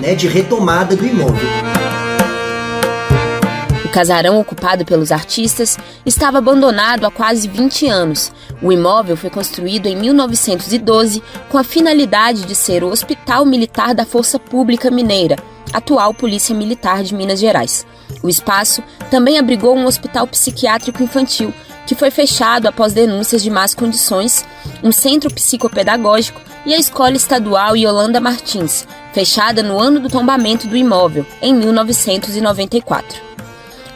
né, 0.00 0.14
de 0.14 0.28
retomada 0.28 0.94
do 0.94 1.06
imóvel. 1.06 1.85
Casarão 3.96 4.38
ocupado 4.38 4.84
pelos 4.84 5.10
artistas 5.10 5.78
estava 6.04 6.36
abandonado 6.36 7.06
há 7.06 7.10
quase 7.10 7.48
20 7.48 7.88
anos. 7.88 8.30
O 8.60 8.70
imóvel 8.70 9.16
foi 9.16 9.30
construído 9.30 9.86
em 9.86 9.96
1912 9.96 11.22
com 11.48 11.56
a 11.56 11.64
finalidade 11.64 12.44
de 12.44 12.54
ser 12.54 12.84
o 12.84 12.88
Hospital 12.88 13.46
Militar 13.46 13.94
da 13.94 14.04
Força 14.04 14.38
Pública 14.38 14.90
Mineira 14.90 15.36
atual 15.72 16.12
Polícia 16.12 16.54
Militar 16.54 17.02
de 17.02 17.14
Minas 17.14 17.40
Gerais. 17.40 17.86
O 18.22 18.28
espaço 18.28 18.82
também 19.10 19.38
abrigou 19.38 19.74
um 19.74 19.86
hospital 19.86 20.26
psiquiátrico 20.26 21.02
infantil, 21.02 21.52
que 21.86 21.94
foi 21.94 22.10
fechado 22.10 22.66
após 22.66 22.92
denúncias 22.92 23.42
de 23.42 23.48
más 23.48 23.74
condições, 23.74 24.44
um 24.84 24.92
centro 24.92 25.32
psicopedagógico 25.32 26.40
e 26.66 26.74
a 26.74 26.78
Escola 26.78 27.16
Estadual 27.16 27.74
Yolanda 27.74 28.20
Martins, 28.20 28.86
fechada 29.14 29.62
no 29.62 29.78
ano 29.78 30.00
do 30.00 30.10
tombamento 30.10 30.66
do 30.66 30.76
imóvel, 30.76 31.24
em 31.40 31.54
1994. 31.54 33.24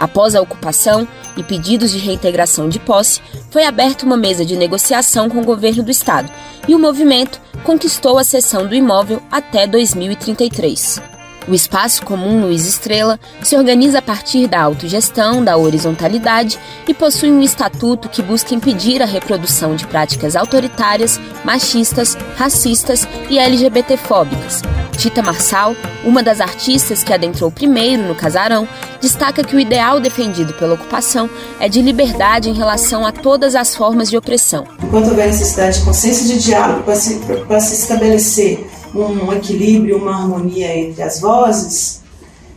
Após 0.00 0.34
a 0.34 0.40
ocupação 0.40 1.06
e 1.36 1.42
pedidos 1.42 1.92
de 1.92 1.98
reintegração 1.98 2.70
de 2.70 2.80
posse, 2.80 3.20
foi 3.50 3.64
aberta 3.64 4.06
uma 4.06 4.16
mesa 4.16 4.46
de 4.46 4.56
negociação 4.56 5.28
com 5.28 5.40
o 5.40 5.44
governo 5.44 5.82
do 5.82 5.90
estado 5.90 6.32
e 6.66 6.74
o 6.74 6.78
movimento 6.78 7.38
conquistou 7.64 8.16
a 8.16 8.24
cessão 8.24 8.66
do 8.66 8.74
imóvel 8.74 9.22
até 9.30 9.66
2033. 9.66 11.19
O 11.48 11.54
Espaço 11.54 12.02
Comum 12.04 12.42
Luiz 12.42 12.66
Estrela 12.66 13.18
se 13.42 13.56
organiza 13.56 13.98
a 13.98 14.02
partir 14.02 14.46
da 14.46 14.60
autogestão, 14.60 15.42
da 15.42 15.56
horizontalidade 15.56 16.58
e 16.86 16.94
possui 16.94 17.30
um 17.30 17.42
estatuto 17.42 18.08
que 18.08 18.22
busca 18.22 18.54
impedir 18.54 19.02
a 19.02 19.06
reprodução 19.06 19.74
de 19.74 19.86
práticas 19.86 20.36
autoritárias, 20.36 21.18
machistas, 21.44 22.16
racistas 22.36 23.06
e 23.28 23.38
LGBTfóbicas. 23.38 24.62
Tita 24.96 25.22
Marçal, 25.22 25.74
uma 26.04 26.22
das 26.22 26.42
artistas 26.42 27.02
que 27.02 27.12
adentrou 27.12 27.50
primeiro 27.50 28.02
no 28.02 28.14
casarão, 28.14 28.68
destaca 29.00 29.42
que 29.42 29.56
o 29.56 29.60
ideal 29.60 29.98
defendido 29.98 30.52
pela 30.52 30.74
ocupação 30.74 31.28
é 31.58 31.70
de 31.70 31.80
liberdade 31.80 32.50
em 32.50 32.52
relação 32.52 33.06
a 33.06 33.10
todas 33.10 33.54
as 33.54 33.74
formas 33.74 34.10
de 34.10 34.18
opressão. 34.18 34.66
Enquanto 34.82 35.08
houver 35.08 35.28
necessidade 35.28 35.78
de 35.78 35.84
consciência 35.86 36.26
de 36.26 36.42
diálogo 36.42 36.82
para 36.82 36.96
se, 36.96 37.18
para 37.48 37.60
se 37.60 37.74
estabelecer 37.76 38.68
um 38.94 39.32
equilíbrio, 39.32 39.98
uma 39.98 40.22
harmonia 40.22 40.76
entre 40.76 41.02
as 41.02 41.20
vozes, 41.20 42.00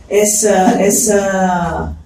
essa, 0.08 0.48
essa, 0.80 1.96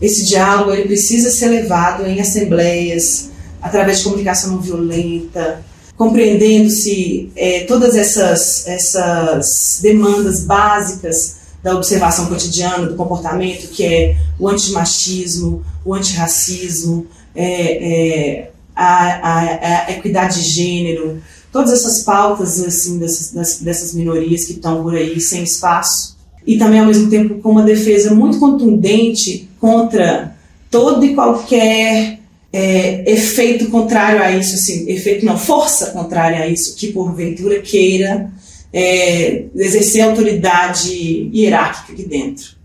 esse 0.00 0.24
diálogo 0.26 0.72
ele 0.72 0.86
precisa 0.86 1.30
ser 1.30 1.48
levado 1.48 2.06
em 2.06 2.20
assembleias, 2.20 3.30
através 3.60 3.98
de 3.98 4.04
comunicação 4.04 4.52
não 4.52 4.60
violenta, 4.60 5.62
compreendendo-se 5.96 7.32
é, 7.34 7.60
todas 7.60 7.96
essas, 7.96 8.66
essas 8.68 9.80
demandas 9.82 10.44
básicas 10.44 11.38
da 11.62 11.74
observação 11.74 12.26
cotidiana 12.26 12.86
do 12.86 12.94
comportamento, 12.94 13.68
que 13.68 13.84
é 13.84 14.16
o 14.38 14.48
antimachismo, 14.48 15.64
o 15.84 15.92
antirracismo, 15.92 17.06
é, 17.34 17.44
é, 17.44 18.50
a, 18.74 18.86
a, 18.86 19.86
a 19.86 19.92
equidade 19.92 20.40
de 20.40 20.48
gênero, 20.48 21.20
todas 21.52 21.72
essas 21.72 22.02
pautas 22.02 22.60
assim 22.60 22.98
dessas, 22.98 23.60
dessas 23.60 23.94
minorias 23.94 24.44
que 24.44 24.52
estão 24.52 24.82
por 24.82 24.94
aí 24.94 25.20
sem 25.20 25.42
espaço 25.42 26.16
e 26.46 26.56
também 26.56 26.80
ao 26.80 26.86
mesmo 26.86 27.10
tempo 27.10 27.36
com 27.36 27.50
uma 27.50 27.62
defesa 27.62 28.14
muito 28.14 28.38
contundente 28.38 29.48
contra 29.60 30.36
todo 30.70 31.04
e 31.04 31.14
qualquer 31.14 32.18
é, 32.52 33.10
efeito 33.10 33.68
contrário 33.70 34.22
a 34.22 34.32
isso, 34.32 34.54
assim, 34.54 34.90
efeito 34.90 35.24
não, 35.24 35.36
força 35.36 35.90
contrária 35.90 36.40
a 36.40 36.46
isso, 36.46 36.74
que 36.76 36.92
porventura 36.92 37.60
queira 37.60 38.30
é, 38.72 39.44
exercer 39.54 40.02
autoridade 40.02 41.30
hierárquica 41.32 41.92
aqui 41.92 42.04
dentro. 42.04 42.58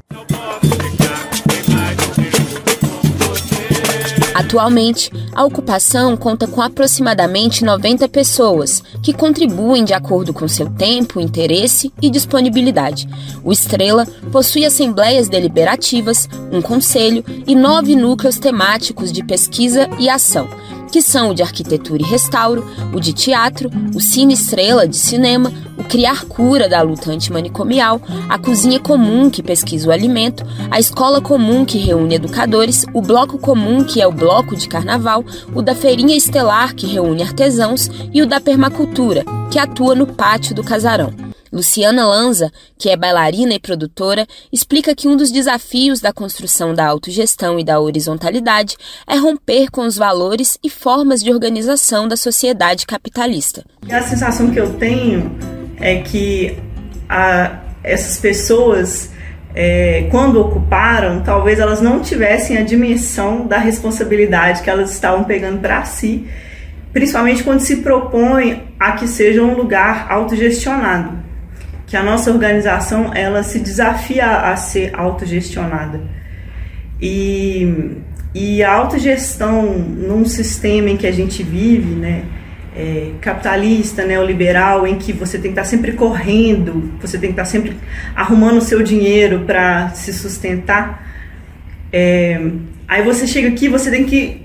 Atualmente, 4.34 5.12
a 5.34 5.44
ocupação 5.46 6.18
conta 6.18 6.48
com 6.48 6.62
aproximadamente 6.62 7.64
90 7.64 8.08
pessoas, 8.10 8.84
que 9.02 9.14
contribuem 9.14 9.84
de 9.84 9.94
acordo 9.94 10.34
com 10.34 10.48
seu 10.48 10.70
tempo, 10.70 11.20
interesse 11.20 11.94
e 12.02 12.10
disponibilidade. 12.10 13.08
O 13.44 13.52
Estrela 13.52 14.06
possui 14.32 14.66
assembleias 14.66 15.30
deliberativas, 15.30 16.28
um 16.52 16.62
conselho 16.62 17.24
e 17.46 17.56
nove 17.56 17.96
núcleos 17.96 18.40
temáticos 18.40 19.12
de 19.12 19.24
pesquisa 19.24 19.88
e 20.00 20.10
ação 20.10 20.48
que 20.94 21.02
são 21.02 21.32
o 21.32 21.34
de 21.34 21.42
arquitetura 21.42 22.04
e 22.04 22.06
restauro, 22.06 22.64
o 22.94 23.00
de 23.00 23.14
teatro, 23.14 23.68
o 23.96 24.00
Cine 24.00 24.36
Estrela 24.36 24.88
de 24.88 24.96
cinema, 24.96 25.52
o 25.76 25.84
Criar 25.84 26.24
Cura 26.26 26.70
da 26.70 26.84
luta 26.84 27.10
antimanicomial, 27.10 28.00
a 28.30 28.38
Cozinha 28.38 28.80
Comum 28.80 29.28
que 29.28 29.42
pesquisa 29.42 29.90
o 29.90 29.92
alimento, 29.92 30.46
a 30.70 30.80
Escola 30.80 31.20
Comum 31.20 31.66
que 31.66 31.80
reúne 31.80 32.14
educadores, 32.14 32.86
o 32.94 33.02
Bloco 33.02 33.40
Comum 33.40 33.84
que 33.84 34.04
é 34.04 34.06
o 34.06 34.12
bloco 34.12 34.56
de 34.56 34.68
carnaval, 34.68 35.26
o 35.56 35.64
da 35.64 35.74
Feirinha 35.74 36.16
Estelar 36.16 36.76
que 36.76 36.86
reúne 36.86 37.24
artesãos 37.24 37.90
e 38.14 38.22
o 38.22 38.28
da 38.28 38.40
Permacultura, 38.40 39.26
que 39.50 39.58
atua 39.58 39.96
no 39.96 40.06
pátio 40.06 40.54
do 40.54 40.64
casarão. 40.64 41.12
Luciana 41.54 42.04
Lanza, 42.08 42.52
que 42.80 42.90
é 42.90 42.98
bailarina 42.98 43.54
e 43.54 43.60
produtora, 43.60 44.26
explica 44.52 44.96
que 44.96 45.08
um 45.08 45.16
dos 45.16 45.32
desafios 45.32 46.02
da 46.02 46.12
construção 46.12 46.74
da 46.74 46.84
autogestão 46.88 47.60
e 47.60 47.64
da 47.64 47.80
horizontalidade 47.80 48.76
é 49.08 49.16
romper 49.18 49.70
com 49.70 49.82
os 49.82 49.96
valores 49.96 50.58
e 50.64 50.70
formas 50.70 51.22
de 51.22 51.32
organização 51.32 52.08
da 52.08 52.18
sociedade 52.18 52.88
capitalista. 52.88 53.64
A 53.88 54.02
sensação 54.02 54.50
que 54.50 54.60
eu 54.60 54.74
tenho 54.74 55.38
é 55.80 55.98
que 55.98 56.58
a, 57.08 57.60
essas 57.84 58.18
pessoas, 58.18 59.12
é, 59.54 60.08
quando 60.10 60.42
ocuparam, 60.42 61.22
talvez 61.22 61.60
elas 61.60 61.82
não 61.82 62.00
tivessem 62.00 62.58
a 62.58 62.64
dimensão 62.64 63.46
da 63.46 63.60
responsabilidade 63.60 64.64
que 64.64 64.72
elas 64.72 64.92
estavam 64.92 65.24
pegando 65.24 65.60
para 65.60 65.86
si, 65.86 66.28
principalmente 66.92 67.44
quando 67.44 67.60
se 67.60 67.78
propõe 67.78 68.74
a 68.80 68.94
que 68.94 69.08
seja 69.08 69.44
um 69.44 69.56
lugar 69.56 70.08
autogestionado 70.10 71.23
que 71.94 71.98
a 71.98 72.02
nossa 72.02 72.32
organização 72.32 73.14
ela 73.14 73.44
se 73.44 73.60
desafia 73.60 74.26
a 74.26 74.56
ser 74.56 74.90
autogestionada. 74.96 76.02
E, 77.00 78.02
e 78.34 78.64
a 78.64 78.74
autogestão 78.74 79.78
num 79.78 80.26
sistema 80.26 80.90
em 80.90 80.98
que 80.98 81.06
a 81.06 81.12
gente 81.12 81.44
vive, 81.44 81.94
né, 81.94 82.24
é, 82.76 83.12
capitalista, 83.22 84.04
neoliberal, 84.04 84.88
em 84.88 84.96
que 84.96 85.14
você 85.14 85.38
tem 85.38 85.54
que 85.54 85.60
estar 85.60 85.66
sempre 85.66 85.92
correndo, 85.92 86.94
você 87.00 87.20
tem 87.20 87.30
que 87.32 87.40
estar 87.40 87.46
sempre 87.46 87.78
arrumando 88.16 88.58
o 88.58 88.62
seu 88.62 88.82
dinheiro 88.82 89.42
para 89.42 89.90
se 89.90 90.12
sustentar. 90.12 91.08
É, 91.92 92.42
aí 92.88 93.04
você 93.04 93.28
chega 93.28 93.50
aqui, 93.50 93.70
você 93.70 93.92
tem 93.92 94.04
que 94.04 94.42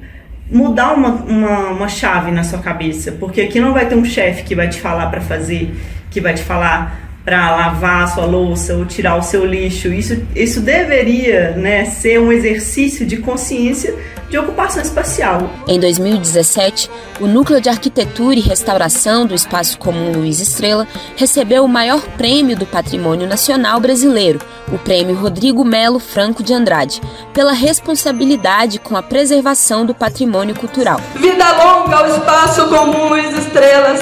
mudar 0.53 0.93
uma, 0.93 1.13
uma, 1.13 1.59
uma 1.71 1.89
chave 1.89 2.31
na 2.31 2.45
sua 2.45 2.59
cabeça, 2.59 3.11
porque 3.13 3.41
aqui 3.41 3.59
não 3.59 3.73
vai 3.73 3.89
ter 3.89 3.95
um 3.95 4.05
chefe 4.05 4.43
que 4.43 4.55
vai 4.55 4.69
te 4.69 4.79
falar 4.79 5.07
para 5.07 5.23
fazer, 5.23 5.75
que 6.11 6.21
vai 6.21 6.35
te 6.35 6.43
falar 6.43 7.08
para 7.29 7.55
lavar 7.55 8.05
a 8.05 8.07
sua 8.07 8.25
louça 8.25 8.75
ou 8.75 8.87
tirar 8.87 9.17
o 9.17 9.23
seu 9.23 9.45
lixo. 9.45 9.89
Isso, 9.89 10.27
isso 10.35 10.63
deveria 10.63 11.51
né, 11.51 11.85
ser 11.85 12.19
um 12.19 12.33
exercício 12.33 13.05
de 13.05 13.19
consciência 13.19 13.95
de 14.31 14.39
ocupação 14.39 14.81
espacial. 14.81 15.51
Em 15.67 15.79
2017, 15.79 16.91
o 17.21 17.27
Núcleo 17.27 17.61
de 17.61 17.69
Arquitetura 17.69 18.35
e 18.35 18.41
Restauração 18.41 19.27
do 19.27 19.35
Espaço 19.35 19.79
Comum 19.79 20.11
Luiz 20.13 20.41
Estrela 20.41 20.89
recebeu 21.17 21.67
o 21.67 21.69
maior 21.69 22.01
prêmio 22.17 22.57
do 22.57 22.65
Patrimônio 22.65 23.29
Nacional 23.29 23.79
Brasileiro, 23.79 24.41
o 24.73 24.79
Prêmio 24.79 25.15
Rodrigo 25.15 25.63
Melo 25.67 25.99
Franco 25.99 26.43
de 26.43 26.55
Andrade, 26.55 27.03
pela 27.35 27.53
responsabilidade 27.53 28.79
com 28.79 28.97
a 28.97 29.03
preservação 29.03 29.85
do 29.85 29.95
patrimônio 29.95 30.55
cultural. 30.55 30.99
Vida 31.15 31.53
longa 31.53 31.95
ao 31.95 32.07
Espaço 32.09 32.69
Comum 32.71 33.11
Luiz 33.11 33.37
Estrelas. 33.37 34.01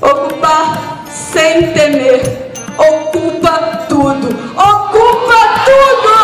Ocupar 0.00 0.95
sem 1.32 1.72
temer. 1.72 2.52
Ocupa 2.76 3.86
tudo! 3.88 4.28
Ocupa 4.54 5.64
tudo! 5.64 6.16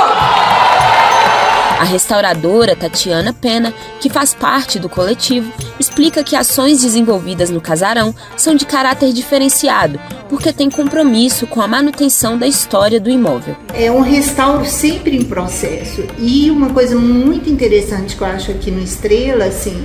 A 1.81 1.85
restauradora 1.85 2.77
Tatiana 2.77 3.33
Pena, 3.33 3.75
que 4.01 4.09
faz 4.09 4.35
parte 4.35 4.79
do 4.79 4.89
coletivo, 4.89 5.53
explica 5.81 6.23
que 6.23 6.37
ações 6.37 6.83
desenvolvidas 6.83 7.51
no 7.51 7.61
casarão 7.61 8.15
são 8.37 8.55
de 8.55 8.65
caráter 8.65 9.13
diferenciado, 9.13 9.99
porque 10.29 10.53
tem 10.53 10.71
compromisso 10.71 11.47
com 11.47 11.61
a 11.61 11.67
manutenção 11.67 12.39
da 12.39 12.47
história 12.47 13.01
do 13.01 13.11
imóvel. 13.11 13.57
É 13.75 13.91
um 13.91 14.01
restauro 14.01 14.65
sempre 14.65 15.17
em 15.17 15.25
processo. 15.25 16.05
E 16.19 16.51
uma 16.51 16.71
coisa 16.71 16.95
muito 16.95 17.51
interessante 17.51 18.15
que 18.15 18.23
eu 18.23 18.29
acho 18.29 18.51
aqui 18.53 18.71
no 18.71 18.81
Estrela, 18.81 19.47
assim, 19.47 19.85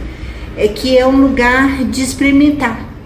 é 0.55 0.67
que 0.67 0.97
é 0.97 1.07
um 1.07 1.17
lugar 1.17 1.83
de 1.85 2.03
experimentar. 2.03 2.96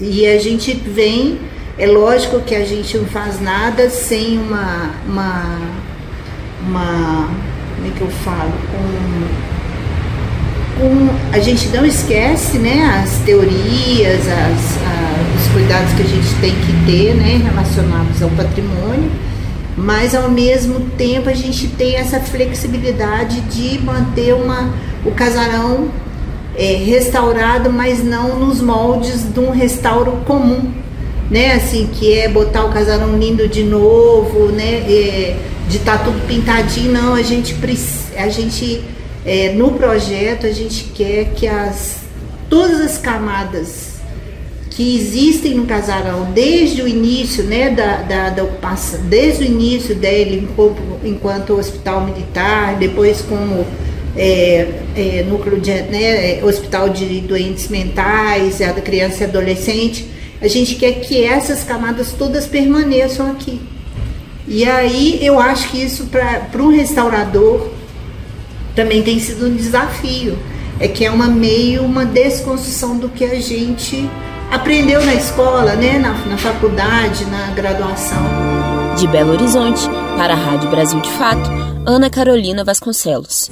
E 0.00 0.26
a 0.26 0.38
gente 0.38 0.72
vem, 0.72 1.38
é 1.78 1.86
lógico 1.86 2.40
que 2.40 2.54
a 2.54 2.64
gente 2.64 2.96
não 2.96 3.06
faz 3.06 3.40
nada 3.40 3.90
sem 3.90 4.38
uma. 4.38 4.90
uma, 5.06 5.58
uma 6.66 7.28
como 7.76 7.86
é 7.86 7.90
que 7.96 8.00
eu 8.00 8.10
falo? 8.10 8.52
Com, 10.76 11.08
a 11.32 11.38
gente 11.40 11.68
não 11.68 11.84
esquece 11.84 12.58
né, 12.58 13.02
as 13.02 13.18
teorias, 13.24 14.20
as, 14.20 14.78
a, 14.78 15.36
os 15.36 15.52
cuidados 15.52 15.92
que 15.94 16.02
a 16.02 16.06
gente 16.06 16.34
tem 16.40 16.54
que 16.54 16.86
ter 16.86 17.14
né, 17.14 17.40
relacionados 17.44 18.22
ao 18.22 18.30
patrimônio, 18.30 19.10
mas 19.76 20.14
ao 20.14 20.30
mesmo 20.30 20.80
tempo 20.96 21.28
a 21.28 21.34
gente 21.34 21.68
tem 21.68 21.96
essa 21.96 22.20
flexibilidade 22.20 23.40
de 23.42 23.78
manter 23.80 24.34
uma, 24.34 24.72
o 25.04 25.10
casarão 25.12 25.88
é, 26.58 26.74
restaurado, 26.74 27.72
mas 27.72 28.02
não 28.02 28.40
nos 28.40 28.60
moldes 28.60 29.22
de 29.32 29.38
um 29.38 29.50
restauro 29.50 30.12
comum, 30.26 30.72
né? 31.30 31.54
Assim, 31.54 31.88
que 31.92 32.12
é 32.12 32.28
botar 32.28 32.64
o 32.64 32.72
casarão 32.72 33.16
lindo 33.16 33.46
de 33.46 33.62
novo, 33.62 34.48
né? 34.48 34.84
É, 34.90 35.36
de 35.68 35.76
estar 35.76 35.98
tá 35.98 36.04
tudo 36.04 36.26
pintadinho, 36.26 36.92
não. 36.92 37.14
A 37.14 37.22
gente, 37.22 37.54
a 38.16 38.28
gente 38.28 38.82
é, 39.24 39.52
no 39.52 39.70
projeto, 39.72 40.46
a 40.46 40.52
gente 40.52 40.84
quer 40.94 41.26
que 41.36 41.46
as, 41.46 41.98
todas 42.50 42.80
as 42.80 42.98
camadas 42.98 43.98
que 44.70 44.96
existem 44.96 45.54
no 45.54 45.66
casarão 45.66 46.30
desde 46.32 46.82
o 46.82 46.88
início 46.88 47.42
né, 47.44 47.70
da, 47.70 47.96
da, 48.02 48.30
da 48.30 48.44
ocupação, 48.44 49.00
desde 49.06 49.42
o 49.42 49.46
início 49.46 49.94
dele 49.94 50.48
enquanto 51.04 51.54
hospital 51.54 52.04
militar, 52.04 52.76
depois 52.76 53.20
como 53.22 53.66
é, 54.18 54.68
é, 54.96 55.24
núcleo 55.28 55.60
de 55.60 55.70
né, 55.70 56.42
hospital 56.42 56.88
de 56.88 57.20
doentes 57.20 57.68
mentais, 57.68 58.58
da 58.58 58.72
criança 58.74 59.22
e 59.22 59.26
adolescente, 59.26 60.10
a 60.42 60.48
gente 60.48 60.74
quer 60.74 61.00
que 61.00 61.24
essas 61.24 61.62
camadas 61.62 62.12
todas 62.12 62.46
permaneçam 62.46 63.30
aqui. 63.30 63.60
E 64.46 64.64
aí 64.64 65.18
eu 65.24 65.38
acho 65.38 65.68
que 65.70 65.82
isso 65.82 66.06
para 66.06 66.62
um 66.62 66.70
restaurador 66.70 67.68
também 68.74 69.02
tem 69.02 69.20
sido 69.20 69.46
um 69.46 69.54
desafio. 69.54 70.38
É 70.80 70.86
que 70.86 71.04
é 71.04 71.10
uma 71.10 71.26
meio 71.26 71.82
uma 71.82 72.04
desconstrução 72.04 72.96
do 72.96 73.08
que 73.08 73.24
a 73.24 73.40
gente 73.40 74.08
aprendeu 74.50 75.04
na 75.04 75.14
escola, 75.14 75.74
né, 75.74 75.98
na, 75.98 76.12
na 76.26 76.38
faculdade, 76.38 77.24
na 77.26 77.48
graduação. 77.48 78.18
De 78.96 79.06
Belo 79.08 79.32
Horizonte, 79.32 79.82
para 80.16 80.34
a 80.34 80.36
Rádio 80.36 80.70
Brasil 80.70 81.00
de 81.00 81.10
Fato, 81.10 81.50
Ana 81.84 82.08
Carolina 82.08 82.64
Vasconcelos. 82.64 83.50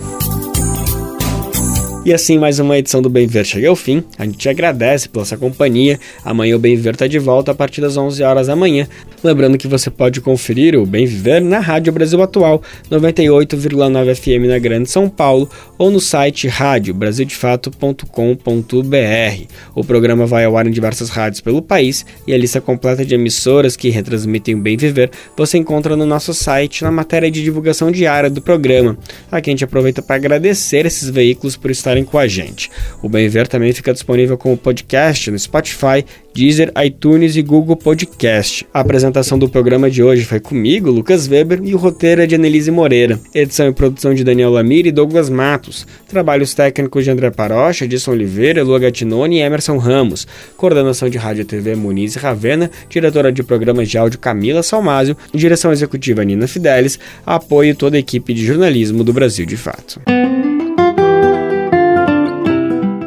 E 2.06 2.14
assim, 2.14 2.38
mais 2.38 2.60
uma 2.60 2.78
edição 2.78 3.02
do 3.02 3.10
Bem 3.10 3.26
Ver 3.26 3.44
chega 3.44 3.68
ao 3.68 3.74
fim. 3.74 4.04
A 4.16 4.24
gente 4.24 4.48
agradece 4.48 5.08
pela 5.08 5.24
sua 5.24 5.36
companhia. 5.36 5.98
Amanhã 6.24 6.54
o 6.54 6.58
Bem 6.60 6.76
Viver 6.76 6.94
está 6.94 7.08
de 7.08 7.18
volta 7.18 7.50
a 7.50 7.54
partir 7.54 7.80
das 7.80 7.96
11 7.96 8.22
horas 8.22 8.46
da 8.46 8.54
manhã. 8.54 8.86
Lembrando 9.24 9.58
que 9.58 9.66
você 9.66 9.90
pode 9.90 10.20
conferir 10.20 10.76
o 10.76 10.86
Bem 10.86 11.04
Viver 11.04 11.42
na 11.42 11.58
Rádio 11.58 11.92
Brasil 11.92 12.22
Atual, 12.22 12.62
98,9 12.88 14.14
FM 14.14 14.46
na 14.46 14.56
Grande 14.60 14.88
São 14.88 15.08
Paulo, 15.08 15.50
ou 15.76 15.90
no 15.90 15.98
site 15.98 16.46
radiobrasildefato.com.br. 16.46 19.46
O 19.74 19.82
programa 19.82 20.26
vai 20.26 20.44
ao 20.44 20.56
ar 20.56 20.68
em 20.68 20.70
diversas 20.70 21.08
rádios 21.08 21.40
pelo 21.40 21.60
país 21.60 22.06
e 22.24 22.32
a 22.32 22.38
lista 22.38 22.60
completa 22.60 23.04
de 23.04 23.16
emissoras 23.16 23.74
que 23.74 23.88
retransmitem 23.88 24.54
o 24.54 24.58
Bem 24.58 24.76
Viver 24.76 25.10
você 25.36 25.58
encontra 25.58 25.96
no 25.96 26.06
nosso 26.06 26.32
site 26.32 26.84
na 26.84 26.92
matéria 26.92 27.28
de 27.28 27.42
divulgação 27.42 27.90
diária 27.90 28.30
do 28.30 28.40
programa. 28.40 28.96
Aqui 29.28 29.50
a 29.50 29.52
gente 29.52 29.64
aproveita 29.64 30.02
para 30.02 30.14
agradecer 30.14 30.86
esses 30.86 31.10
veículos 31.10 31.56
por 31.56 31.72
estarem 31.72 31.95
com 32.04 32.18
a 32.18 32.26
gente. 32.26 32.70
O 33.02 33.08
Bem 33.08 33.28
Ver 33.28 33.46
também 33.48 33.72
fica 33.72 33.92
disponível 33.92 34.36
como 34.36 34.56
podcast 34.56 35.30
no 35.30 35.38
Spotify, 35.38 36.04
Deezer, 36.36 36.70
iTunes 36.84 37.34
e 37.34 37.40
Google 37.40 37.76
Podcast. 37.76 38.66
A 38.74 38.80
apresentação 38.80 39.38
do 39.38 39.48
programa 39.48 39.90
de 39.90 40.02
hoje 40.02 40.22
foi 40.22 40.38
comigo, 40.38 40.90
Lucas 40.90 41.26
Weber, 41.26 41.60
e 41.64 41.74
o 41.74 41.78
roteiro 41.78 42.20
é 42.20 42.26
de 42.26 42.34
Annelise 42.34 42.70
Moreira. 42.70 43.18
Edição 43.34 43.66
e 43.66 43.72
produção 43.72 44.12
de 44.12 44.22
Daniel 44.22 44.50
Lamir 44.50 44.86
e 44.86 44.92
Douglas 44.92 45.30
Matos. 45.30 45.86
Trabalhos 46.06 46.52
técnicos 46.52 47.04
de 47.04 47.10
André 47.10 47.30
Parocha, 47.30 47.86
Edson 47.86 48.10
Oliveira, 48.10 48.62
Lua 48.62 48.78
Gatinoni 48.78 49.38
e 49.38 49.40
Emerson 49.40 49.78
Ramos. 49.78 50.26
Coordenação 50.58 51.08
de 51.08 51.16
Rádio 51.16 51.46
TV 51.46 51.74
Muniz 51.74 52.16
Ravena, 52.16 52.70
diretora 52.90 53.32
de 53.32 53.42
programas 53.42 53.88
de 53.88 53.96
áudio 53.96 54.18
Camila 54.18 54.62
Salmásio, 54.62 55.16
direção 55.32 55.72
executiva 55.72 56.22
Nina 56.22 56.46
Fidelis, 56.46 56.98
apoio 57.24 57.74
toda 57.74 57.96
a 57.96 58.00
equipe 58.00 58.34
de 58.34 58.44
jornalismo 58.44 59.02
do 59.02 59.12
Brasil 59.12 59.46
de 59.46 59.56
Fato. 59.56 60.02